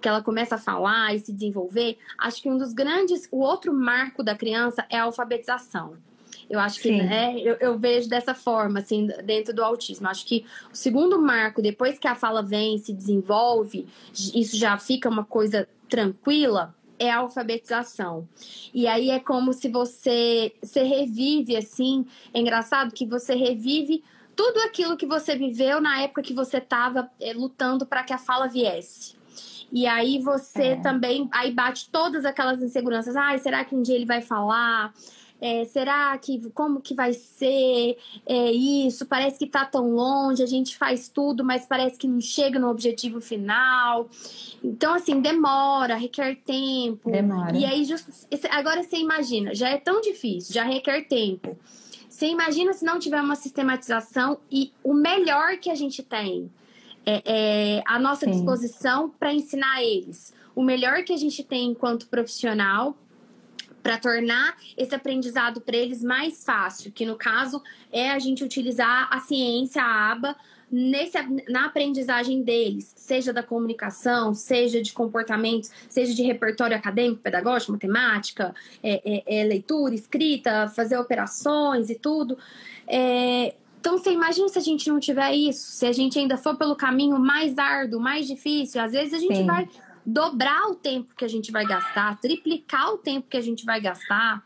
que 0.00 0.08
ela 0.08 0.20
começa 0.20 0.56
a 0.56 0.58
falar 0.58 1.14
e 1.14 1.20
se 1.20 1.32
desenvolver, 1.32 1.98
acho 2.18 2.42
que 2.42 2.50
um 2.50 2.58
dos 2.58 2.72
grandes, 2.72 3.28
o 3.30 3.38
outro 3.38 3.72
marco 3.72 4.24
da 4.24 4.34
criança 4.34 4.84
é 4.90 4.98
a 4.98 5.04
alfabetização. 5.04 5.94
Eu 6.48 6.58
acho 6.58 6.80
que 6.80 6.90
né, 6.90 7.38
eu, 7.40 7.56
eu, 7.60 7.78
vejo 7.78 8.08
dessa 8.08 8.34
forma, 8.34 8.78
assim, 8.78 9.06
dentro 9.24 9.54
do 9.54 9.62
autismo. 9.62 10.08
Acho 10.08 10.24
que 10.24 10.46
o 10.72 10.76
segundo 10.76 11.20
marco, 11.20 11.60
depois 11.60 11.98
que 11.98 12.08
a 12.08 12.14
fala 12.14 12.42
vem, 12.42 12.78
se 12.78 12.92
desenvolve, 12.92 13.86
isso 14.12 14.56
já 14.56 14.76
fica 14.78 15.08
uma 15.08 15.24
coisa 15.24 15.68
tranquila, 15.88 16.74
é 16.98 17.10
a 17.10 17.18
alfabetização. 17.18 18.26
E 18.72 18.86
aí 18.86 19.10
é 19.10 19.20
como 19.20 19.52
se 19.52 19.68
você, 19.68 20.52
você 20.62 20.82
revive, 20.82 21.56
assim, 21.56 22.06
é 22.32 22.40
engraçado 22.40 22.94
que 22.94 23.06
você 23.06 23.34
revive 23.34 24.02
tudo 24.34 24.60
aquilo 24.60 24.96
que 24.96 25.06
você 25.06 25.36
viveu 25.36 25.80
na 25.80 26.00
época 26.00 26.22
que 26.22 26.32
você 26.32 26.58
estava 26.58 27.10
é, 27.20 27.32
lutando 27.32 27.84
para 27.84 28.04
que 28.04 28.12
a 28.12 28.18
fala 28.18 28.46
viesse. 28.46 29.16
E 29.70 29.86
aí 29.86 30.18
você 30.18 30.68
é. 30.68 30.76
também 30.76 31.28
aí 31.30 31.52
bate 31.52 31.90
todas 31.90 32.24
aquelas 32.24 32.62
inseguranças. 32.62 33.16
Ai, 33.16 33.38
será 33.38 33.64
que 33.64 33.74
um 33.74 33.82
dia 33.82 33.94
ele 33.94 34.06
vai 34.06 34.22
falar? 34.22 34.94
É, 35.40 35.64
será 35.66 36.16
que 36.18 36.50
como 36.50 36.80
que 36.80 36.94
vai 36.94 37.12
ser 37.12 37.96
é, 38.26 38.50
isso? 38.50 39.06
Parece 39.06 39.38
que 39.38 39.44
está 39.44 39.64
tão 39.64 39.90
longe, 39.92 40.42
a 40.42 40.46
gente 40.46 40.76
faz 40.76 41.08
tudo, 41.08 41.44
mas 41.44 41.64
parece 41.64 41.96
que 41.96 42.08
não 42.08 42.20
chega 42.20 42.58
no 42.58 42.68
objetivo 42.68 43.20
final. 43.20 44.08
Então, 44.62 44.94
assim, 44.94 45.20
demora, 45.20 45.94
requer 45.94 46.36
tempo. 46.44 47.10
Demora. 47.10 47.56
E 47.56 47.64
aí, 47.64 47.84
just, 47.84 48.08
agora 48.50 48.82
você 48.82 48.96
imagina, 48.96 49.54
já 49.54 49.68
é 49.68 49.76
tão 49.76 50.00
difícil, 50.00 50.52
já 50.52 50.64
requer 50.64 51.02
tempo. 51.02 51.56
Você 52.08 52.26
imagina 52.26 52.72
se 52.72 52.84
não 52.84 52.98
tiver 52.98 53.20
uma 53.20 53.36
sistematização 53.36 54.38
e 54.50 54.72
o 54.82 54.92
melhor 54.92 55.58
que 55.58 55.70
a 55.70 55.74
gente 55.76 56.02
tem 56.02 56.50
é, 57.06 57.22
é 57.78 57.82
a 57.86 57.96
nossa 57.96 58.24
Sim. 58.24 58.32
disposição 58.32 59.08
para 59.08 59.32
ensinar 59.32 59.84
eles. 59.84 60.34
O 60.52 60.64
melhor 60.64 61.04
que 61.04 61.12
a 61.12 61.16
gente 61.16 61.44
tem 61.44 61.70
enquanto 61.70 62.08
profissional 62.08 62.96
para 63.88 63.96
tornar 63.96 64.54
esse 64.76 64.94
aprendizado 64.94 65.62
para 65.62 65.74
eles 65.74 66.02
mais 66.02 66.44
fácil, 66.44 66.92
que 66.92 67.06
no 67.06 67.16
caso 67.16 67.62
é 67.90 68.10
a 68.10 68.18
gente 68.18 68.44
utilizar 68.44 69.08
a 69.10 69.18
ciência, 69.18 69.82
a 69.82 70.12
aba, 70.12 70.36
nesse, 70.70 71.16
na 71.48 71.64
aprendizagem 71.64 72.42
deles, 72.42 72.92
seja 72.94 73.32
da 73.32 73.42
comunicação, 73.42 74.34
seja 74.34 74.82
de 74.82 74.92
comportamentos, 74.92 75.70
seja 75.88 76.12
de 76.12 76.22
repertório 76.22 76.76
acadêmico, 76.76 77.22
pedagógico, 77.22 77.72
matemática, 77.72 78.54
é, 78.82 79.22
é, 79.26 79.40
é 79.40 79.44
leitura, 79.44 79.94
escrita, 79.94 80.68
fazer 80.68 80.98
operações 80.98 81.88
e 81.88 81.94
tudo. 81.94 82.36
É, 82.86 83.54
então, 83.80 83.96
você 83.96 84.12
imagina 84.12 84.50
se 84.50 84.58
a 84.58 84.62
gente 84.62 84.86
não 84.90 85.00
tiver 85.00 85.32
isso, 85.32 85.70
se 85.70 85.86
a 85.86 85.92
gente 85.92 86.18
ainda 86.18 86.36
for 86.36 86.56
pelo 86.56 86.76
caminho 86.76 87.18
mais 87.18 87.56
árduo, 87.56 87.98
mais 87.98 88.26
difícil, 88.26 88.82
às 88.82 88.92
vezes 88.92 89.14
a 89.14 89.18
gente 89.18 89.36
Sim. 89.36 89.46
vai 89.46 89.66
dobrar 90.08 90.70
o 90.70 90.74
tempo 90.74 91.14
que 91.14 91.24
a 91.24 91.28
gente 91.28 91.52
vai 91.52 91.66
gastar, 91.66 92.18
triplicar 92.18 92.94
o 92.94 92.98
tempo 92.98 93.28
que 93.28 93.36
a 93.36 93.42
gente 93.42 93.64
vai 93.64 93.78
gastar. 93.78 94.42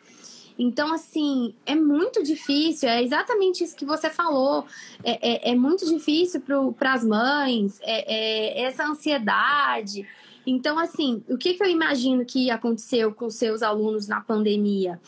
Então, 0.58 0.92
assim, 0.92 1.54
é 1.64 1.74
muito 1.74 2.22
difícil, 2.22 2.88
é 2.88 3.02
exatamente 3.02 3.62
isso 3.62 3.76
que 3.76 3.84
você 3.84 4.10
falou. 4.10 4.66
É, 5.04 5.50
é, 5.50 5.52
é 5.52 5.54
muito 5.54 5.86
difícil 5.86 6.42
para 6.76 6.92
as 6.92 7.04
mães, 7.04 7.80
é, 7.82 8.60
é, 8.60 8.62
essa 8.64 8.84
ansiedade. 8.84 10.06
Então, 10.44 10.78
assim, 10.78 11.22
o 11.28 11.38
que, 11.38 11.54
que 11.54 11.62
eu 11.62 11.68
imagino 11.68 12.24
que 12.24 12.50
aconteceu 12.50 13.12
com 13.14 13.30
seus 13.30 13.62
alunos 13.62 14.08
na 14.08 14.20
pandemia? 14.20 15.00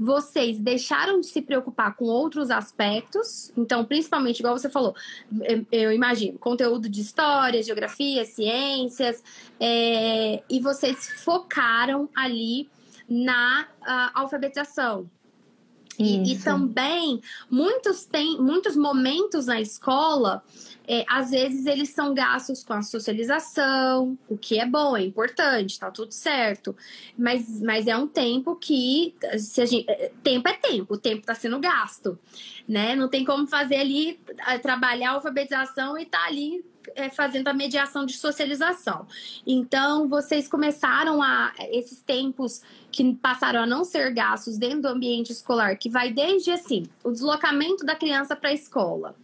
Vocês 0.00 0.58
deixaram 0.58 1.20
de 1.20 1.26
se 1.26 1.42
preocupar 1.42 1.94
com 1.94 2.06
outros 2.06 2.50
aspectos, 2.50 3.52
então, 3.54 3.84
principalmente, 3.84 4.38
igual 4.38 4.56
você 4.56 4.70
falou, 4.70 4.94
eu 5.70 5.92
imagino, 5.92 6.38
conteúdo 6.38 6.88
de 6.88 7.02
história, 7.02 7.62
geografia, 7.62 8.24
ciências, 8.24 9.22
é, 9.60 10.42
e 10.48 10.58
vocês 10.58 11.22
focaram 11.22 12.08
ali 12.16 12.70
na 13.06 13.68
uh, 13.82 14.10
alfabetização. 14.14 15.10
E, 16.02 16.32
e, 16.32 16.38
também 16.38 17.20
muitos 17.50 18.06
tem 18.06 18.40
muitos 18.40 18.76
momentos 18.76 19.46
na 19.46 19.60
escola 19.60 20.42
é, 20.92 21.04
às 21.08 21.30
vezes 21.30 21.66
eles 21.66 21.90
são 21.90 22.12
gastos 22.12 22.64
com 22.64 22.72
a 22.72 22.82
socialização, 22.82 24.18
o 24.28 24.36
que 24.36 24.58
é 24.58 24.66
bom, 24.66 24.96
é 24.96 25.02
importante, 25.02 25.78
tá 25.78 25.88
tudo 25.88 26.10
certo. 26.12 26.74
Mas, 27.16 27.62
mas 27.62 27.86
é 27.86 27.96
um 27.96 28.08
tempo 28.08 28.56
que 28.56 29.14
se 29.38 29.62
a 29.62 29.66
gente, 29.66 29.88
é, 29.88 30.10
tempo 30.20 30.48
é 30.48 30.52
tempo, 30.54 30.94
o 30.94 30.98
tempo 30.98 31.20
está 31.20 31.32
sendo 31.32 31.60
gasto, 31.60 32.18
né? 32.66 32.96
Não 32.96 33.08
tem 33.08 33.24
como 33.24 33.46
fazer 33.46 33.76
ali 33.76 34.18
trabalhar 34.62 35.10
a 35.10 35.14
alfabetização 35.14 35.96
e 35.96 36.04
tá 36.04 36.26
ali 36.26 36.64
é, 36.94 37.08
fazendo 37.10 37.48
a 37.48 37.52
mediação 37.52 38.04
de 38.04 38.14
socialização. 38.14 39.06
Então, 39.46 40.08
vocês 40.08 40.48
começaram 40.48 41.22
a 41.22 41.52
esses 41.70 42.00
tempos 42.00 42.62
que 42.90 43.14
passaram 43.14 43.62
a 43.62 43.66
não 43.66 43.84
ser 43.84 44.12
gastos 44.12 44.58
dentro 44.58 44.82
do 44.82 44.88
ambiente 44.88 45.32
escolar, 45.32 45.76
que 45.76 45.88
vai 45.88 46.12
desde 46.12 46.50
assim, 46.50 46.84
o 47.04 47.10
deslocamento 47.10 47.84
da 47.84 47.94
criança 47.94 48.34
para 48.34 48.50
a 48.50 48.54
escola. 48.54 49.14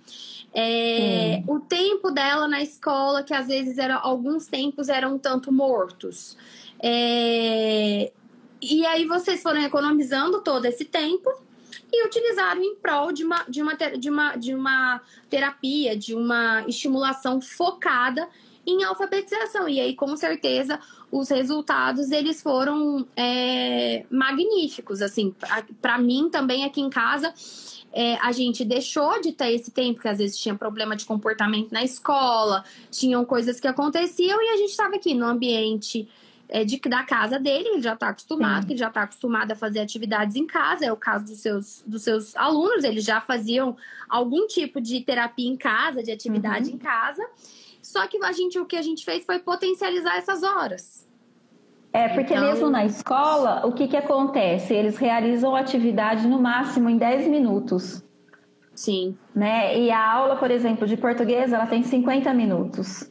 É, 0.54 1.42
hum. 1.46 1.54
O 1.54 1.60
tempo 1.60 2.10
dela 2.10 2.48
na 2.48 2.62
escola, 2.62 3.22
que 3.22 3.34
às 3.34 3.48
vezes 3.48 3.78
era, 3.78 3.96
alguns 3.96 4.46
tempos 4.46 4.88
eram 4.88 5.16
um 5.16 5.18
tanto 5.18 5.52
mortos. 5.52 6.36
É, 6.82 8.10
e 8.60 8.86
aí 8.86 9.04
vocês 9.04 9.42
foram 9.42 9.62
economizando 9.62 10.40
todo 10.40 10.64
esse 10.64 10.84
tempo 10.84 11.45
e 11.92 12.06
utilizaram 12.06 12.62
em 12.62 12.74
prol 12.76 13.12
de 13.12 13.24
uma, 13.24 13.44
de 13.48 13.62
uma, 13.62 13.74
de 13.74 14.10
uma, 14.10 14.36
de 14.36 14.54
uma 14.54 15.00
terapia, 15.30 15.96
de 15.96 16.14
uma 16.14 16.64
estimulação 16.66 17.40
focada 17.40 18.28
em 18.66 18.82
alfabetização. 18.82 19.68
E 19.68 19.80
aí, 19.80 19.94
com 19.94 20.16
certeza, 20.16 20.80
os 21.10 21.28
resultados 21.28 22.10
eles 22.10 22.42
foram 22.42 23.06
é, 23.16 24.04
magníficos. 24.10 25.00
Assim, 25.00 25.34
para 25.80 25.98
mim 25.98 26.28
também 26.30 26.64
aqui 26.64 26.80
em 26.80 26.90
casa 26.90 27.32
é, 27.92 28.16
a 28.16 28.30
gente 28.30 28.62
deixou 28.62 29.20
de 29.22 29.32
ter 29.32 29.52
esse 29.52 29.70
tempo, 29.70 29.94
porque 29.94 30.08
às 30.08 30.18
vezes 30.18 30.36
tinha 30.36 30.54
problema 30.54 30.94
de 30.94 31.06
comportamento 31.06 31.72
na 31.72 31.82
escola, 31.82 32.62
tinham 32.90 33.24
coisas 33.24 33.58
que 33.58 33.66
aconteciam 33.66 34.38
e 34.42 34.48
a 34.50 34.56
gente 34.58 34.70
estava 34.70 34.96
aqui 34.96 35.14
no 35.14 35.24
ambiente 35.24 36.06
é, 36.48 36.64
de, 36.64 36.78
da 36.80 37.02
casa 37.02 37.38
dele, 37.38 37.68
ele 37.68 37.82
já 37.82 37.94
está 37.94 38.08
acostumado, 38.08 38.70
ele 38.70 38.78
já 38.78 38.88
está 38.88 39.02
acostumado 39.02 39.52
a 39.52 39.56
fazer 39.56 39.80
atividades 39.80 40.36
em 40.36 40.46
casa, 40.46 40.86
é 40.86 40.92
o 40.92 40.96
caso 40.96 41.26
dos 41.26 41.38
seus, 41.38 41.82
dos 41.86 42.02
seus 42.02 42.36
alunos, 42.36 42.84
eles 42.84 43.04
já 43.04 43.20
faziam 43.20 43.76
algum 44.08 44.46
tipo 44.46 44.80
de 44.80 45.00
terapia 45.00 45.48
em 45.48 45.56
casa, 45.56 46.02
de 46.02 46.10
atividade 46.10 46.70
uhum. 46.70 46.76
em 46.76 46.78
casa. 46.78 47.24
Só 47.82 48.06
que 48.06 48.22
a 48.22 48.32
gente, 48.32 48.58
o 48.58 48.64
que 48.64 48.76
a 48.76 48.82
gente 48.82 49.04
fez 49.04 49.24
foi 49.24 49.38
potencializar 49.38 50.16
essas 50.16 50.42
horas. 50.42 51.06
É, 51.92 52.08
porque 52.08 52.34
então... 52.34 52.46
mesmo 52.46 52.68
na 52.68 52.84
escola, 52.84 53.64
o 53.64 53.72
que, 53.72 53.88
que 53.88 53.96
acontece? 53.96 54.74
Eles 54.74 54.98
realizam 54.98 55.54
a 55.56 55.60
atividade 55.60 56.26
no 56.26 56.40
máximo 56.40 56.90
em 56.90 56.98
10 56.98 57.28
minutos. 57.28 58.04
Sim. 58.74 59.16
Né? 59.34 59.78
E 59.80 59.90
a 59.90 60.12
aula, 60.12 60.36
por 60.36 60.50
exemplo, 60.50 60.86
de 60.86 60.96
português, 60.96 61.52
ela 61.52 61.66
tem 61.66 61.82
50 61.82 62.34
minutos. 62.34 63.10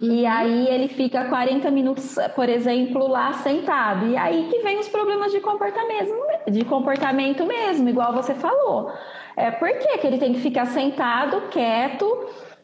Uhum. 0.00 0.12
E 0.12 0.26
aí 0.26 0.68
ele 0.68 0.88
fica 0.88 1.24
40 1.24 1.70
minutos, 1.70 2.16
por 2.34 2.48
exemplo, 2.48 3.06
lá 3.06 3.32
sentado. 3.34 4.06
E 4.06 4.16
aí 4.16 4.48
que 4.50 4.60
vem 4.60 4.78
os 4.78 4.88
problemas 4.88 5.32
de 5.32 5.40
comportamento, 5.40 6.12
de 6.50 6.64
comportamento 6.64 7.46
mesmo, 7.46 7.88
igual 7.88 8.12
você 8.12 8.34
falou. 8.34 8.92
É, 9.36 9.50
por 9.50 9.68
que, 9.68 9.98
que 9.98 10.06
ele 10.06 10.18
tem 10.18 10.32
que 10.32 10.40
ficar 10.40 10.66
sentado, 10.66 11.48
quieto, 11.48 12.06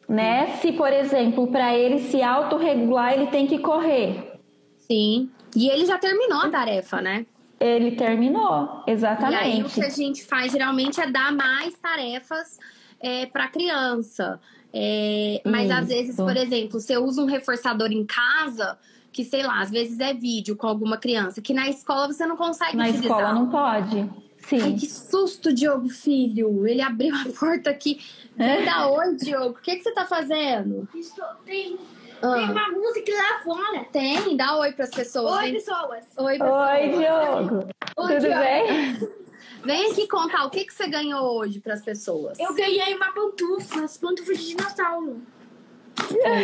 né? 0.08 0.58
Se, 0.60 0.72
por 0.72 0.92
exemplo, 0.92 1.46
para 1.48 1.74
ele 1.74 2.00
se 2.00 2.22
autorregular, 2.22 3.14
ele 3.14 3.26
tem 3.26 3.46
que 3.46 3.58
correr. 3.58 4.40
Sim. 4.78 5.30
E 5.54 5.68
ele 5.68 5.86
já 5.86 5.98
terminou 5.98 6.40
a 6.40 6.48
tarefa, 6.48 7.00
né? 7.00 7.26
Ele 7.60 7.92
terminou, 7.92 8.82
exatamente. 8.86 9.34
E 9.34 9.52
aí 9.52 9.62
o 9.62 9.68
que 9.68 9.84
a 9.84 9.88
gente 9.88 10.24
faz 10.24 10.50
geralmente 10.50 11.00
é 11.00 11.08
dar 11.08 11.32
mais 11.32 11.74
tarefas 11.74 12.58
é, 13.00 13.26
para 13.26 13.48
criança. 13.48 14.40
É, 14.72 15.42
mas 15.44 15.70
às 15.70 15.88
vezes, 15.88 16.16
por 16.16 16.36
exemplo, 16.36 16.80
você 16.80 16.96
usa 16.96 17.22
um 17.22 17.26
reforçador 17.26 17.92
em 17.92 18.04
casa, 18.04 18.78
que 19.12 19.24
sei 19.24 19.42
lá, 19.42 19.60
às 19.60 19.70
vezes 19.70 20.00
é 20.00 20.14
vídeo 20.14 20.56
com 20.56 20.66
alguma 20.66 20.96
criança, 20.96 21.42
que 21.42 21.52
na 21.52 21.68
escola 21.68 22.12
você 22.12 22.24
não 22.26 22.36
consegue 22.36 22.76
na 22.76 22.84
utilizar. 22.84 23.18
escola 23.18 23.32
não 23.34 23.48
pode. 23.48 24.10
Sim. 24.38 24.60
Ai, 24.60 24.72
que 24.72 24.86
susto, 24.86 25.52
Diogo, 25.52 25.88
filho. 25.88 26.66
Ele 26.66 26.82
abriu 26.82 27.14
a 27.14 27.24
porta 27.38 27.70
aqui. 27.70 28.00
Vem 28.36 28.48
é. 28.48 28.64
dar 28.64 28.88
oi, 28.88 29.14
Diogo. 29.16 29.50
O 29.58 29.62
que, 29.62 29.76
que 29.76 29.82
você 29.82 29.92
tá 29.92 30.04
fazendo? 30.04 30.88
Estou, 30.94 31.24
tem 31.44 31.78
ah. 32.22 32.34
Tem 32.34 32.50
uma 32.50 32.68
música 32.70 33.12
lá 33.12 33.40
fora. 33.42 33.84
Tem, 33.90 34.36
dá 34.36 34.56
oi 34.56 34.72
pras 34.72 34.90
pessoas. 34.90 35.32
Oi, 35.42 35.52
pessoas. 35.52 36.04
Oi, 36.16 36.38
pessoas. 36.38 36.70
Oi, 36.70 36.88
Diogo. 36.90 37.68
Oi, 37.96 38.14
Tudo 38.14 38.20
Diogo. 38.20 38.38
bem? 38.38 39.12
Vem 39.64 39.92
aqui 39.92 40.08
contar 40.08 40.44
o 40.44 40.50
que, 40.50 40.64
que 40.64 40.74
você 40.74 40.88
ganhou 40.88 41.38
hoje 41.38 41.60
pras 41.60 41.82
pessoas. 41.82 42.38
Eu 42.38 42.54
ganhei 42.54 42.94
uma 42.94 43.12
pantufa, 43.12 43.84
as 43.84 43.96
pantufas 43.96 44.38
de 44.38 44.48
dinossauro. 44.48 45.22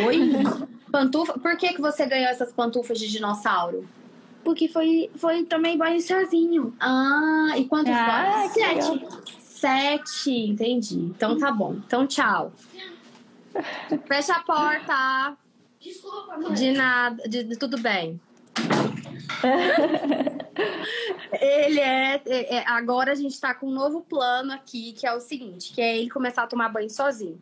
Oi? 0.07 0.19
Pantufa? 0.91 1.39
Por 1.39 1.57
que, 1.57 1.75
que 1.75 1.81
você 1.81 2.07
ganhou 2.07 2.29
essas 2.29 2.53
pantufas 2.53 2.99
de 2.99 3.09
dinossauro? 3.09 3.87
Porque 4.43 4.69
foi, 4.69 5.11
foi 5.17 5.45
também 5.45 5.77
banho 5.77 6.01
sozinho. 6.01 6.75
Ah, 6.81 7.53
e 7.57 7.65
quantos 7.67 7.93
ah, 7.93 8.07
banhos? 8.07 8.53
Sete. 8.53 9.07
Sete, 9.41 10.31
entendi. 10.31 10.99
Então 10.99 11.37
tá 11.37 11.51
bom. 11.51 11.77
Então 11.87 12.07
tchau. 12.07 12.53
Fecha 14.07 14.35
a 14.35 14.41
porta. 14.41 15.37
Desculpa, 15.81 16.39
mãe. 16.39 16.55
De 16.55 16.73
nada, 16.73 17.29
de, 17.29 17.45
de 17.45 17.57
tudo 17.57 17.79
bem. 17.79 18.21
ele 21.41 21.81
é, 21.81 22.21
é, 22.27 22.57
é, 22.57 22.65
Agora 22.69 23.13
a 23.13 23.15
gente 23.15 23.33
está 23.33 23.55
com 23.55 23.67
um 23.69 23.73
novo 23.73 24.01
plano 24.01 24.53
aqui, 24.53 24.93
que 24.93 25.07
é 25.07 25.15
o 25.15 25.21
seguinte: 25.21 25.73
que 25.73 25.81
é 25.81 25.99
ele 25.99 26.11
começar 26.11 26.45
a 26.45 26.47
tomar 26.47 26.69
banho 26.69 26.91
sozinho. 26.91 27.41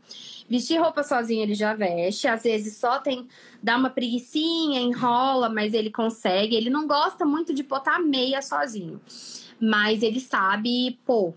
Vestir 0.49 0.81
roupa 0.81 1.03
sozinho 1.03 1.43
ele 1.43 1.55
já 1.55 1.75
veste, 1.75 2.29
às 2.29 2.43
vezes 2.43 2.77
só 2.77 2.99
tem. 2.99 3.27
dá 3.63 3.77
uma 3.77 3.91
preguiçinha, 3.91 4.81
enrola, 4.81 5.49
mas 5.49 5.75
ele 5.75 5.91
consegue. 5.91 6.55
Ele 6.55 6.71
não 6.71 6.87
gosta 6.87 7.25
muito 7.25 7.53
de 7.53 7.63
botar 7.63 7.99
meia 7.99 8.43
sozinho. 8.43 9.01
Mas 9.59 10.03
ele 10.03 10.21
sabe, 10.21 10.99
pô, 11.07 11.33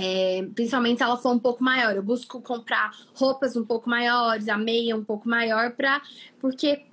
é, 0.00 0.46
principalmente 0.54 0.98
se 0.98 1.02
ela 1.02 1.16
for 1.16 1.32
um 1.32 1.38
pouco 1.40 1.62
maior. 1.62 1.96
Eu 1.96 2.02
busco 2.02 2.40
comprar 2.40 2.92
roupas 3.14 3.56
um 3.56 3.64
pouco 3.64 3.90
maiores, 3.90 4.48
a 4.48 4.56
meia 4.56 4.96
um 4.96 5.02
pouco 5.02 5.28
maior, 5.28 5.72
pra, 5.72 6.00
porque 6.38 6.84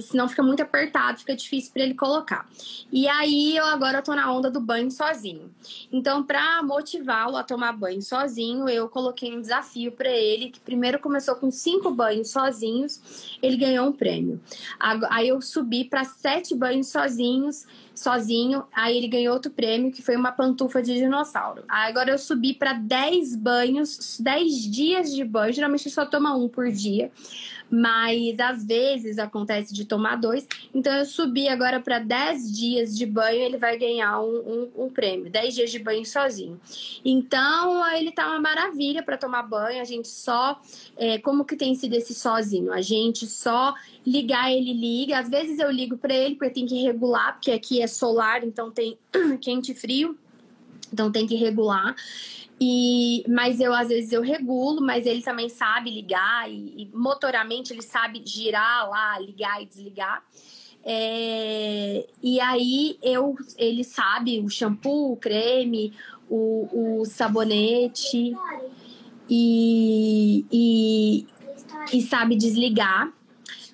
senão 0.00 0.26
fica 0.26 0.42
muito 0.42 0.62
apertado, 0.62 1.18
fica 1.18 1.36
difícil 1.36 1.72
para 1.74 1.82
ele 1.82 1.94
colocar. 1.94 2.48
E 2.90 3.06
aí 3.06 3.54
eu 3.54 3.66
agora 3.66 4.00
tô 4.00 4.14
na 4.14 4.32
onda 4.32 4.50
do 4.50 4.60
banho 4.60 4.90
sozinho. 4.90 5.54
Então, 5.92 6.22
para 6.22 6.62
motivá-lo 6.62 7.36
a 7.36 7.42
tomar 7.42 7.72
banho 7.72 8.00
sozinho, 8.00 8.66
eu 8.66 8.88
coloquei 8.88 9.36
um 9.36 9.40
desafio 9.40 9.92
para 9.92 10.10
ele, 10.10 10.50
que 10.50 10.60
primeiro 10.60 10.98
começou 10.98 11.34
com 11.36 11.50
cinco 11.50 11.90
banhos 11.90 12.30
sozinhos, 12.30 13.38
ele 13.42 13.58
ganhou 13.58 13.88
um 13.88 13.92
prêmio. 13.92 14.40
Aí 15.10 15.28
eu 15.28 15.40
subi 15.42 15.84
para 15.84 16.04
sete 16.04 16.54
banhos 16.54 16.88
sozinhos 16.88 17.66
sozinho. 17.94 18.64
Aí 18.72 18.96
ele 18.96 19.08
ganhou 19.08 19.34
outro 19.34 19.50
prêmio, 19.50 19.92
que 19.92 20.02
foi 20.02 20.16
uma 20.16 20.32
pantufa 20.32 20.82
de 20.82 20.94
dinossauro. 20.94 21.64
Aí 21.68 21.90
agora 21.90 22.10
eu 22.10 22.18
subi 22.18 22.54
para 22.54 22.72
10 22.72 23.36
banhos, 23.36 24.18
10 24.20 24.70
dias 24.70 25.14
de 25.14 25.24
banho. 25.24 25.52
Geralmente 25.52 25.88
só 25.90 26.04
toma 26.04 26.36
um 26.36 26.48
por 26.48 26.70
dia 26.70 27.10
mas 27.74 28.38
às 28.38 28.64
vezes 28.64 29.18
acontece 29.18 29.74
de 29.74 29.84
tomar 29.84 30.14
dois. 30.14 30.46
Então 30.72 30.94
eu 30.94 31.04
subi 31.04 31.48
agora 31.48 31.80
para 31.80 31.98
10 31.98 32.52
dias 32.56 32.96
de 32.96 33.04
banho, 33.04 33.40
ele 33.40 33.56
vai 33.56 33.76
ganhar 33.76 34.20
um, 34.20 34.70
um, 34.76 34.84
um, 34.84 34.88
prêmio, 34.88 35.28
10 35.28 35.54
dias 35.56 35.72
de 35.72 35.80
banho 35.80 36.06
sozinho. 36.06 36.60
Então 37.04 37.84
ele 37.96 38.12
tá 38.12 38.28
uma 38.28 38.40
maravilha 38.40 39.02
para 39.02 39.16
tomar 39.16 39.42
banho. 39.42 39.80
A 39.80 39.84
gente 39.84 40.06
só, 40.06 40.60
é, 40.96 41.18
como 41.18 41.44
que 41.44 41.56
tem 41.56 41.74
sido 41.74 41.94
esse 41.94 42.14
sozinho? 42.14 42.72
A 42.72 42.80
gente 42.80 43.26
só 43.26 43.74
ligar, 44.06 44.52
ele 44.52 44.72
liga. 44.72 45.18
Às 45.18 45.28
vezes 45.28 45.58
eu 45.58 45.70
ligo 45.70 45.96
para 45.96 46.14
ele, 46.14 46.36
porque 46.36 46.50
tem 46.50 46.66
que 46.66 46.80
regular, 46.80 47.32
porque 47.32 47.50
aqui 47.50 47.82
é 47.82 47.88
solar, 47.88 48.44
então 48.44 48.70
tem 48.70 48.96
quente 49.40 49.72
e 49.72 49.74
frio. 49.74 50.16
Então 50.92 51.10
tem 51.10 51.26
que 51.26 51.34
regular. 51.34 51.96
E, 52.60 53.24
mas 53.28 53.60
eu 53.60 53.74
às 53.74 53.88
vezes 53.88 54.12
eu 54.12 54.22
regulo, 54.22 54.80
mas 54.80 55.06
ele 55.06 55.22
também 55.22 55.48
sabe 55.48 55.90
ligar 55.90 56.50
e, 56.50 56.82
e 56.82 56.90
motoramente 56.94 57.72
ele 57.72 57.82
sabe 57.82 58.22
girar 58.24 58.88
lá, 58.88 59.18
ligar 59.18 59.62
e 59.62 59.66
desligar. 59.66 60.22
É, 60.86 62.06
e 62.22 62.40
aí 62.40 62.98
eu, 63.02 63.34
ele 63.56 63.82
sabe 63.82 64.38
o 64.40 64.48
shampoo, 64.48 65.12
o 65.12 65.16
creme, 65.16 65.92
o, 66.28 67.00
o 67.00 67.04
sabonete 67.06 68.36
e, 69.28 70.44
e, 70.52 71.26
e 71.92 72.02
sabe 72.02 72.36
desligar. 72.36 73.10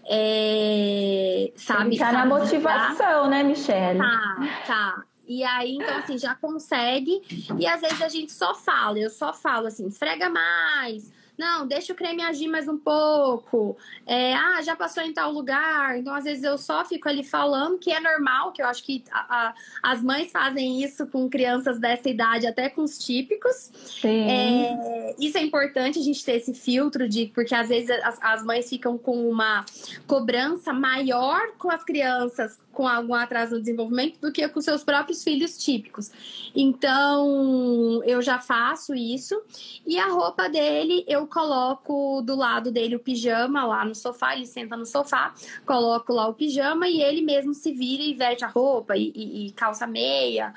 É, 0.06 1.52
sabe, 1.54 1.90
ele 1.90 1.98
tá 1.98 2.10
sabe 2.10 2.16
na 2.16 2.26
motivação, 2.26 2.96
desligar. 2.96 3.28
né, 3.28 3.42
Michelle? 3.42 3.98
Tá, 3.98 4.64
tá. 4.66 5.04
E 5.30 5.44
aí, 5.44 5.76
então, 5.76 5.96
assim, 5.98 6.18
já 6.18 6.34
consegue. 6.34 7.22
E 7.56 7.64
às 7.64 7.80
vezes 7.80 8.02
a 8.02 8.08
gente 8.08 8.32
só 8.32 8.52
fala, 8.52 8.98
eu 8.98 9.08
só 9.08 9.32
falo 9.32 9.68
assim, 9.68 9.86
esfrega 9.86 10.28
mais, 10.28 11.12
não, 11.40 11.66
deixa 11.66 11.94
o 11.94 11.96
creme 11.96 12.22
agir 12.22 12.48
mais 12.48 12.68
um 12.68 12.76
pouco. 12.76 13.74
É, 14.06 14.34
ah, 14.34 14.60
já 14.60 14.76
passou 14.76 15.02
em 15.02 15.10
tal 15.10 15.32
lugar. 15.32 15.96
Então, 15.96 16.12
às 16.12 16.24
vezes, 16.24 16.44
eu 16.44 16.58
só 16.58 16.84
fico 16.84 17.08
ali 17.08 17.24
falando, 17.24 17.78
que 17.78 17.90
é 17.90 17.98
normal, 17.98 18.52
que 18.52 18.60
eu 18.60 18.66
acho 18.66 18.84
que 18.84 19.02
a, 19.10 19.48
a, 19.48 19.54
as 19.82 20.02
mães 20.02 20.30
fazem 20.30 20.84
isso 20.84 21.06
com 21.06 21.30
crianças 21.30 21.78
dessa 21.78 22.10
idade, 22.10 22.46
até 22.46 22.68
com 22.68 22.82
os 22.82 22.98
típicos. 22.98 23.70
Sim. 23.72 24.30
É, 24.30 25.16
isso 25.18 25.38
é 25.38 25.40
importante 25.40 25.98
a 25.98 26.02
gente 26.02 26.22
ter 26.22 26.32
esse 26.32 26.52
filtro 26.52 27.08
de, 27.08 27.32
porque 27.34 27.54
às 27.54 27.70
vezes 27.70 27.88
as, 28.02 28.18
as 28.20 28.44
mães 28.44 28.68
ficam 28.68 28.98
com 28.98 29.26
uma 29.26 29.64
cobrança 30.06 30.74
maior 30.74 31.52
com 31.56 31.70
as 31.70 31.82
crianças 31.82 32.58
com 32.72 32.86
algum 32.86 33.14
atraso 33.14 33.54
no 33.54 33.60
desenvolvimento 33.60 34.20
do 34.20 34.32
que 34.32 34.46
com 34.48 34.60
seus 34.60 34.84
próprios 34.84 35.22
filhos 35.22 35.58
típicos. 35.58 36.10
Então, 36.54 38.02
eu 38.04 38.22
já 38.22 38.38
faço 38.38 38.94
isso. 38.94 39.40
E 39.86 39.98
a 39.98 40.06
roupa 40.06 40.48
dele, 40.48 41.04
eu 41.08 41.26
coloco 41.26 42.22
do 42.22 42.36
lado 42.36 42.70
dele 42.70 42.96
o 42.96 43.00
pijama 43.00 43.66
lá 43.66 43.84
no 43.84 43.94
sofá, 43.94 44.34
ele 44.34 44.46
senta 44.46 44.76
no 44.76 44.86
sofá, 44.86 45.34
coloco 45.66 46.12
lá 46.12 46.28
o 46.28 46.34
pijama 46.34 46.88
e 46.88 47.02
ele 47.02 47.22
mesmo 47.22 47.54
se 47.54 47.72
vira 47.72 48.02
e 48.02 48.14
veste 48.14 48.44
a 48.44 48.48
roupa 48.48 48.96
e, 48.96 49.12
e, 49.14 49.46
e 49.46 49.52
calça 49.52 49.86
meia. 49.86 50.54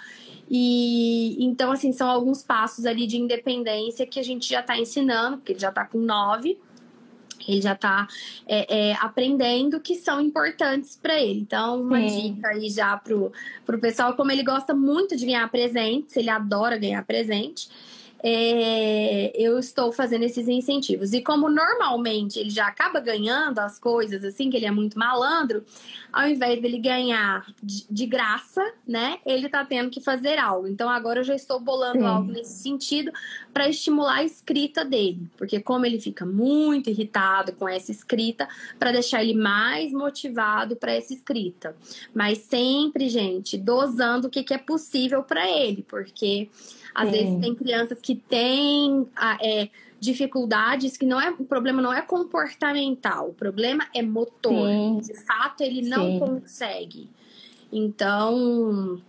E 0.49 1.43
então, 1.43 1.71
assim, 1.71 1.91
são 1.91 2.09
alguns 2.09 2.43
passos 2.43 2.85
ali 2.85 3.07
de 3.07 3.17
independência 3.17 4.05
que 4.05 4.19
a 4.19 4.23
gente 4.23 4.47
já 4.47 4.59
está 4.59 4.77
ensinando, 4.77 5.37
porque 5.37 5.53
ele 5.53 5.59
já 5.59 5.69
está 5.69 5.85
com 5.85 5.97
nove 5.97 6.59
ele 7.47 7.61
já 7.61 7.73
está 7.73 8.07
é, 8.47 8.91
é, 8.91 8.93
aprendendo 8.93 9.79
que 9.79 9.95
são 9.95 10.21
importantes 10.21 10.97
para 11.01 11.21
ele. 11.21 11.39
Então, 11.39 11.81
uma 11.81 11.99
Sim. 12.07 12.33
dica 12.33 12.49
aí 12.49 12.69
já 12.69 12.97
pro, 12.97 13.31
pro 13.65 13.79
pessoal, 13.79 14.13
como 14.15 14.31
ele 14.31 14.43
gosta 14.43 14.73
muito 14.73 15.15
de 15.15 15.25
ganhar 15.25 15.49
presentes, 15.49 16.15
ele 16.17 16.29
adora 16.29 16.77
ganhar 16.77 17.03
presente 17.05 17.69
é, 18.25 19.33
eu 19.35 19.59
estou 19.59 19.91
fazendo 19.91 20.23
esses 20.23 20.47
incentivos. 20.47 21.11
E 21.11 21.21
como 21.21 21.49
normalmente 21.49 22.39
ele 22.39 22.49
já 22.49 22.67
acaba 22.67 23.01
ganhando 23.01 23.59
as 23.59 23.77
coisas, 23.77 24.23
assim, 24.23 24.49
que 24.49 24.55
ele 24.55 24.65
é 24.65 24.71
muito 24.71 24.97
malandro, 24.97 25.65
ao 26.11 26.29
invés 26.29 26.61
dele 26.61 26.79
ganhar 26.79 27.45
de, 27.61 27.85
de 27.89 28.05
graça, 28.05 28.63
né, 28.87 29.17
ele 29.25 29.49
tá 29.49 29.65
tendo 29.65 29.89
que 29.89 29.99
fazer 29.99 30.37
algo. 30.37 30.67
Então 30.67 30.89
agora 30.89 31.19
eu 31.19 31.23
já 31.25 31.35
estou 31.35 31.59
bolando 31.59 31.99
Sim. 31.99 32.05
algo 32.05 32.31
nesse 32.31 32.63
sentido 32.63 33.11
para 33.51 33.67
estimular 33.67 34.19
a 34.19 34.23
escrita 34.23 34.85
dele, 34.85 35.27
porque 35.37 35.59
como 35.59 35.85
ele 35.85 35.99
fica 35.99 36.25
muito 36.25 36.89
irritado 36.89 37.51
com 37.51 37.67
essa 37.67 37.91
escrita, 37.91 38.47
para 38.79 38.93
deixar 38.93 39.21
ele 39.21 39.33
mais 39.33 39.91
motivado 39.91 40.77
para 40.77 40.93
essa 40.93 41.13
escrita. 41.13 41.75
Mas 42.13 42.37
sempre, 42.37 43.09
gente, 43.09 43.57
dosando 43.57 44.27
o 44.27 44.29
que, 44.29 44.43
que 44.43 44.53
é 44.53 44.57
possível 44.57 45.23
para 45.23 45.49
ele, 45.49 45.83
porque 45.87 46.49
às 46.93 47.09
Sim. 47.09 47.11
vezes 47.11 47.41
tem 47.41 47.55
crianças 47.55 47.99
que 47.99 48.15
têm 48.15 49.07
é, 49.41 49.69
dificuldades 49.99 50.97
que 50.97 51.05
não 51.05 51.19
é 51.19 51.29
o 51.31 51.45
problema 51.45 51.81
não 51.81 51.93
é 51.93 52.01
comportamental, 52.01 53.29
o 53.29 53.33
problema 53.33 53.85
é 53.93 54.01
motor. 54.01 54.67
Sim. 54.67 54.99
De 55.01 55.13
fato, 55.25 55.61
ele 55.61 55.81
não 55.81 56.03
Sim. 56.03 56.19
consegue. 56.19 57.09
Então, 57.71 59.01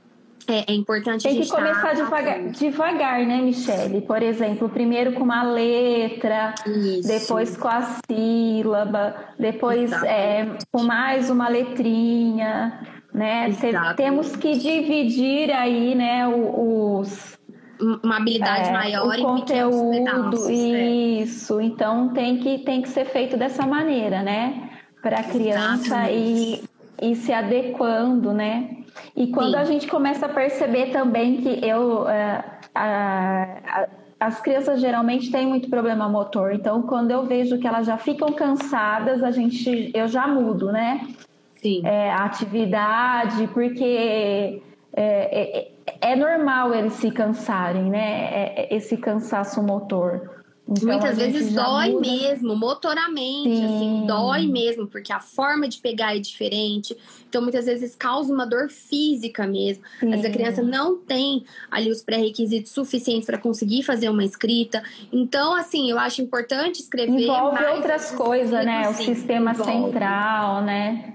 é, 0.47 0.73
é, 0.73 0.75
importante 0.75 1.23
Tem 1.23 1.41
que 1.41 1.49
começar 1.49 1.95
devagar, 1.95 2.51
devagar, 2.51 3.27
né, 3.27 3.41
Michele? 3.41 4.03
Por 4.03 4.23
exemplo, 4.23 4.69
primeiro 4.69 5.13
com 5.13 5.25
uma 5.25 5.43
letra, 5.43 6.55
Isso. 6.67 7.09
depois 7.09 7.57
com 7.57 7.69
a 7.69 7.99
sílaba, 8.07 9.17
depois 9.39 9.91
é, 10.03 10.57
com 10.71 10.83
mais 10.83 11.31
uma 11.31 11.49
letrinha, 11.49 12.81
né? 13.13 13.49
Temos 13.97 14.37
que 14.37 14.59
dividir 14.59 15.51
aí, 15.51 15.95
né, 15.95 16.27
os 16.29 17.34
uma 17.81 18.17
habilidade 18.17 18.69
é, 18.69 18.73
maior 18.73 19.19
o 19.19 19.23
conteúdo, 19.23 20.49
é. 20.49 20.53
isso. 20.53 21.61
É. 21.61 21.65
Então 21.65 22.09
tem 22.11 22.39
que, 22.39 22.59
tem 22.59 22.83
que 22.83 22.89
ser 22.89 23.05
feito 23.07 23.37
dessa 23.37 23.67
maneira, 23.67 24.23
né? 24.23 24.71
Para 25.03 25.21
a 25.21 25.25
criança 25.25 26.11
ir, 26.11 26.65
ir 27.01 27.15
se 27.17 27.33
adequando, 27.33 28.33
né? 28.33 28.71
E 29.17 29.29
quando 29.29 29.53
Sim. 29.53 29.57
a 29.57 29.65
gente 29.65 29.87
começa 29.87 30.27
a 30.27 30.29
perceber 30.29 30.91
também 30.91 31.39
que 31.39 31.67
eu. 31.67 32.09
É, 32.09 32.45
a, 32.75 33.59
a, 33.67 33.89
as 34.21 34.41
crianças 34.41 34.81
geralmente 34.81 35.31
têm 35.31 35.47
muito 35.47 35.69
problema 35.69 36.09
motor, 36.09 36.55
então 36.55 36.81
quando 36.83 37.11
eu 37.11 37.27
vejo 37.27 37.59
que 37.59 37.67
elas 37.67 37.87
já 37.87 37.99
ficam 37.99 38.33
cansadas, 38.33 39.23
a 39.23 39.31
gente, 39.31 39.91
eu 39.93 40.09
já 40.09 40.27
mudo, 40.27 40.73
né? 40.73 41.07
Sim. 41.57 41.83
É, 41.85 42.11
a 42.11 42.25
atividade, 42.25 43.47
porque 43.49 44.63
é, 44.95 45.69
é, 46.01 46.17
normal 46.17 46.75
eles 46.75 46.95
se 46.95 47.11
cansarem, 47.11 47.91
né? 47.91 47.99
É, 47.99 48.69
é 48.73 48.77
esse 48.77 48.97
cansaço 48.97 49.63
motor. 49.63 50.35
Então, 50.67 50.89
Muitas 50.89 51.19
vezes 51.19 51.53
dói 51.53 51.91
muda. 51.91 52.09
mesmo, 52.09 52.57
motoramente, 52.57 53.51
assim, 53.51 53.69
Sim. 53.69 53.77
assim, 53.77 54.07
dói 54.07 54.47
mesmo, 54.47 54.87
porque 54.87 55.13
a 55.13 55.21
forma 55.21 55.69
de 55.69 55.79
pegar 55.79 56.17
é 56.17 56.19
diferente. 56.19 56.97
Então, 57.29 57.43
muitas 57.43 57.67
vezes 57.67 57.95
causa 57.95 58.33
uma 58.33 58.47
dor 58.47 58.71
física 58.71 59.47
mesmo. 59.47 59.85
Sim. 60.01 60.09
Mas 60.09 60.25
a 60.25 60.31
criança 60.31 60.63
não 60.63 60.97
tem 60.97 61.45
ali 61.71 61.91
os 61.91 62.03
pré-requisitos 62.03 62.73
suficientes 62.73 63.27
para 63.27 63.37
conseguir 63.37 63.83
fazer 63.83 64.09
uma 64.09 64.25
escrita. 64.25 64.83
Então, 65.13 65.55
assim, 65.55 65.91
eu 65.91 65.99
acho 65.99 66.23
importante 66.23 66.81
escrever. 66.81 67.25
Envolve 67.25 67.63
outras 67.67 68.11
coisas, 68.13 68.65
né? 68.65 68.89
O 68.89 68.95
sistema 68.95 69.51
envolve. 69.53 69.71
central, 69.71 70.63
né? 70.63 71.15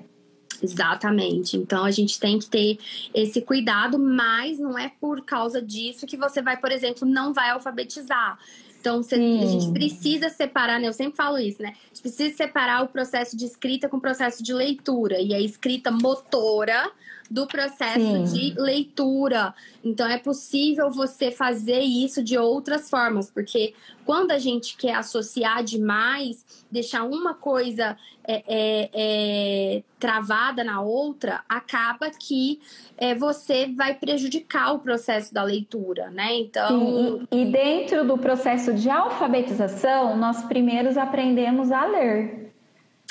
Exatamente. 0.62 1.58
Então 1.58 1.86
a 1.86 1.92
gente 1.92 2.20
tem 2.20 2.40
que 2.40 2.48
ter 2.48 2.78
esse 3.14 3.42
cuidado, 3.42 3.98
mas 3.98 4.60
não 4.60 4.78
é 4.78 4.92
por 5.00 5.22
causa 5.24 5.62
disso 5.62 6.06
que 6.06 6.18
você 6.18 6.42
vai, 6.42 6.58
por 6.58 6.72
exemplo, 6.72 7.08
não 7.08 7.34
vai 7.34 7.50
alfabetizar. 7.50 8.38
Então, 8.80 9.04
você, 9.04 9.16
a 9.16 9.46
gente 9.46 9.72
precisa 9.74 10.30
separar, 10.30 10.80
né? 10.80 10.88
Eu 10.88 10.94
sempre 10.94 11.18
falo 11.18 11.38
isso, 11.38 11.62
né? 11.62 11.74
A 11.84 11.88
gente 11.90 12.02
precisa 12.02 12.34
separar 12.34 12.82
o 12.82 12.88
processo 12.88 13.36
de 13.36 13.44
escrita 13.44 13.90
com 13.90 13.98
o 13.98 14.02
processo 14.02 14.42
de 14.42 14.54
leitura. 14.54 15.20
E 15.20 15.34
a 15.34 15.42
escrita 15.42 15.92
motora 15.92 16.90
do 17.30 17.46
processo 17.46 18.00
Sim. 18.00 18.24
de 18.24 18.60
leitura. 18.60 19.54
Então 19.84 20.08
é 20.08 20.18
possível 20.18 20.90
você 20.90 21.32
fazer 21.32 21.82
isso 21.82 22.24
de 22.24 22.38
outras 22.38 22.90
formas, 22.90 23.30
porque 23.30 23.74
quando 24.06 24.32
a 24.32 24.40
gente 24.40 24.76
quer 24.76 24.96
associar 24.96 25.64
demais, 25.64 26.44
deixar 26.72 27.04
uma 27.04 27.34
coisa 27.34 27.96
é, 28.28 28.44
é, 28.48 28.90
é, 28.94 29.84
travada 30.00 30.64
na 30.64 30.82
outra, 30.82 31.42
acaba 31.48 32.10
que 32.10 32.60
é, 32.98 33.14
você 33.14 33.68
vai 33.68 33.94
prejudicar 33.94 34.74
o 34.74 34.80
processo 34.80 35.34
da 35.34 35.44
leitura, 35.44 36.10
né? 36.10 36.36
Então. 36.36 37.26
e, 37.32 37.42
e 37.42 37.46
dentro 37.52 38.06
do 38.06 38.18
processo 38.18 38.74
de 38.74 38.90
alfabetização, 38.90 40.18
nós 40.18 40.44
primeiros 40.46 40.98
aprendemos 40.98 41.72
a 41.72 41.86
ler. 41.86 42.54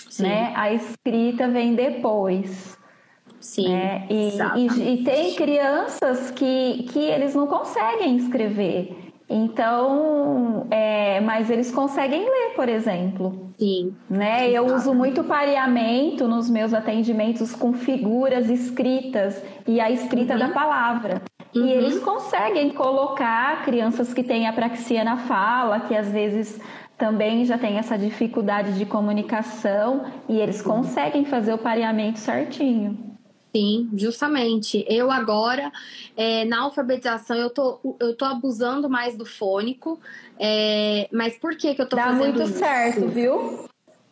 Sim. 0.08 0.22
Né? 0.22 0.52
A 0.56 0.72
escrita 0.72 1.48
vem 1.48 1.74
depois. 1.74 2.77
Sim. 3.40 3.68
Né? 3.68 4.06
E, 4.10 4.30
e, 4.56 4.94
e, 4.94 5.04
tem 5.04 5.34
crianças 5.34 6.30
que, 6.30 6.86
que 6.90 6.98
eles 6.98 7.34
não 7.34 7.46
conseguem 7.46 8.16
escrever. 8.16 8.96
Então, 9.30 10.66
é, 10.70 11.20
mas 11.20 11.50
eles 11.50 11.70
conseguem 11.70 12.24
ler, 12.24 12.54
por 12.56 12.68
exemplo. 12.68 13.52
Sim. 13.58 13.94
Né? 14.08 14.50
Eu 14.50 14.66
uso 14.74 14.94
muito 14.94 15.22
pareamento 15.22 16.26
nos 16.26 16.48
meus 16.48 16.72
atendimentos 16.72 17.54
com 17.54 17.74
figuras 17.74 18.48
escritas 18.48 19.42
e 19.66 19.80
a 19.80 19.90
escrita 19.90 20.32
uhum. 20.32 20.38
da 20.38 20.48
palavra. 20.48 21.22
Uhum. 21.54 21.66
E 21.66 21.70
eles 21.72 21.98
conseguem 21.98 22.70
colocar 22.70 23.64
crianças 23.64 24.14
que 24.14 24.22
têm 24.22 24.46
apraxia 24.46 25.04
na 25.04 25.18
fala, 25.18 25.80
que 25.80 25.94
às 25.94 26.10
vezes 26.10 26.58
também 26.96 27.44
já 27.44 27.58
tem 27.58 27.78
essa 27.78 27.98
dificuldade 27.98 28.76
de 28.78 28.86
comunicação, 28.86 30.06
e 30.28 30.40
eles 30.40 30.62
conseguem 30.62 31.24
fazer 31.24 31.52
o 31.52 31.58
pareamento 31.58 32.18
certinho. 32.18 33.17
Sim, 33.54 33.88
justamente. 33.94 34.84
Eu 34.88 35.10
agora, 35.10 35.72
é, 36.16 36.44
na 36.44 36.60
alfabetização, 36.60 37.36
eu 37.36 37.50
tô, 37.50 37.96
eu 37.98 38.14
tô 38.14 38.24
abusando 38.24 38.88
mais 38.90 39.16
do 39.16 39.24
fônico. 39.24 39.98
É, 40.38 41.08
mas 41.12 41.38
por 41.38 41.56
que, 41.56 41.74
que 41.74 41.80
eu 41.80 41.88
tô 41.88 41.96
Dá 41.96 42.04
fazendo 42.04 42.28
isso? 42.28 42.38
Dá 42.38 42.44
muito 42.44 42.58
certo, 42.58 43.08
viu? 43.08 43.68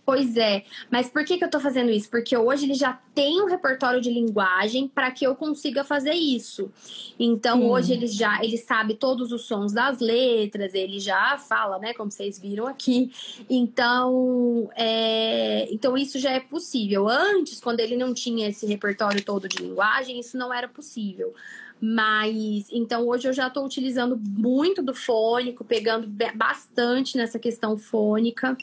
Pois 0.06 0.36
é, 0.36 0.62
mas 0.88 1.08
por 1.10 1.24
que, 1.24 1.36
que 1.36 1.44
eu 1.44 1.50
tô 1.50 1.58
fazendo 1.58 1.90
isso? 1.90 2.08
Porque 2.08 2.36
hoje 2.36 2.64
ele 2.64 2.74
já 2.74 2.92
tem 3.12 3.42
um 3.42 3.46
repertório 3.46 4.00
de 4.00 4.08
linguagem 4.08 4.86
para 4.86 5.10
que 5.10 5.26
eu 5.26 5.34
consiga 5.34 5.82
fazer 5.82 6.12
isso. 6.12 6.70
Então 7.18 7.58
Sim. 7.58 7.66
hoje 7.66 7.92
ele 7.92 8.06
já 8.06 8.40
ele 8.40 8.56
sabe 8.56 8.94
todos 8.94 9.32
os 9.32 9.46
sons 9.46 9.72
das 9.72 9.98
letras, 9.98 10.74
ele 10.74 11.00
já 11.00 11.36
fala, 11.38 11.80
né? 11.80 11.92
Como 11.92 12.08
vocês 12.08 12.38
viram 12.38 12.68
aqui. 12.68 13.10
Então, 13.50 14.70
é, 14.76 15.66
então 15.72 15.98
isso 15.98 16.20
já 16.20 16.30
é 16.30 16.38
possível. 16.38 17.08
Antes, 17.08 17.60
quando 17.60 17.80
ele 17.80 17.96
não 17.96 18.14
tinha 18.14 18.48
esse 18.48 18.64
repertório 18.64 19.24
todo 19.24 19.48
de 19.48 19.58
linguagem, 19.58 20.20
isso 20.20 20.38
não 20.38 20.54
era 20.54 20.68
possível. 20.68 21.34
Mas 21.80 22.66
então 22.72 23.06
hoje 23.06 23.28
eu 23.28 23.32
já 23.32 23.48
estou 23.48 23.64
utilizando 23.64 24.18
muito 24.18 24.82
do 24.82 24.94
fônico, 24.94 25.64
pegando 25.64 26.08
bastante 26.34 27.16
nessa 27.16 27.38
questão 27.38 27.76
fônica 27.76 28.56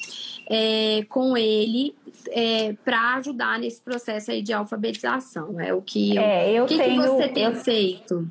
é, 0.50 1.06
com 1.10 1.38
ele 1.38 1.96
é, 2.30 2.74
para 2.84 3.16
ajudar 3.16 3.60
nesse 3.60 3.82
processo 3.82 4.32
aí 4.32 4.42
de 4.42 4.52
alfabetização. 4.52 5.60
É 5.60 5.74
o 5.74 5.82
que, 5.82 6.18
é, 6.18 6.52
eu 6.52 6.66
que, 6.66 6.78
tenho, 6.78 7.02
que 7.02 7.08
você 7.08 7.28
tem 7.28 7.44
eu... 7.44 7.56
feito? 7.56 8.28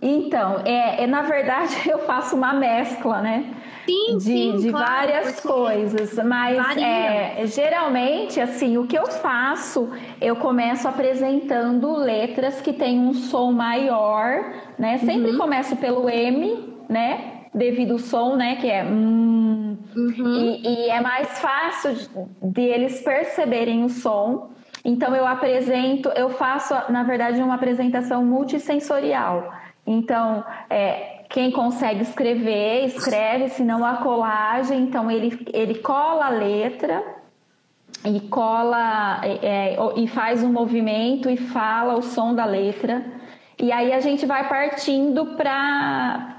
Então, 0.00 0.60
é, 0.64 1.04
é, 1.04 1.06
na 1.06 1.22
verdade 1.22 1.74
eu 1.88 2.00
faço 2.00 2.36
uma 2.36 2.52
mescla, 2.52 3.20
né? 3.20 3.54
Sim, 3.88 4.18
de, 4.18 4.22
sim, 4.22 4.56
de 4.58 4.70
claro, 4.70 4.86
várias 4.86 5.40
coisas, 5.40 6.12
mas 6.22 6.76
é, 6.76 7.46
geralmente 7.46 8.38
assim 8.38 8.76
o 8.76 8.86
que 8.86 8.98
eu 8.98 9.06
faço 9.06 9.88
eu 10.20 10.36
começo 10.36 10.86
apresentando 10.86 11.96
letras 11.96 12.60
que 12.60 12.74
têm 12.74 12.98
um 12.98 13.14
som 13.14 13.50
maior, 13.50 14.52
né? 14.78 14.98
Sempre 14.98 15.30
uhum. 15.30 15.38
começo 15.38 15.74
pelo 15.76 16.10
M, 16.10 16.74
né? 16.86 17.44
Devido 17.54 17.92
ao 17.92 17.98
som, 17.98 18.36
né? 18.36 18.56
Que 18.56 18.70
é 18.70 18.84
hum, 18.84 19.78
uhum. 19.96 20.36
e, 20.36 20.86
e 20.86 20.90
é 20.90 21.00
mais 21.00 21.38
fácil 21.38 21.94
de, 21.94 22.08
de 22.42 22.60
eles 22.60 23.00
perceberem 23.00 23.84
o 23.84 23.88
som. 23.88 24.50
Então 24.84 25.16
eu 25.16 25.26
apresento, 25.26 26.10
eu 26.10 26.28
faço 26.28 26.74
na 26.90 27.04
verdade 27.04 27.40
uma 27.40 27.54
apresentação 27.54 28.22
multissensorial. 28.22 29.50
Então, 29.86 30.44
é, 30.68 31.17
quem 31.28 31.50
consegue 31.50 32.02
escrever, 32.02 32.86
escreve, 32.86 33.50
se 33.50 33.62
não 33.62 33.84
a 33.84 33.98
colagem, 33.98 34.80
então 34.80 35.10
ele, 35.10 35.46
ele 35.52 35.76
cola 35.76 36.26
a 36.26 36.30
letra 36.30 37.04
e 38.04 38.20
cola 38.20 39.20
é, 39.22 39.74
é 39.74 39.76
e 39.96 40.06
faz 40.06 40.42
um 40.42 40.52
movimento 40.52 41.28
e 41.28 41.36
fala 41.36 41.96
o 41.96 42.02
som 42.02 42.34
da 42.34 42.44
letra. 42.44 43.04
E 43.58 43.72
aí 43.72 43.92
a 43.92 44.00
gente 44.00 44.24
vai 44.24 44.48
partindo 44.48 45.26
para 45.36 46.34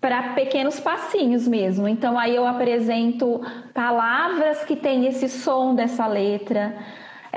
para 0.00 0.34
pequenos 0.34 0.80
passinhos 0.80 1.46
mesmo. 1.46 1.86
Então 1.86 2.18
aí 2.18 2.34
eu 2.34 2.46
apresento 2.46 3.40
palavras 3.72 4.64
que 4.64 4.74
têm 4.74 5.06
esse 5.06 5.28
som 5.28 5.74
dessa 5.74 6.06
letra. 6.06 6.76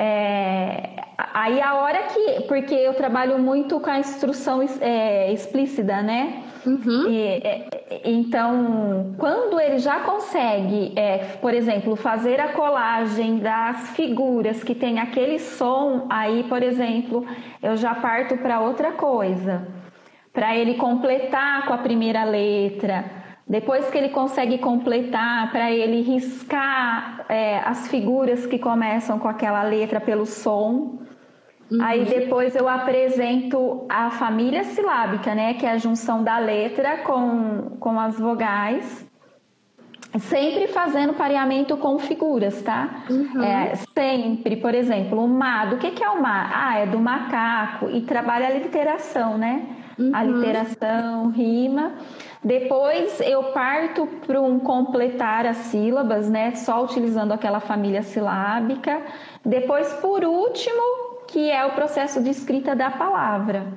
É, 0.01 0.91
aí 1.33 1.61
a 1.61 1.75
hora 1.75 2.03
que. 2.03 2.43
Porque 2.47 2.73
eu 2.73 2.93
trabalho 2.93 3.37
muito 3.37 3.81
com 3.81 3.89
a 3.89 3.99
instrução 3.99 4.61
é, 4.79 5.33
explícita, 5.33 6.01
né? 6.01 6.43
Uhum. 6.65 7.09
E, 7.09 7.21
é, 7.21 7.67
então, 8.05 9.13
quando 9.17 9.59
ele 9.59 9.77
já 9.79 9.99
consegue, 9.99 10.93
é, 10.95 11.17
por 11.41 11.53
exemplo, 11.53 11.97
fazer 11.97 12.39
a 12.39 12.53
colagem 12.53 13.39
das 13.39 13.89
figuras 13.89 14.63
que 14.63 14.73
tem 14.73 14.99
aquele 14.99 15.37
som, 15.37 16.07
aí, 16.09 16.45
por 16.47 16.63
exemplo, 16.63 17.25
eu 17.61 17.75
já 17.75 17.93
parto 17.93 18.37
para 18.37 18.61
outra 18.61 18.93
coisa. 18.93 19.67
Para 20.31 20.55
ele 20.55 20.75
completar 20.75 21.65
com 21.65 21.73
a 21.73 21.77
primeira 21.79 22.23
letra 22.23 23.18
depois 23.49 23.89
que 23.89 23.97
ele 23.97 24.09
consegue 24.09 24.59
completar, 24.59 25.51
para 25.51 25.71
ele 25.71 26.01
riscar 26.01 27.25
é, 27.27 27.57
as 27.65 27.87
figuras 27.87 28.45
que 28.45 28.59
começam 28.59 29.17
com 29.17 29.27
aquela 29.27 29.63
letra 29.63 29.99
pelo 29.99 30.27
som. 30.27 30.99
Uhum. 31.71 31.81
Aí 31.81 32.05
depois 32.05 32.55
eu 32.55 32.69
apresento 32.69 33.87
a 33.89 34.11
família 34.11 34.63
silábica, 34.63 35.33
né? 35.33 35.55
Que 35.55 35.65
é 35.65 35.71
a 35.71 35.77
junção 35.79 36.23
da 36.23 36.37
letra 36.37 36.97
com, 36.97 37.75
com 37.79 37.99
as 37.99 38.19
vogais. 38.19 39.09
Sempre 40.19 40.67
fazendo 40.67 41.13
pareamento 41.13 41.75
com 41.77 41.97
figuras, 41.97 42.61
tá? 42.61 43.03
Uhum. 43.09 43.43
É, 43.43 43.73
sempre, 43.95 44.57
por 44.57 44.75
exemplo, 44.75 45.23
o 45.23 45.27
má. 45.27 45.65
Do 45.65 45.77
que, 45.77 45.89
que 45.89 46.03
é 46.03 46.09
o 46.09 46.21
má? 46.21 46.51
Ah, 46.53 46.77
é 46.77 46.85
do 46.85 46.99
macaco. 46.99 47.89
E 47.89 48.01
trabalha 48.01 48.47
a 48.47 48.51
literação, 48.51 49.39
né? 49.39 49.65
Uhum. 49.97 50.11
A 50.13 50.23
literação, 50.23 51.29
rima. 51.29 51.93
Depois 52.43 53.19
eu 53.19 53.43
parto 53.51 54.07
para 54.25 54.41
um 54.41 54.59
completar 54.59 55.45
as 55.45 55.57
sílabas, 55.57 56.29
né? 56.29 56.55
Só 56.55 56.83
utilizando 56.83 57.33
aquela 57.33 57.59
família 57.59 58.01
silábica. 58.01 59.01
Depois, 59.45 59.91
por 59.95 60.23
último, 60.23 61.25
que 61.27 61.49
é 61.49 61.65
o 61.65 61.73
processo 61.73 62.23
de 62.23 62.29
escrita 62.29 62.75
da 62.75 62.89
palavra. 62.89 63.67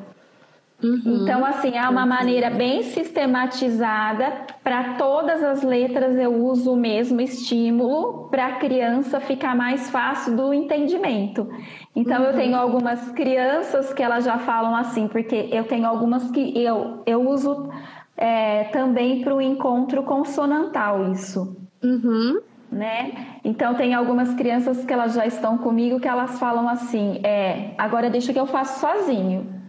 Uhum. 0.83 1.23
Então, 1.23 1.45
assim, 1.45 1.77
é 1.77 1.89
uma 1.89 2.05
maneira 2.05 2.51
bem 2.51 2.83
sistematizada. 2.83 4.33
Para 4.63 4.95
todas 4.95 5.43
as 5.43 5.63
letras, 5.63 6.17
eu 6.17 6.33
uso 6.33 6.73
o 6.73 6.77
mesmo 6.77 7.21
estímulo 7.21 8.29
para 8.31 8.47
a 8.47 8.53
criança 8.57 9.21
ficar 9.21 9.55
mais 9.55 9.91
fácil 9.91 10.37
do 10.37 10.53
entendimento. 10.53 11.49
Então, 11.95 12.23
uhum. 12.23 12.29
eu 12.29 12.35
tenho 12.35 12.57
algumas 12.57 13.11
crianças 13.13 13.93
que 13.93 14.03
elas 14.03 14.25
já 14.25 14.39
falam 14.39 14.75
assim, 14.75 15.07
porque 15.07 15.49
eu 15.53 15.65
tenho 15.65 15.87
algumas 15.87 16.31
que 16.31 16.61
eu, 16.61 17.03
eu 17.07 17.29
uso 17.29 17.71
é, 18.17 18.65
também 18.65 19.23
para 19.23 19.35
o 19.35 19.41
encontro 19.41 20.03
consonantal 20.03 21.11
isso. 21.13 21.57
Uhum. 21.83 22.41
Né? 22.71 23.39
Então 23.45 23.75
tem 23.75 23.93
algumas 23.95 24.35
crianças 24.35 24.85
que 24.85 24.93
elas 24.93 25.15
já 25.15 25.27
estão 25.27 25.59
comigo 25.59 26.01
que 26.01 26.09
elas 26.09 26.39
falam 26.39 26.69
assim, 26.69 27.21
é, 27.23 27.75
agora 27.77 28.09
deixa 28.09 28.33
que 28.33 28.41
eu 28.41 28.47
faço 28.47 28.81
sozinho. 28.81 29.61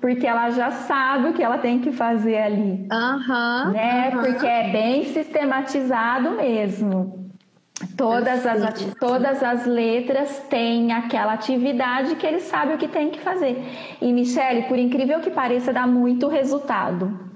Porque 0.00 0.26
ela 0.26 0.50
já 0.50 0.70
sabe 0.70 1.28
o 1.28 1.32
que 1.32 1.42
ela 1.42 1.58
tem 1.58 1.78
que 1.78 1.92
fazer 1.92 2.38
ali. 2.38 2.88
Uhum, 2.90 3.72
né? 3.72 4.10
Uhum. 4.10 4.20
Porque 4.20 4.46
é 4.46 4.70
bem 4.70 5.04
sistematizado 5.04 6.32
mesmo. 6.32 7.21
Todas 7.96 8.46
as, 8.46 8.94
todas 8.98 9.42
as 9.42 9.66
letras 9.66 10.38
têm 10.48 10.92
aquela 10.92 11.32
atividade 11.32 12.16
que 12.16 12.26
ele 12.26 12.40
sabe 12.40 12.74
o 12.74 12.78
que 12.78 12.88
tem 12.88 13.10
que 13.10 13.20
fazer. 13.20 13.62
E, 14.00 14.12
Michele, 14.12 14.62
por 14.62 14.78
incrível 14.78 15.20
que 15.20 15.30
pareça, 15.30 15.72
dá 15.72 15.86
muito 15.86 16.28
resultado. 16.28 17.32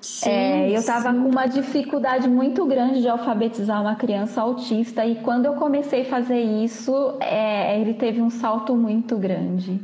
Sim, 0.00 0.30
é, 0.30 0.70
eu 0.70 0.78
estava 0.78 1.12
com 1.12 1.28
uma 1.28 1.46
dificuldade 1.46 2.28
muito 2.28 2.64
grande 2.66 3.00
de 3.00 3.08
alfabetizar 3.08 3.80
uma 3.80 3.96
criança 3.96 4.40
autista 4.40 5.04
e 5.04 5.16
quando 5.16 5.46
eu 5.46 5.54
comecei 5.54 6.02
a 6.02 6.04
fazer 6.04 6.40
isso, 6.40 7.16
é, 7.20 7.80
ele 7.80 7.94
teve 7.94 8.22
um 8.22 8.30
salto 8.30 8.76
muito 8.76 9.16
grande, 9.18 9.80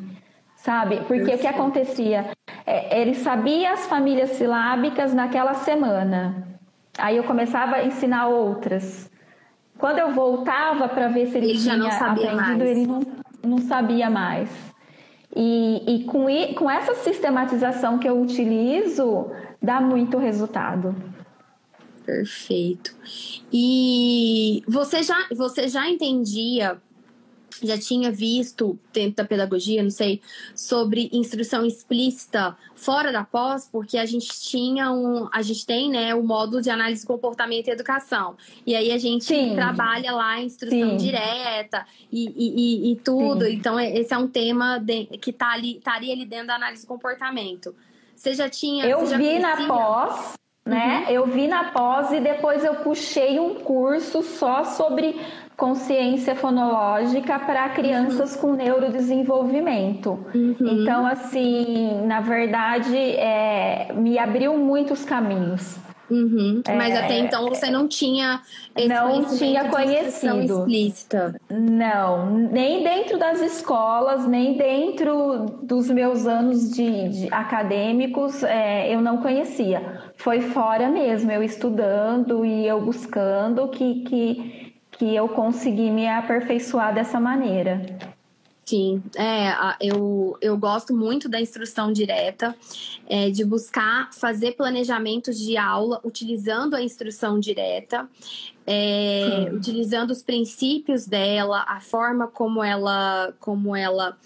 sabe? 0.56 1.00
Porque 1.06 1.34
o 1.34 1.38
que 1.38 1.46
acontecia? 1.46 2.30
É, 2.64 3.00
ele 3.00 3.14
sabia 3.14 3.72
as 3.72 3.86
famílias 3.86 4.30
silábicas 4.30 5.12
naquela 5.12 5.54
semana, 5.54 6.46
aí 6.96 7.16
eu 7.16 7.24
começava 7.24 7.76
a 7.76 7.84
ensinar 7.84 8.28
outras. 8.28 9.10
Quando 9.78 9.98
eu 9.98 10.12
voltava 10.12 10.88
para 10.88 11.08
ver 11.08 11.26
se 11.28 11.38
ele, 11.38 11.50
ele 11.50 11.58
tinha 11.58 11.88
aprendido, 11.88 12.36
mais. 12.36 12.60
ele 12.60 12.86
não, 12.86 13.00
não 13.42 13.58
sabia 13.58 14.08
mais. 14.08 14.48
E, 15.34 15.82
e 15.86 16.04
com, 16.04 16.26
com 16.54 16.70
essa 16.70 16.94
sistematização 16.94 17.98
que 17.98 18.08
eu 18.08 18.20
utilizo, 18.20 19.30
dá 19.60 19.80
muito 19.80 20.16
resultado. 20.16 20.94
Perfeito. 22.06 22.94
E 23.52 24.62
você 24.68 25.02
já, 25.02 25.16
você 25.34 25.68
já 25.68 25.88
entendia 25.88 26.78
já 27.62 27.78
tinha 27.78 28.10
visto 28.10 28.78
dentro 28.92 29.16
da 29.16 29.24
pedagogia, 29.24 29.82
não 29.82 29.90
sei, 29.90 30.20
sobre 30.54 31.08
instrução 31.12 31.64
explícita 31.64 32.56
fora 32.74 33.12
da 33.12 33.24
pós, 33.24 33.68
porque 33.70 33.98
a 33.98 34.06
gente 34.06 34.28
tinha 34.40 34.90
um, 34.90 35.28
a 35.32 35.42
gente 35.42 35.64
tem, 35.64 35.90
né, 35.90 36.14
o 36.14 36.22
módulo 36.22 36.60
de 36.60 36.70
análise 36.70 37.02
de 37.02 37.06
comportamento 37.06 37.68
e 37.68 37.70
educação. 37.70 38.36
E 38.66 38.74
aí 38.74 38.90
a 38.90 38.98
gente 38.98 39.24
Sim. 39.24 39.54
trabalha 39.54 40.12
lá 40.12 40.40
instrução 40.40 40.90
Sim. 40.90 40.96
direta 40.96 41.86
e, 42.10 42.32
e, 42.36 42.92
e 42.92 42.96
tudo. 42.96 43.44
Sim. 43.44 43.52
Então 43.52 43.78
esse 43.78 44.12
é 44.12 44.18
um 44.18 44.28
tema 44.28 44.78
de, 44.78 45.06
que 45.18 45.32
tá 45.32 45.52
ali, 45.52 45.78
estaria 45.78 46.12
ali 46.12 46.26
dentro 46.26 46.48
da 46.48 46.56
análise 46.56 46.82
de 46.82 46.88
comportamento. 46.88 47.74
Você 48.14 48.34
já 48.34 48.48
tinha? 48.48 48.86
Eu 48.86 49.06
já 49.06 49.16
vi 49.16 49.24
conhecia? 49.24 49.40
na 49.40 49.66
pós 49.66 50.34
né? 50.64 51.04
Uhum. 51.06 51.14
Eu 51.14 51.26
vi 51.26 51.46
na 51.46 51.64
pós 51.72 52.10
e 52.12 52.20
depois 52.20 52.64
eu 52.64 52.76
puxei 52.76 53.38
um 53.38 53.56
curso 53.56 54.22
só 54.22 54.64
sobre 54.64 55.20
consciência 55.56 56.34
fonológica 56.34 57.38
para 57.38 57.68
crianças 57.70 58.34
uhum. 58.34 58.40
com 58.40 58.52
neurodesenvolvimento. 58.54 60.18
Uhum. 60.34 60.56
Então, 60.60 61.06
assim, 61.06 62.04
na 62.06 62.20
verdade, 62.20 62.96
é, 62.96 63.92
me 63.94 64.18
abriu 64.18 64.56
muitos 64.58 65.04
caminhos. 65.04 65.78
Uhum. 66.10 66.62
Mas 66.76 66.94
é, 66.94 66.98
até 66.98 67.18
então 67.18 67.48
você 67.48 67.70
não 67.70 67.88
tinha 67.88 68.40
esse 68.76 68.88
não 68.88 69.24
tinha 69.36 69.68
conhecido 69.68 70.58
explícita. 70.58 71.34
Não, 71.48 72.30
nem 72.30 72.82
dentro 72.82 73.18
das 73.18 73.40
escolas, 73.40 74.26
nem 74.26 74.56
dentro 74.56 75.46
dos 75.62 75.90
meus 75.90 76.26
anos 76.26 76.70
de, 76.70 77.08
de 77.08 77.28
acadêmicos, 77.32 78.42
é, 78.42 78.94
eu 78.94 79.00
não 79.00 79.18
conhecia. 79.18 80.12
Foi 80.16 80.40
fora 80.40 80.88
mesmo, 80.88 81.30
eu 81.30 81.42
estudando 81.42 82.44
e 82.44 82.66
eu 82.66 82.80
buscando 82.80 83.66
que, 83.68 84.02
que, 84.02 84.63
que 84.98 85.14
eu 85.14 85.28
consegui 85.28 85.90
me 85.90 86.06
aperfeiçoar 86.06 86.94
dessa 86.94 87.20
maneira. 87.20 87.80
Sim, 88.64 89.02
é, 89.14 89.52
eu, 89.78 90.38
eu 90.40 90.56
gosto 90.56 90.94
muito 90.94 91.28
da 91.28 91.38
instrução 91.38 91.92
direta, 91.92 92.56
é, 93.06 93.28
de 93.28 93.44
buscar 93.44 94.10
fazer 94.14 94.52
planejamentos 94.52 95.38
de 95.38 95.58
aula 95.58 96.00
utilizando 96.02 96.74
a 96.74 96.82
instrução 96.82 97.38
direta, 97.38 98.08
é, 98.66 99.50
utilizando 99.52 100.12
os 100.12 100.22
princípios 100.22 101.06
dela, 101.06 101.66
a 101.68 101.78
forma 101.80 102.26
como 102.26 102.64
ela, 102.64 103.34
como 103.38 103.76
ela 103.76 104.16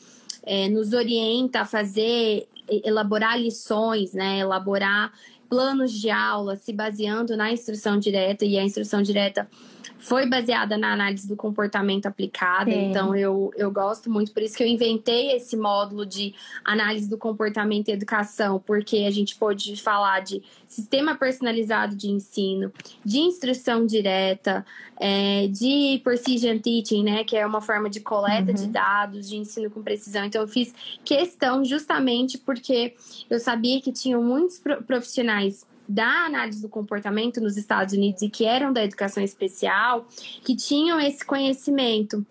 é, 0.45 0.69
nos 0.69 0.93
orienta 0.93 1.63
a 1.63 1.65
fazer, 1.65 2.47
elaborar 2.69 3.37
lições, 3.41 4.13
né, 4.13 4.39
elaborar 4.39 5.13
planos 5.49 5.93
de 5.93 6.11
aula, 6.11 6.55
se 6.55 6.73
baseando 6.73 7.37
na 7.37 7.51
instrução 7.51 7.99
direta, 7.99 8.45
e 8.45 8.57
a 8.57 8.63
instrução 8.63 9.03
direta 9.03 9.49
foi 9.99 10.27
baseada 10.27 10.79
na 10.79 10.93
análise 10.93 11.29
do 11.29 11.37
comportamento 11.37 12.07
aplicada, 12.07 12.71
Sim. 12.71 12.91
então 12.91 13.15
eu, 13.15 13.53
eu 13.57 13.71
gosto 13.71 14.11
muito, 14.11 14.33
por 14.33 14.43
isso 14.43 14.57
que 14.57 14.63
eu 14.63 14.67
inventei 14.67 15.33
esse 15.33 15.57
módulo 15.57 16.07
de 16.07 16.35
análise 16.65 17.09
do 17.09 17.19
comportamento 17.19 17.89
e 17.89 17.93
educação, 17.93 18.63
porque 18.65 19.05
a 19.07 19.11
gente 19.11 19.37
pôde 19.37 19.77
falar 19.81 20.21
de 20.21 20.43
sistema 20.67 21.15
personalizado 21.15 21.95
de 21.95 22.09
ensino, 22.09 22.73
de 23.05 23.19
instrução 23.19 23.85
direta, 23.85 24.65
é, 25.01 25.47
de 25.49 26.01
precision 26.03 26.59
teaching, 26.59 27.05
né, 27.05 27.25
que 27.25 27.37
é 27.37 27.47
uma 27.47 27.61
forma 27.61 27.91
de 27.91 28.01
coleta 28.01 28.51
uhum. 28.51 28.55
de 28.55 28.67
dados, 28.67 29.29
de 29.29 29.37
ensino 29.37 29.71
com 29.71 29.83
precisão. 29.83 30.25
Então 30.25 30.41
eu 30.43 30.49
fiz 30.49 30.75
questão 31.05 31.65
justamente 31.65 32.39
porque 32.39 32.95
eu 33.29 33.39
sabia 33.39 33.81
que 33.81 33.93
tinham 33.93 34.23
muitos 34.23 34.61
profissionais 34.87 35.67
da 35.89 36.27
análise 36.27 36.61
do 36.61 36.69
comportamento 36.69 37.41
nos 37.41 37.57
Estados 37.57 37.95
Unidos 37.95 38.21
e 38.23 38.29
que 38.29 38.45
eram 38.45 38.73
da 38.73 38.85
educação 38.85 39.23
especial, 39.23 40.07
que 40.45 40.55
tinham 40.55 41.01
esse 41.01 41.25
conhecimento. 41.25 42.25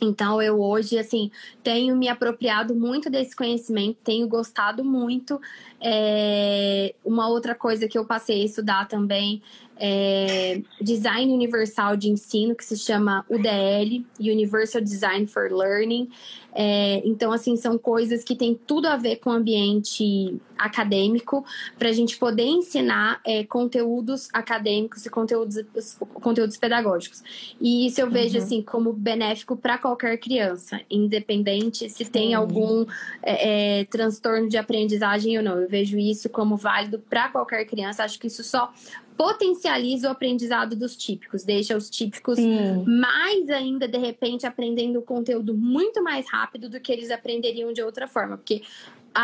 Então, 0.00 0.40
eu 0.40 0.60
hoje, 0.60 0.98
assim, 0.98 1.30
tenho 1.62 1.96
me 1.96 2.08
apropriado 2.08 2.74
muito 2.74 3.10
desse 3.10 3.34
conhecimento, 3.34 3.98
tenho 4.04 4.28
gostado 4.28 4.84
muito. 4.84 5.40
É... 5.80 6.94
Uma 7.04 7.28
outra 7.28 7.54
coisa 7.54 7.88
que 7.88 7.98
eu 7.98 8.04
passei 8.04 8.42
a 8.42 8.44
estudar 8.44 8.88
também 8.88 9.42
é, 9.78 10.60
design 10.80 11.32
universal 11.32 11.96
de 11.96 12.10
ensino, 12.10 12.54
que 12.54 12.64
se 12.64 12.76
chama 12.76 13.24
UDL, 13.28 14.04
Universal 14.18 14.82
Design 14.82 15.26
for 15.26 15.50
Learning. 15.52 16.08
É, 16.54 17.00
então, 17.04 17.30
assim, 17.30 17.56
são 17.56 17.78
coisas 17.78 18.24
que 18.24 18.34
têm 18.34 18.58
tudo 18.66 18.86
a 18.86 18.96
ver 18.96 19.16
com 19.16 19.30
o 19.30 19.32
ambiente 19.32 20.40
acadêmico, 20.56 21.44
para 21.78 21.88
a 21.88 21.92
gente 21.92 22.18
poder 22.18 22.46
ensinar 22.46 23.20
é, 23.24 23.44
conteúdos 23.44 24.28
acadêmicos 24.32 25.06
e 25.06 25.10
conteúdos, 25.10 25.56
conteúdos 26.14 26.56
pedagógicos. 26.56 27.22
E 27.60 27.86
isso 27.86 28.00
eu 28.00 28.10
vejo, 28.10 28.38
uhum. 28.38 28.44
assim, 28.44 28.62
como 28.62 28.92
benéfico 28.92 29.56
para 29.56 29.78
qualquer 29.78 30.18
criança, 30.18 30.80
independente 30.90 31.88
se 31.88 32.04
tem 32.04 32.34
algum 32.34 32.84
é, 33.22 33.80
é, 33.80 33.84
transtorno 33.84 34.48
de 34.48 34.56
aprendizagem 34.56 35.38
ou 35.38 35.44
não. 35.44 35.60
Eu 35.60 35.68
vejo 35.68 35.96
isso 35.96 36.28
como 36.28 36.56
válido 36.56 36.98
para 36.98 37.28
qualquer 37.28 37.64
criança. 37.66 38.02
Acho 38.02 38.18
que 38.18 38.26
isso 38.26 38.42
só 38.42 38.72
potencializa 39.18 40.08
o 40.08 40.12
aprendizado 40.12 40.76
dos 40.76 40.96
típicos, 40.96 41.42
deixa 41.42 41.76
os 41.76 41.90
típicos 41.90 42.36
Sim. 42.36 42.84
mais 42.86 43.50
ainda, 43.50 43.88
de 43.88 43.98
repente, 43.98 44.46
aprendendo 44.46 45.00
o 45.00 45.02
conteúdo 45.02 45.52
muito 45.54 46.00
mais 46.02 46.24
rápido 46.30 46.70
do 46.70 46.80
que 46.80 46.92
eles 46.92 47.10
aprenderiam 47.10 47.72
de 47.72 47.82
outra 47.82 48.06
forma. 48.06 48.36
Porque 48.36 48.62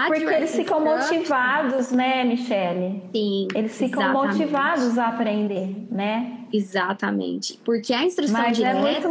porque 0.09 0.25
eles 0.25 0.57
ficam 0.57 0.81
motivados, 0.81 1.93
né, 1.93 2.25
Michele? 2.25 3.03
Sim. 3.13 3.47
Eles 3.55 3.79
ficam 3.79 4.03
exatamente. 4.03 4.39
motivados 4.39 4.99
a 4.99 5.09
aprender, 5.09 5.87
né? 5.89 6.44
Exatamente. 6.53 7.61
Porque 7.65 7.93
a 7.93 8.05
instrução 8.05 8.41
Mas 8.41 8.59
é 8.59 8.73
direta, 8.73 9.09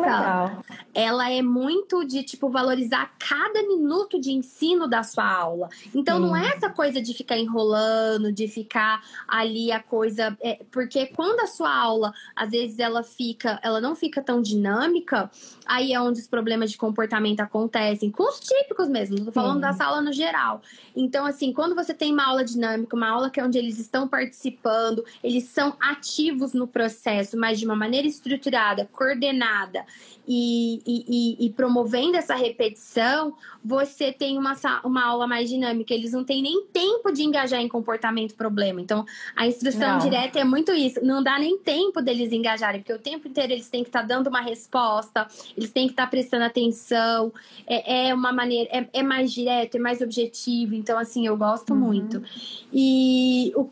é 0.93 1.03
ela 1.03 1.31
é 1.31 1.41
muito 1.41 2.05
de, 2.05 2.23
tipo, 2.23 2.49
valorizar 2.49 3.11
cada 3.17 3.61
minuto 3.63 4.19
de 4.19 4.31
ensino 4.31 4.87
da 4.87 5.03
sua 5.03 5.29
aula. 5.29 5.69
Então, 5.93 6.19
não 6.19 6.35
é 6.35 6.47
essa 6.49 6.69
coisa 6.69 7.01
de 7.01 7.13
ficar 7.13 7.37
enrolando, 7.37 8.31
de 8.31 8.47
ficar 8.47 9.01
ali 9.27 9.71
a 9.71 9.79
coisa... 9.81 10.37
É, 10.41 10.59
porque 10.71 11.07
quando 11.07 11.39
a 11.39 11.47
sua 11.47 11.73
aula, 11.73 12.13
às 12.35 12.51
vezes, 12.51 12.79
ela 12.79 13.03
fica... 13.03 13.59
Ela 13.63 13.81
não 13.81 13.95
fica 13.95 14.21
tão 14.21 14.41
dinâmica, 14.41 15.29
aí 15.65 15.93
é 15.93 15.99
onde 15.99 16.19
os 16.19 16.27
problemas 16.27 16.71
de 16.71 16.77
comportamento 16.77 17.39
acontecem. 17.39 18.11
Com 18.11 18.23
os 18.29 18.39
típicos 18.39 18.87
mesmo. 18.87 19.17
Não 19.17 19.25
tô 19.25 19.31
falando 19.31 19.55
Sim. 19.55 19.61
da 19.61 19.73
sala 19.73 20.01
no 20.01 20.13
geral. 20.13 20.61
Então, 20.95 21.25
assim, 21.25 21.51
quando 21.51 21.75
você 21.75 21.93
tem 21.93 22.13
uma 22.13 22.25
aula 22.25 22.43
dinâmica, 22.43 22.95
uma 22.95 23.09
aula 23.09 23.29
que 23.29 23.39
é 23.39 23.43
onde 23.43 23.57
eles 23.57 23.79
estão 23.79 24.07
participando, 24.07 25.03
eles 25.23 25.45
são 25.45 25.75
ativos 25.79 26.53
no 26.53 26.67
processo, 26.67 27.32
mas 27.37 27.59
de 27.59 27.65
uma 27.65 27.75
maneira 27.75 28.07
estruturada, 28.07 28.89
coordenada 28.91 29.85
e, 30.27 30.81
e, 30.85 31.45
e, 31.45 31.49
promovendo 31.49 32.15
essa 32.15 32.35
repetição, 32.35 33.35
você 33.63 34.11
tem 34.11 34.37
uma, 34.37 34.53
uma 34.83 35.05
aula 35.05 35.27
mais 35.27 35.49
dinâmica. 35.49 35.93
Eles 35.93 36.13
não 36.13 36.23
têm 36.23 36.41
nem 36.41 36.65
tempo 36.67 37.11
de 37.11 37.23
engajar 37.23 37.59
em 37.59 37.67
comportamento 37.67 38.33
problema. 38.35 38.79
Então, 38.79 39.05
a 39.35 39.45
instrução 39.45 39.93
não. 39.93 39.97
direta 39.97 40.39
é 40.39 40.43
muito 40.43 40.71
isso. 40.71 41.03
Não 41.03 41.21
dá 41.21 41.37
nem 41.37 41.57
tempo 41.57 42.01
deles 42.01 42.31
engajarem, 42.31 42.81
porque 42.81 42.93
o 42.93 42.99
tempo 42.99 43.27
inteiro 43.27 43.51
eles 43.51 43.69
têm 43.69 43.83
que 43.83 43.89
estar 43.89 44.01
tá 44.01 44.07
dando 44.07 44.27
uma 44.27 44.41
resposta, 44.41 45.27
eles 45.57 45.71
têm 45.71 45.87
que 45.87 45.93
estar 45.93 46.03
tá 46.03 46.09
prestando 46.09 46.45
atenção. 46.45 47.33
É, 47.67 48.07
é 48.07 48.13
uma 48.13 48.31
maneira, 48.31 48.69
é, 48.71 48.87
é, 48.93 49.03
mais 49.03 49.31
direto, 49.31 49.75
é 49.75 49.79
mais 49.79 50.01
objetivo. 50.01 50.73
Então, 50.73 50.97
assim, 50.97 51.27
eu 51.27 51.35
gosto 51.35 51.73
uhum. 51.73 51.79
muito. 51.79 52.23
E 52.71 53.51
o, 53.55 53.69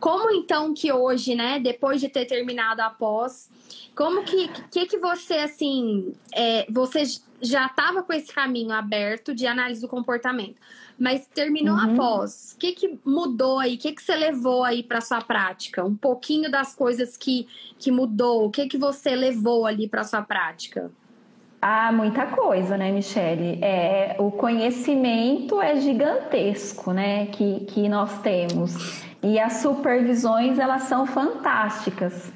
como 0.00 0.32
então 0.32 0.74
que 0.74 0.92
hoje, 0.92 1.34
né, 1.36 1.60
depois 1.60 2.00
de 2.00 2.08
ter 2.08 2.24
terminado 2.24 2.82
a 2.82 2.90
pós, 2.92 3.50
como 3.94 4.22
que, 4.24 4.48
que, 4.70 4.86
que 4.86 4.98
você, 4.98 5.34
assim, 5.34 6.14
é, 6.34 6.66
você 6.70 7.02
já 7.42 7.66
estava 7.66 8.02
com 8.02 8.12
esse 8.12 8.32
caminho 8.32 8.70
aberto 8.70 9.34
de 9.34 9.46
análise 9.46 9.80
do 9.80 9.88
comportamento, 9.88 10.54
mas 10.98 11.26
terminou 11.26 11.74
uhum. 11.74 11.92
após. 11.92 12.52
O 12.54 12.58
que, 12.58 12.72
que 12.72 12.98
mudou 13.04 13.58
aí? 13.58 13.74
O 13.74 13.78
que, 13.78 13.92
que 13.92 14.02
você 14.02 14.14
levou 14.14 14.62
aí 14.62 14.82
para 14.82 15.00
sua 15.00 15.20
prática? 15.20 15.84
Um 15.84 15.96
pouquinho 15.96 16.50
das 16.50 16.74
coisas 16.74 17.16
que, 17.16 17.48
que 17.78 17.90
mudou. 17.90 18.46
O 18.46 18.50
que, 18.50 18.68
que 18.68 18.78
você 18.78 19.16
levou 19.16 19.66
ali 19.66 19.88
para 19.88 20.04
sua 20.04 20.22
prática? 20.22 20.90
Ah, 21.60 21.92
muita 21.92 22.26
coisa, 22.26 22.76
né, 22.76 22.90
Michele? 22.90 23.58
É, 23.62 24.16
o 24.18 24.30
conhecimento 24.30 25.60
é 25.60 25.80
gigantesco, 25.80 26.92
né, 26.92 27.26
que, 27.26 27.60
que 27.66 27.88
nós 27.88 28.20
temos. 28.20 29.04
E 29.22 29.38
as 29.38 29.54
supervisões, 29.54 30.58
elas 30.58 30.82
são 30.82 31.06
fantásticas 31.06 32.32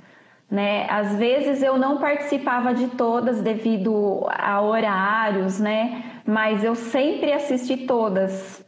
né? 0.50 0.86
Às 0.88 1.16
vezes 1.16 1.62
eu 1.62 1.76
não 1.76 1.98
participava 1.98 2.72
de 2.72 2.88
todas 2.88 3.42
devido 3.42 4.26
a 4.28 4.60
horários, 4.60 5.58
né? 5.58 6.20
Mas 6.24 6.62
eu 6.62 6.74
sempre 6.74 7.32
assisti 7.32 7.76
todas. 7.78 8.64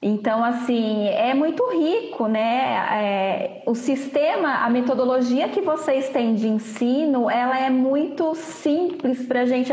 Então, 0.00 0.42
assim, 0.42 1.06
é 1.08 1.32
muito 1.32 1.64
rico, 1.70 2.26
né? 2.26 2.74
É, 2.90 3.62
o 3.66 3.74
sistema, 3.74 4.64
a 4.64 4.70
metodologia 4.70 5.48
que 5.48 5.60
vocês 5.60 6.08
têm 6.08 6.34
de 6.34 6.48
ensino, 6.48 7.30
ela 7.30 7.58
é 7.58 7.70
muito 7.70 8.34
simples 8.34 9.24
para 9.26 9.42
a 9.42 9.46
gente 9.46 9.72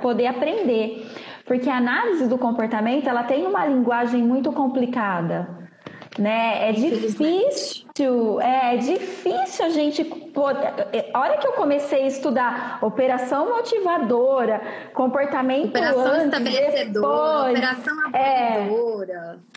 poder 0.00 0.28
aprender. 0.28 1.06
Porque 1.44 1.68
a 1.68 1.76
análise 1.76 2.26
do 2.26 2.38
comportamento, 2.38 3.06
ela 3.08 3.22
tem 3.22 3.46
uma 3.46 3.66
linguagem 3.66 4.22
muito 4.22 4.50
complicada 4.52 5.65
né? 6.18 6.68
É 6.68 6.72
difícil, 6.72 8.40
é, 8.40 8.74
é, 8.74 8.76
difícil 8.78 9.64
a 9.64 9.68
gente 9.68 10.04
poder. 10.04 11.10
A 11.12 11.20
hora 11.20 11.36
que 11.38 11.46
eu 11.46 11.52
comecei 11.52 12.04
a 12.04 12.06
estudar 12.06 12.78
operação 12.82 13.48
motivadora, 13.48 14.60
comportamento 14.94 15.68
operação 15.68 16.06
antes, 16.06 16.24
estabelecedora, 16.24 17.52
depois, 17.52 17.58
operação 17.58 18.06
apoiadora. 18.06 19.40
É, 19.42 19.56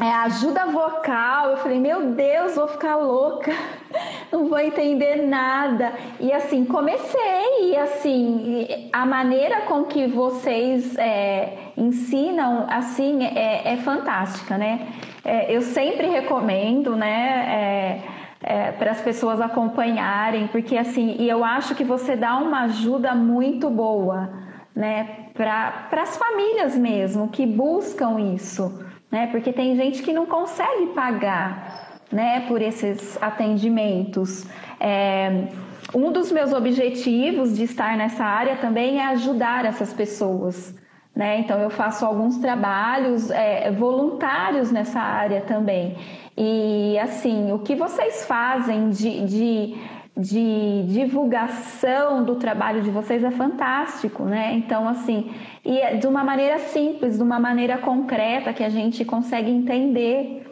é, 0.00 0.12
ajuda 0.12 0.66
vocal, 0.66 1.50
eu 1.50 1.56
falei, 1.58 1.78
meu 1.78 2.10
Deus, 2.12 2.56
vou 2.56 2.66
ficar 2.66 2.96
louca, 2.96 3.52
não 4.32 4.48
vou 4.48 4.58
entender 4.58 5.24
nada. 5.26 5.92
E 6.18 6.32
assim, 6.32 6.64
comecei, 6.64 7.70
e 7.70 7.76
assim, 7.76 8.90
a 8.92 9.06
maneira 9.06 9.62
com 9.62 9.84
que 9.84 10.08
vocês 10.08 10.96
é, 10.96 11.70
ensinam, 11.76 12.66
assim, 12.68 13.24
é, 13.24 13.72
é 13.72 13.76
fantástica, 13.76 14.58
né? 14.58 14.88
É, 15.24 15.54
eu 15.54 15.62
sempre 15.62 16.06
recomendo, 16.06 16.94
né? 16.94 17.46
É, 17.48 18.24
é, 18.44 18.72
para 18.72 18.90
as 18.90 19.00
pessoas 19.00 19.40
acompanharem, 19.40 20.46
porque 20.48 20.76
assim, 20.76 21.16
e 21.18 21.28
eu 21.28 21.42
acho 21.42 21.74
que 21.74 21.82
você 21.82 22.14
dá 22.14 22.36
uma 22.36 22.64
ajuda 22.64 23.14
muito 23.14 23.70
boa, 23.70 24.30
né, 24.76 25.30
para 25.32 26.02
as 26.02 26.16
famílias 26.16 26.76
mesmo 26.76 27.28
que 27.28 27.46
buscam 27.46 28.20
isso, 28.34 28.84
né, 29.10 29.28
porque 29.28 29.50
tem 29.50 29.74
gente 29.76 30.02
que 30.02 30.12
não 30.12 30.26
consegue 30.26 30.88
pagar, 30.94 32.00
né, 32.12 32.40
por 32.46 32.60
esses 32.60 33.20
atendimentos. 33.22 34.46
É, 34.78 35.46
um 35.94 36.12
dos 36.12 36.30
meus 36.30 36.52
objetivos 36.52 37.56
de 37.56 37.64
estar 37.64 37.96
nessa 37.96 38.24
área 38.24 38.56
também 38.56 38.98
é 38.98 39.06
ajudar 39.06 39.64
essas 39.64 39.92
pessoas. 39.92 40.74
Né? 41.14 41.38
Então, 41.38 41.60
eu 41.60 41.70
faço 41.70 42.04
alguns 42.04 42.38
trabalhos 42.38 43.30
é, 43.30 43.70
voluntários 43.70 44.72
nessa 44.72 44.98
área 44.98 45.42
também. 45.42 45.96
E, 46.36 46.98
assim, 46.98 47.52
o 47.52 47.60
que 47.60 47.76
vocês 47.76 48.26
fazem 48.26 48.90
de, 48.90 49.24
de, 49.24 49.76
de 50.16 50.82
divulgação 50.88 52.24
do 52.24 52.34
trabalho 52.34 52.82
de 52.82 52.90
vocês 52.90 53.22
é 53.22 53.30
fantástico, 53.30 54.24
né? 54.24 54.54
Então, 54.54 54.88
assim, 54.88 55.30
e 55.64 55.78
é 55.78 55.94
de 55.94 56.08
uma 56.08 56.24
maneira 56.24 56.58
simples, 56.58 57.16
de 57.16 57.22
uma 57.22 57.38
maneira 57.38 57.78
concreta 57.78 58.52
que 58.52 58.64
a 58.64 58.68
gente 58.68 59.04
consegue 59.04 59.48
entender, 59.48 60.44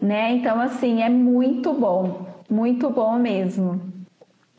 né? 0.00 0.32
Então, 0.32 0.58
assim, 0.58 1.02
é 1.02 1.10
muito 1.10 1.74
bom, 1.74 2.26
muito 2.48 2.88
bom 2.88 3.18
mesmo. 3.18 3.99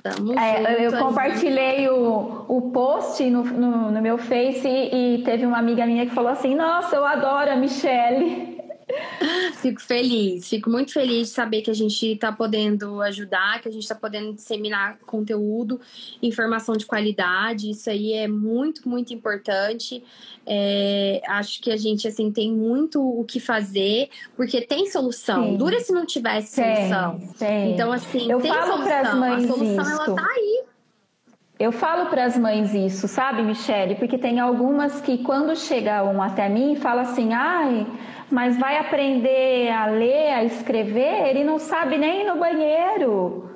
É, 0.04 0.86
eu 0.86 0.92
compartilhei 0.98 1.88
o, 1.88 2.46
o 2.48 2.72
post 2.72 3.24
no, 3.30 3.44
no, 3.44 3.92
no 3.92 4.02
meu 4.02 4.18
Face 4.18 4.68
e, 4.68 5.20
e, 5.20 5.24
teve 5.24 5.46
uma 5.46 5.60
amiga 5.60 5.86
minha 5.86 6.06
que 6.08 6.14
falou 6.14 6.32
assim: 6.32 6.56
Nossa, 6.56 6.96
eu 6.96 7.06
adoro 7.06 7.52
a 7.52 7.56
Michelle. 7.56 8.51
Fico 9.62 9.82
feliz, 9.82 10.50
fico 10.50 10.70
muito 10.70 10.94
feliz 10.94 11.28
de 11.28 11.34
saber 11.34 11.62
que 11.62 11.70
a 11.70 11.74
gente 11.74 12.14
está 12.14 12.32
podendo 12.32 13.02
ajudar, 13.02 13.62
que 13.62 13.70
a 13.70 13.72
gente 13.72 13.84
está 13.84 13.96
podendo 13.96 14.34
disseminar 14.34 14.98
conteúdo, 15.06 15.80
informação 16.22 16.76
de 16.76 16.86
qualidade. 16.86 17.70
Isso 17.70 17.90
aí 17.90 18.14
é 18.14 18.28
muito, 18.28 18.88
muito 18.90 19.14
importante. 19.14 20.04
É, 20.46 21.22
acho 21.28 21.62
que 21.62 21.72
a 21.72 21.78
gente 21.78 22.08
assim 22.08 22.32
tem 22.32 22.52
muito 22.52 23.02
o 23.02 23.24
que 23.24 23.40
fazer, 23.40 24.10
porque 24.36 24.62
tem 24.62 24.90
solução. 24.90 25.52
Sim. 25.52 25.58
Dura 25.58 25.80
se 25.80 25.94
não 25.94 26.06
tivesse 26.06 26.56
solução. 26.56 27.20
Tem. 27.38 27.74
Então, 27.74 27.92
assim, 27.92 28.32
eu 28.32 28.40
tem 28.40 28.52
falo 28.52 28.74
solução. 28.74 29.02
As 29.02 29.16
mães 29.16 29.44
a 29.44 29.48
solução 29.48 29.84
isso. 29.84 29.92
ela 29.92 30.16
tá 30.16 30.28
aí. 30.36 30.64
Eu 31.62 31.72
falo 31.72 32.10
para 32.10 32.26
as 32.26 32.36
mães 32.36 32.74
isso, 32.74 33.08
sabe, 33.08 33.44
Michele? 33.44 33.94
Porque 33.94 34.18
tem 34.18 34.40
algumas 34.40 35.00
que, 35.00 35.20
quando 35.20 35.56
chegam 35.56 36.20
até 36.20 36.50
mim, 36.50 36.76
falam 36.76 37.04
assim: 37.04 37.34
ai, 37.34 37.86
mas 38.32 38.58
vai 38.58 38.78
aprender 38.78 39.70
a 39.70 39.88
ler, 39.88 40.34
a 40.34 40.44
escrever, 40.44 41.28
ele 41.28 41.44
não 41.44 41.60
sabe 41.60 41.98
nem 41.98 42.22
ir 42.22 42.24
no 42.26 42.40
banheiro. 42.40 43.51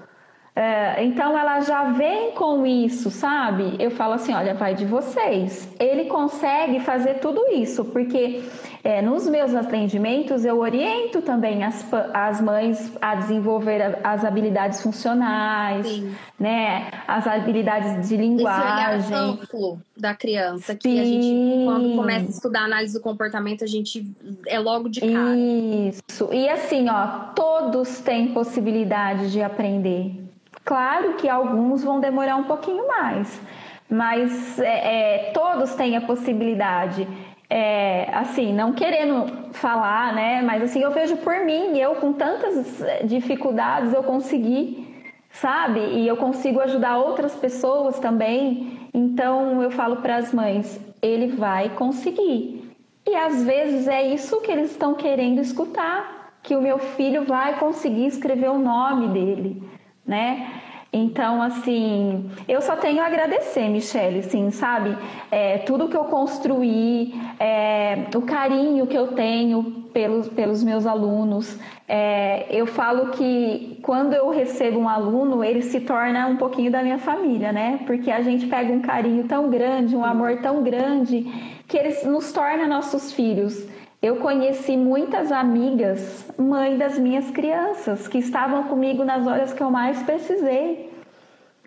É, 0.56 1.03
então 1.03 1.38
ela 1.38 1.60
já 1.60 1.91
vem 1.91 2.32
com 2.32 2.65
isso, 2.65 3.11
sabe? 3.11 3.76
Eu 3.77 3.91
falo 3.91 4.14
assim: 4.14 4.34
olha, 4.34 4.53
vai 4.53 4.73
de 4.73 4.86
vocês. 4.86 5.68
Ele 5.77 6.06
consegue 6.06 6.80
fazer 6.80 7.15
tudo 7.15 7.45
isso, 7.52 7.84
porque 7.84 8.41
é, 8.82 9.02
nos 9.02 9.27
meus 9.27 9.53
atendimentos 9.53 10.45
eu 10.45 10.57
oriento 10.60 11.22
também 11.22 11.61
as, 11.61 11.86
as 12.14 12.40
mães 12.40 12.90
a 13.02 13.15
desenvolver 13.15 13.99
as 14.02 14.23
habilidades 14.23 14.82
funcionais, 14.82 15.88
Sim. 15.88 16.15
né? 16.40 16.90
As 17.06 17.27
habilidades 17.27 18.07
de 18.07 18.15
linguagem. 18.15 18.98
Esse 18.98 19.07
olhar 19.11 19.23
amplo 19.23 19.82
da 19.98 20.15
criança, 20.15 20.73
que 20.73 20.88
Sim. 20.88 21.02
a 21.02 21.03
gente, 21.03 21.65
quando 21.65 21.95
começa 21.98 22.27
a 22.27 22.30
estudar 22.30 22.61
análise 22.61 22.94
do 22.94 23.02
comportamento, 23.02 23.61
a 23.61 23.68
gente 23.68 24.10
é 24.48 24.57
logo 24.57 24.88
de 24.88 25.02
cara. 25.02 25.36
Isso. 25.36 26.30
E 26.32 26.48
assim, 26.48 26.88
ó, 26.88 27.34
todos 27.36 27.99
têm 27.99 28.30
possibilidade 28.30 29.34
de 29.34 29.41
aprender 29.41 30.24
Claro 30.66 31.14
que 31.14 31.30
alguns 31.30 31.84
vão 31.84 32.00
demorar 32.00 32.38
um 32.38 32.46
pouquinho 32.46 32.88
mais, 32.88 33.40
mas 33.88 34.60
é, 34.60 35.28
é, 35.28 35.32
todos 35.32 35.76
têm 35.76 35.96
a 35.96 36.02
possibilidade. 36.02 37.08
É, 37.48 38.10
assim, 38.12 38.52
não 38.52 38.74
querendo 38.74 39.52
falar, 39.54 40.16
né? 40.16 40.42
Mas 40.42 40.64
assim, 40.64 40.82
eu 40.82 40.90
vejo 40.90 41.18
por 41.18 41.46
mim, 41.46 41.78
eu 41.78 41.94
com 41.98 42.14
tantas 42.14 42.84
dificuldades 43.04 43.94
eu 43.94 44.02
consegui, 44.02 44.88
sabe? 45.30 45.80
E 45.82 46.08
eu 46.08 46.18
consigo 46.18 46.60
ajudar 46.60 46.98
outras 46.98 47.36
pessoas 47.36 48.00
também. 48.00 48.90
Então 48.92 49.62
eu 49.62 49.70
falo 49.70 49.98
para 49.98 50.16
as 50.16 50.34
mães, 50.34 50.82
ele 51.00 51.28
vai 51.28 51.70
conseguir. 51.70 52.76
E 53.06 53.16
às 53.16 53.44
vezes 53.44 53.88
é 53.88 54.04
isso 54.08 54.42
que 54.42 54.52
eles 54.52 54.72
estão 54.72 54.96
querendo 54.96 55.40
escutar, 55.40 56.34
que 56.42 56.56
o 56.56 56.62
meu 56.62 56.80
filho 56.80 57.24
vai 57.24 57.60
conseguir 57.60 58.08
escrever 58.08 58.50
o 58.50 58.58
nome 58.58 59.10
dele 59.10 59.76
né? 60.06 60.61
Então, 60.98 61.41
assim, 61.41 62.32
eu 62.48 62.61
só 62.61 62.77
tenho 62.77 63.02
a 63.02 63.07
agradecer, 63.07 63.68
Michele, 63.68 64.19
assim, 64.19 64.49
sabe? 64.49 64.98
É, 65.30 65.57
tudo 65.57 65.90
que 65.90 65.98
eu 65.98 66.06
construí, 66.06 67.14
é, 67.38 68.06
o 68.15 68.22
carinho 68.22 68.88
que 68.88 68.98
eu 68.98 69.07
tenho 69.07 69.86
pelos, 69.91 70.30
pelos 70.30 70.64
meus 70.64 70.86
alunos. 70.86 71.60
É, 71.86 72.48
eu 72.49 72.65
falo 72.65 73.11
que 73.11 73.77
quando 73.82 74.14
eu 74.14 74.30
recebo 74.30 74.80
um 74.80 74.88
aluno, 74.88 75.44
ele 75.44 75.61
se 75.61 75.82
torna 75.82 76.27
um 76.27 76.38
pouquinho 76.38 76.72
da 76.72 76.82
minha 76.82 76.98
família, 76.98 77.52
né? 77.52 77.80
Porque 77.86 78.10
a 78.10 78.22
gente 78.22 78.48
pega 78.48 78.72
um 78.72 78.82
carinho 78.82 79.26
tão 79.26 79.49
grande, 79.49 79.95
um 79.98 80.03
amor 80.06 80.38
tão 80.41 80.64
grande, 80.64 81.23
que 81.68 81.77
eles 81.77 82.06
nos 82.06 82.32
torna 82.32 82.68
nossos 82.68 83.11
filhos. 83.11 83.68
Eu 84.06 84.18
conheci 84.18 84.77
muitas 84.77 85.32
amigas, 85.32 86.32
mãe 86.38 86.77
das 86.77 86.95
minhas 86.99 87.32
crianças, 87.32 88.07
que 88.07 88.19
estavam 88.19 88.65
comigo 88.65 89.03
nas 89.03 89.26
horas 89.26 89.52
que 89.52 89.64
eu 89.64 89.72
mais 89.72 90.03
precisei. 90.03 90.94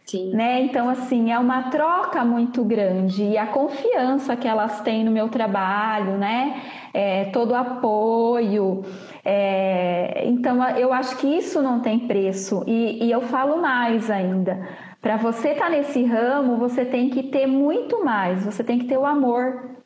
Sim. 0.05 0.31
Né? 0.31 0.63
Então, 0.63 0.89
assim, 0.89 1.33
é 1.33 1.39
uma 1.39 1.65
troca 1.65 2.25
muito 2.25 2.63
grande 2.63 3.25
e 3.25 3.37
a 3.37 3.49
confiança 3.49 4.37
que 4.37 4.47
elas 4.47 4.81
têm 4.83 5.05
no 5.05 5.11
meu 5.11 5.29
trabalho, 5.29 6.13
né? 6.13 6.63
É, 6.95 7.25
todo 7.25 7.51
o 7.51 7.57
apoio. 7.57 8.85
É, 9.25 10.23
então, 10.25 10.63
eu 10.77 10.93
acho 10.93 11.17
que 11.17 11.27
isso 11.27 11.61
não 11.61 11.81
tem 11.81 12.07
preço. 12.07 12.63
E, 12.69 13.05
e 13.05 13.11
eu 13.11 13.23
falo 13.23 13.61
mais 13.61 14.13
ainda. 14.13 14.65
Para 15.03 15.17
você 15.17 15.49
estar 15.49 15.65
tá 15.65 15.71
nesse 15.71 16.05
ramo, 16.05 16.57
você 16.57 16.85
tem 16.85 17.11
que 17.11 17.25
ter 17.25 17.49
muito 17.49 18.05
mais. 18.05 18.45
Você 18.45 18.63
tem 18.63 18.79
que 18.79 18.87
ter 18.87 18.97
o 18.97 19.05
amor 19.05 19.78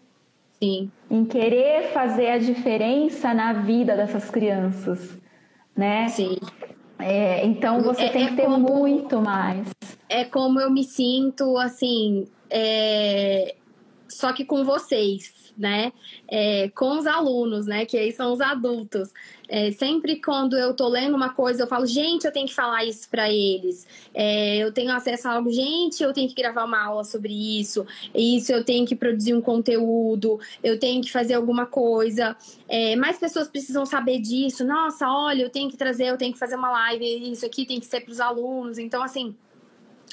Sim. 0.63 0.93
Em 1.11 1.25
querer 1.25 1.93
fazer 1.93 2.29
a 2.29 2.39
diferença 2.39 3.35
na 3.35 3.53
vida 3.53 3.97
dessas 3.97 4.31
crianças, 4.31 5.19
né? 5.77 6.09
Sim. 6.09 6.39
É, 7.01 7.45
então 7.45 7.83
você 7.83 8.05
é, 8.05 8.09
tem 8.11 8.29
que 8.29 8.37
ter 8.37 8.45
como, 8.45 8.59
muito 8.61 9.21
mais. 9.21 9.67
É 10.09 10.25
como 10.25 10.61
eu 10.61 10.71
me 10.71 10.85
sinto, 10.85 11.59
assim, 11.59 12.29
é, 12.49 13.57
só 14.09 14.33
que 14.33 14.45
com 14.45 14.63
vocês 14.63 15.42
né? 15.63 15.93
É, 16.29 16.69
com 16.71 16.99
os 16.99 17.07
alunos, 17.07 17.67
né? 17.67 17.87
Que 17.87 17.97
aí 17.97 18.11
são 18.11 18.33
os 18.33 18.41
adultos. 18.41 19.11
É, 19.49 19.71
sempre 19.71 20.21
quando 20.21 20.57
eu 20.57 20.75
tô 20.75 20.89
lendo 20.89 21.15
uma 21.15 21.29
coisa, 21.29 21.63
eu 21.63 21.67
falo, 21.69 21.87
gente, 21.87 22.25
eu 22.25 22.33
tenho 22.33 22.49
que 22.49 22.55
falar 22.55 22.85
isso 22.85 23.09
para 23.09 23.31
eles. 23.31 23.87
É, 24.13 24.57
eu 24.59 24.73
tenho 24.73 24.91
acesso 24.93 25.29
a 25.29 25.35
algo, 25.35 25.51
gente, 25.53 26.03
eu 26.03 26.13
tenho 26.13 26.29
que 26.29 26.35
gravar 26.35 26.65
uma 26.65 26.83
aula 26.83 27.05
sobre 27.05 27.33
isso. 27.61 27.87
Isso, 28.13 28.53
eu 28.53 28.65
tenho 28.65 28.85
que 28.85 28.97
produzir 28.97 29.35
um 29.35 29.41
conteúdo. 29.41 30.41
Eu 30.65 30.81
tenho 30.81 31.01
que 31.01 31.13
fazer 31.13 31.35
alguma 31.35 31.65
coisa. 31.65 32.37
É, 32.69 32.97
mais 32.97 33.19
pessoas 33.19 33.47
precisam 33.47 33.87
saber 33.87 34.19
disso. 34.19 34.65
Nossa, 34.65 35.09
olha, 35.09 35.43
eu 35.43 35.51
tenho 35.51 35.71
que 35.71 35.77
trazer, 35.77 36.07
eu 36.07 36.19
tenho 36.19 36.33
que 36.33 36.39
fazer 36.39 36.57
uma 36.57 36.71
live. 36.71 37.31
Isso 37.31 37.47
aqui 37.47 37.65
tem 37.65 37.79
que 37.79 37.87
ser 37.87 38.01
para 38.01 38.11
os 38.11 38.21
alunos. 38.21 38.79
Então, 38.79 39.03
assim 39.03 39.37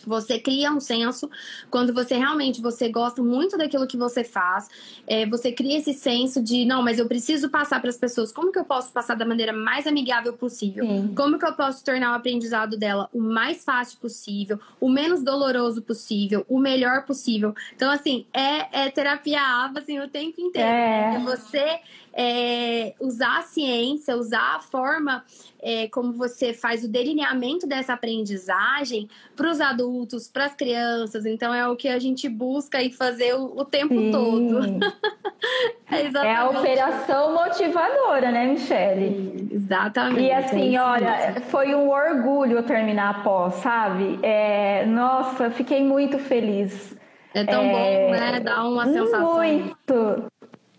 você 0.10 0.40
cria 0.40 0.72
um 0.72 0.80
senso 0.80 1.30
quando 1.69 1.94
você 1.94 2.18
realmente 2.18 2.60
você 2.61 2.90
gosta 2.90 3.22
muito 3.22 3.56
daquilo 3.56 3.86
que 3.86 3.95
você 3.95 4.23
faz. 4.23 4.68
É, 5.06 5.26
você 5.27 5.52
cria 5.52 5.77
esse 5.77 5.94
senso 5.94 6.41
de 6.41 6.65
não, 6.65 6.81
mas 6.81 6.98
eu 6.98 7.07
preciso 7.07 7.49
passar 7.49 7.80
para 7.80 7.91
as 7.91 7.98
pessoas. 7.98 8.31
Como 8.31 8.52
que 8.52 8.57
eu 8.57 8.65
posso 8.65 8.91
passar 8.91 9.15
da 9.15 9.26
maneira 9.26 9.53
mais 9.53 9.86
amigável 9.86 10.34
possível? 10.34 10.84
Sim. 10.84 11.14
Como 11.15 11.38
que 11.38 11.45
eu 11.45 11.53
posso 11.53 11.86
tornar 11.86 12.11
o 12.11 12.15
aprendizado 12.15 12.76
dela 12.76 13.07
o 13.14 13.22
mais 13.22 13.64
fácil 13.64 13.99
possível, 13.99 14.60
o 14.81 14.90
menos 14.90 15.22
doloroso 15.22 15.81
possível, 15.84 16.44
o 16.49 16.57
melhor 16.57 17.06
possível? 17.06 17.53
Então 17.76 17.91
assim 17.91 18.26
é, 18.34 18.86
é 18.86 18.90
terapia 18.90 19.40
aba 19.40 19.80
assim 19.80 19.99
o 19.99 20.07
tempo 20.07 20.41
inteiro. 20.41 20.68
É, 20.68 21.15
é 21.15 21.19
você 21.19 21.80
é, 22.14 22.94
usar 22.99 23.40
a 23.40 23.41
ciência, 23.41 24.15
usar 24.15 24.56
a 24.56 24.60
forma 24.60 25.23
é, 25.61 25.88
como 25.88 26.14
você 26.14 26.53
faz 26.53 26.84
o 26.84 26.88
delineamento 26.88 27.68
dessa 27.68 27.94
aprendizagem 27.94 29.10
para 29.36 29.49
os 29.49 29.60
adultos, 29.60 30.27
para 30.27 30.45
as 30.45 30.56
crianças. 30.56 31.26
Então 31.26 31.53
é 31.53 31.68
o 31.68 31.76
que 31.76 31.88
a 31.88 31.99
gente 31.99 32.27
busca 32.30 32.81
e 32.81 32.91
fazer 32.91 33.36
o, 33.36 33.60
o 33.60 33.65
tempo 33.65 33.94
Sim. 33.94 34.11
todo. 34.11 34.60
é, 35.91 36.27
é, 36.27 36.36
a 36.36 36.49
operação 36.49 37.34
motivadora, 37.34 38.31
né, 38.31 38.45
Michele? 38.45 39.10
Sim, 39.10 39.49
exatamente. 39.52 40.22
E 40.22 40.31
assim, 40.31 40.76
é 40.76 40.81
olha, 40.81 41.41
foi 41.49 41.76
um 41.76 41.90
orgulho 41.90 42.61
terminar 42.64 43.10
a 43.10 43.14
pós, 43.22 43.56
sabe? 43.56 44.19
É, 44.22 44.86
nossa, 44.86 45.49
fiquei 45.52 45.84
muito 45.84 46.18
feliz. 46.18 46.98
É 47.34 47.44
tão 47.44 47.68
bom, 47.68 47.77
é, 47.77 48.11
né? 48.11 48.40
Dá 48.40 48.64
uma 48.64 48.86
sensação. 48.86 49.36
Muito. 49.36 50.31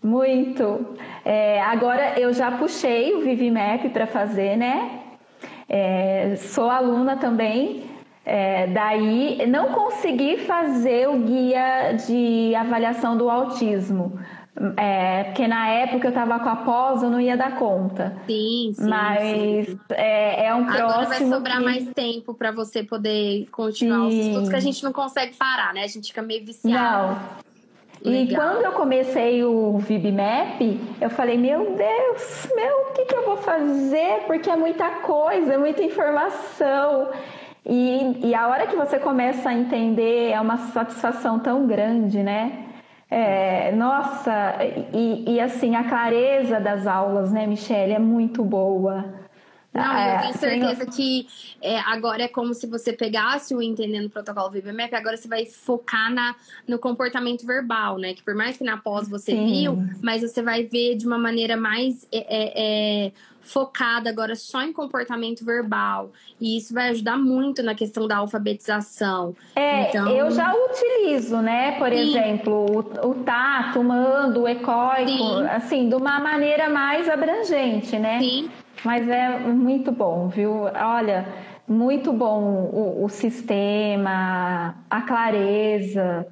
Muito. 0.03 0.95
É, 1.23 1.61
agora 1.61 2.19
eu 2.19 2.33
já 2.33 2.51
puxei 2.51 3.13
o 3.13 3.21
Vivimap 3.21 3.87
para 3.89 4.07
fazer, 4.07 4.57
né? 4.57 4.99
É, 5.69 6.35
sou 6.37 6.69
aluna 6.69 7.15
também, 7.17 7.83
é, 8.25 8.67
daí 8.67 9.45
não 9.47 9.71
consegui 9.71 10.37
fazer 10.37 11.07
o 11.07 11.17
guia 11.19 11.93
de 11.93 12.53
avaliação 12.55 13.15
do 13.15 13.29
autismo. 13.29 14.19
É, 14.75 15.23
porque 15.25 15.47
na 15.47 15.69
época 15.69 16.07
eu 16.07 16.09
estava 16.09 16.37
com 16.39 16.49
a 16.49 16.55
pós, 16.57 17.01
eu 17.01 17.09
não 17.09 17.21
ia 17.21 17.37
dar 17.37 17.55
conta. 17.57 18.13
Sim, 18.27 18.73
sim. 18.75 18.87
Mas 18.87 19.67
sim. 19.67 19.79
É, 19.91 20.47
é, 20.47 20.53
um 20.53 20.65
próximo. 20.65 20.89
Agora 20.89 21.07
vai 21.07 21.29
sobrar 21.29 21.57
que... 21.57 21.63
mais 21.63 21.87
tempo 21.93 22.33
para 22.33 22.51
você 22.51 22.83
poder 22.83 23.47
continuar 23.49 24.09
sim. 24.09 24.19
os 24.19 24.25
estudos, 24.25 24.49
que 24.49 24.55
a 24.55 24.59
gente 24.59 24.83
não 24.83 24.91
consegue 24.91 25.35
parar, 25.35 25.73
né? 25.73 25.83
A 25.83 25.87
gente 25.87 26.09
fica 26.09 26.21
meio 26.21 26.45
viciado. 26.45 27.13
Não. 27.13 27.50
Legal. 28.03 28.23
E 28.23 28.35
quando 28.35 28.65
eu 28.65 28.71
comecei 28.71 29.43
o 29.43 29.77
VibMap, 29.77 30.79
eu 30.99 31.09
falei, 31.09 31.37
meu 31.37 31.75
Deus, 31.75 32.47
meu, 32.55 32.89
o 32.89 32.93
que, 32.93 33.05
que 33.05 33.15
eu 33.15 33.25
vou 33.25 33.37
fazer? 33.37 34.23
Porque 34.25 34.49
é 34.49 34.55
muita 34.55 34.89
coisa, 35.01 35.53
é 35.53 35.57
muita 35.57 35.83
informação. 35.83 37.09
E, 37.65 38.27
e 38.27 38.33
a 38.33 38.47
hora 38.47 38.65
que 38.65 38.75
você 38.75 38.97
começa 38.97 39.49
a 39.49 39.53
entender, 39.53 40.31
é 40.31 40.41
uma 40.41 40.57
satisfação 40.57 41.39
tão 41.39 41.67
grande, 41.67 42.23
né? 42.23 42.65
É, 43.09 43.71
nossa, 43.73 44.55
e, 44.93 45.35
e, 45.35 45.39
assim, 45.39 45.75
a 45.75 45.83
clareza 45.83 46.59
das 46.59 46.87
aulas, 46.87 47.31
né, 47.31 47.45
Michelle, 47.45 47.93
é 47.93 47.99
muito 47.99 48.43
boa. 48.43 49.20
Não, 49.73 49.95
é, 49.95 50.15
eu 50.15 50.21
tenho 50.21 50.37
certeza 50.37 50.85
que 50.85 51.27
é, 51.61 51.79
agora 51.79 52.23
é 52.23 52.27
como 52.27 52.53
se 52.53 52.67
você 52.67 52.91
pegasse 52.91 53.55
o 53.55 53.61
entendendo 53.61 54.07
o 54.07 54.09
protocolo 54.09 54.51
VBMAP, 54.51 54.93
agora 54.93 55.15
você 55.15 55.29
vai 55.29 55.45
focar 55.45 56.13
na, 56.13 56.35
no 56.67 56.77
comportamento 56.77 57.45
verbal, 57.45 57.97
né? 57.97 58.13
Que 58.13 58.21
por 58.21 58.35
mais 58.35 58.57
que 58.57 58.65
na 58.65 58.77
pós 58.77 59.07
você 59.07 59.31
Sim. 59.31 59.45
viu, 59.45 59.83
mas 60.01 60.21
você 60.21 60.41
vai 60.41 60.63
ver 60.63 60.95
de 60.95 61.07
uma 61.07 61.17
maneira 61.17 61.55
mais 61.55 62.05
é, 62.11 62.17
é, 62.17 62.53
é, 63.07 63.11
focada 63.41 64.09
agora 64.09 64.35
só 64.35 64.61
em 64.61 64.71
comportamento 64.71 65.43
verbal. 65.43 66.11
E 66.39 66.57
isso 66.57 66.73
vai 66.73 66.89
ajudar 66.89 67.17
muito 67.17 67.61
na 67.61 67.75
questão 67.75 68.07
da 68.07 68.17
alfabetização. 68.17 69.35
É, 69.55 69.89
então... 69.89 70.09
eu 70.09 70.31
já 70.31 70.53
utilizo, 70.53 71.37
né? 71.37 71.77
Por 71.77 71.89
Sim. 71.89 71.97
exemplo, 71.97 72.65
o, 72.69 73.09
o 73.09 73.15
tato, 73.23 73.83
mando, 73.83 74.41
o 74.41 74.47
ecóico, 74.47 75.11
Sim. 75.11 75.47
assim, 75.47 75.89
de 75.89 75.95
uma 75.95 76.19
maneira 76.19 76.69
mais 76.69 77.09
abrangente, 77.09 77.97
né? 77.99 78.19
Sim. 78.19 78.49
Mas 78.83 79.07
é 79.07 79.37
muito 79.39 79.91
bom, 79.91 80.27
viu? 80.27 80.63
Olha, 80.63 81.27
muito 81.67 82.11
bom 82.11 82.69
o, 82.71 83.05
o 83.05 83.09
sistema, 83.09 84.75
a 84.89 85.01
clareza. 85.01 86.27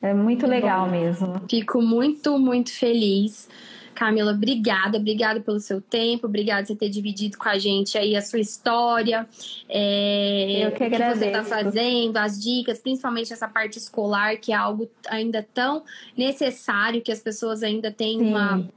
É 0.00 0.14
muito 0.14 0.46
legal 0.46 0.84
bom. 0.84 0.90
mesmo. 0.90 1.42
Fico 1.48 1.82
muito, 1.82 2.38
muito 2.38 2.72
feliz. 2.72 3.48
Camila, 3.96 4.32
obrigada, 4.32 4.98
obrigada 4.98 5.40
pelo 5.40 5.58
seu 5.58 5.80
tempo, 5.80 6.26
obrigada 6.26 6.60
por 6.62 6.68
você 6.68 6.76
ter 6.76 6.88
dividido 6.90 7.38
com 7.38 7.48
a 7.48 7.58
gente 7.58 7.96
aí 7.96 8.14
a 8.14 8.22
sua 8.22 8.38
história, 8.38 9.26
é, 9.68 10.66
Eu 10.66 10.72
que, 10.72 10.84
agradeço. 10.84 11.10
o 11.10 11.12
que 11.14 11.18
você 11.18 11.26
está 11.26 11.42
fazendo, 11.42 12.16
as 12.18 12.40
dicas, 12.40 12.78
principalmente 12.78 13.32
essa 13.32 13.48
parte 13.48 13.78
escolar, 13.78 14.36
que 14.36 14.52
é 14.52 14.54
algo 14.54 14.88
ainda 15.08 15.46
tão 15.54 15.82
necessário, 16.16 17.00
que 17.00 17.10
as 17.10 17.20
pessoas 17.20 17.62
ainda 17.62 17.90
têm 17.90 18.18
Sim. 18.18 18.28
uma 18.28 18.68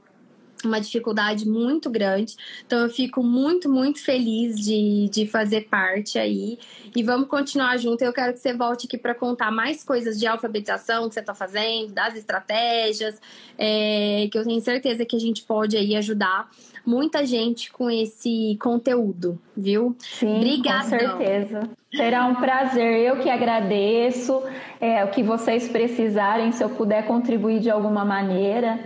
uma 0.66 0.80
dificuldade 0.80 1.48
muito 1.48 1.90
grande. 1.90 2.36
Então 2.66 2.80
eu 2.80 2.90
fico 2.90 3.22
muito, 3.22 3.68
muito 3.68 4.02
feliz 4.02 4.58
de, 4.58 5.08
de 5.10 5.26
fazer 5.26 5.62
parte 5.62 6.18
aí. 6.18 6.58
E 6.94 7.02
vamos 7.02 7.28
continuar 7.28 7.76
junto. 7.78 8.02
Eu 8.02 8.12
quero 8.12 8.32
que 8.32 8.40
você 8.40 8.52
volte 8.52 8.86
aqui 8.86 8.98
para 8.98 9.14
contar 9.14 9.50
mais 9.50 9.84
coisas 9.84 10.18
de 10.18 10.26
alfabetização 10.26 11.08
que 11.08 11.14
você 11.14 11.20
está 11.20 11.34
fazendo, 11.34 11.92
das 11.92 12.16
estratégias, 12.16 13.20
é, 13.56 14.28
que 14.30 14.38
eu 14.38 14.44
tenho 14.44 14.60
certeza 14.60 15.04
que 15.04 15.16
a 15.16 15.20
gente 15.20 15.42
pode 15.42 15.76
aí 15.76 15.96
ajudar 15.96 16.50
muita 16.84 17.24
gente 17.24 17.70
com 17.70 17.90
esse 17.90 18.56
conteúdo, 18.60 19.38
viu? 19.56 19.94
Sim, 19.98 20.36
Obrigada. 20.36 20.82
Com 20.82 20.88
certeza. 20.88 21.70
Será 21.94 22.26
um 22.26 22.36
prazer. 22.36 23.00
Eu 23.00 23.18
que 23.18 23.28
agradeço. 23.28 24.42
É, 24.80 25.04
o 25.04 25.08
que 25.08 25.22
vocês 25.22 25.68
precisarem, 25.68 26.52
se 26.52 26.62
eu 26.62 26.70
puder 26.70 27.06
contribuir 27.06 27.60
de 27.60 27.70
alguma 27.70 28.04
maneira. 28.04 28.78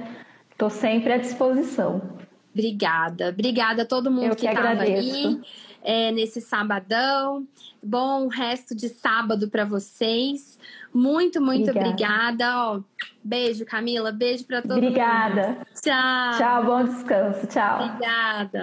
Estou 0.54 0.70
sempre 0.70 1.12
à 1.12 1.18
disposição. 1.18 2.00
Obrigada. 2.52 3.30
Obrigada 3.30 3.82
a 3.82 3.84
todo 3.84 4.10
mundo 4.10 4.26
Eu 4.26 4.36
que 4.36 4.46
estava 4.46 4.82
aí 4.82 5.40
é, 5.82 6.12
nesse 6.12 6.40
sabadão. 6.40 7.44
Bom 7.82 8.28
resto 8.28 8.74
de 8.74 8.88
sábado 8.88 9.50
para 9.50 9.64
vocês. 9.64 10.56
Muito, 10.92 11.40
muito 11.42 11.70
obrigada. 11.70 11.90
obrigada. 11.90 12.58
Ó, 12.58 12.80
beijo, 13.22 13.66
Camila. 13.66 14.12
Beijo 14.12 14.44
para 14.44 14.62
todo 14.62 14.78
obrigada. 14.78 15.48
mundo. 15.48 15.66
Obrigada. 15.66 15.66
Tchau. 15.82 16.38
Tchau, 16.38 16.64
bom 16.64 16.84
descanso. 16.84 17.46
Tchau. 17.48 17.84
Obrigada. 17.84 18.62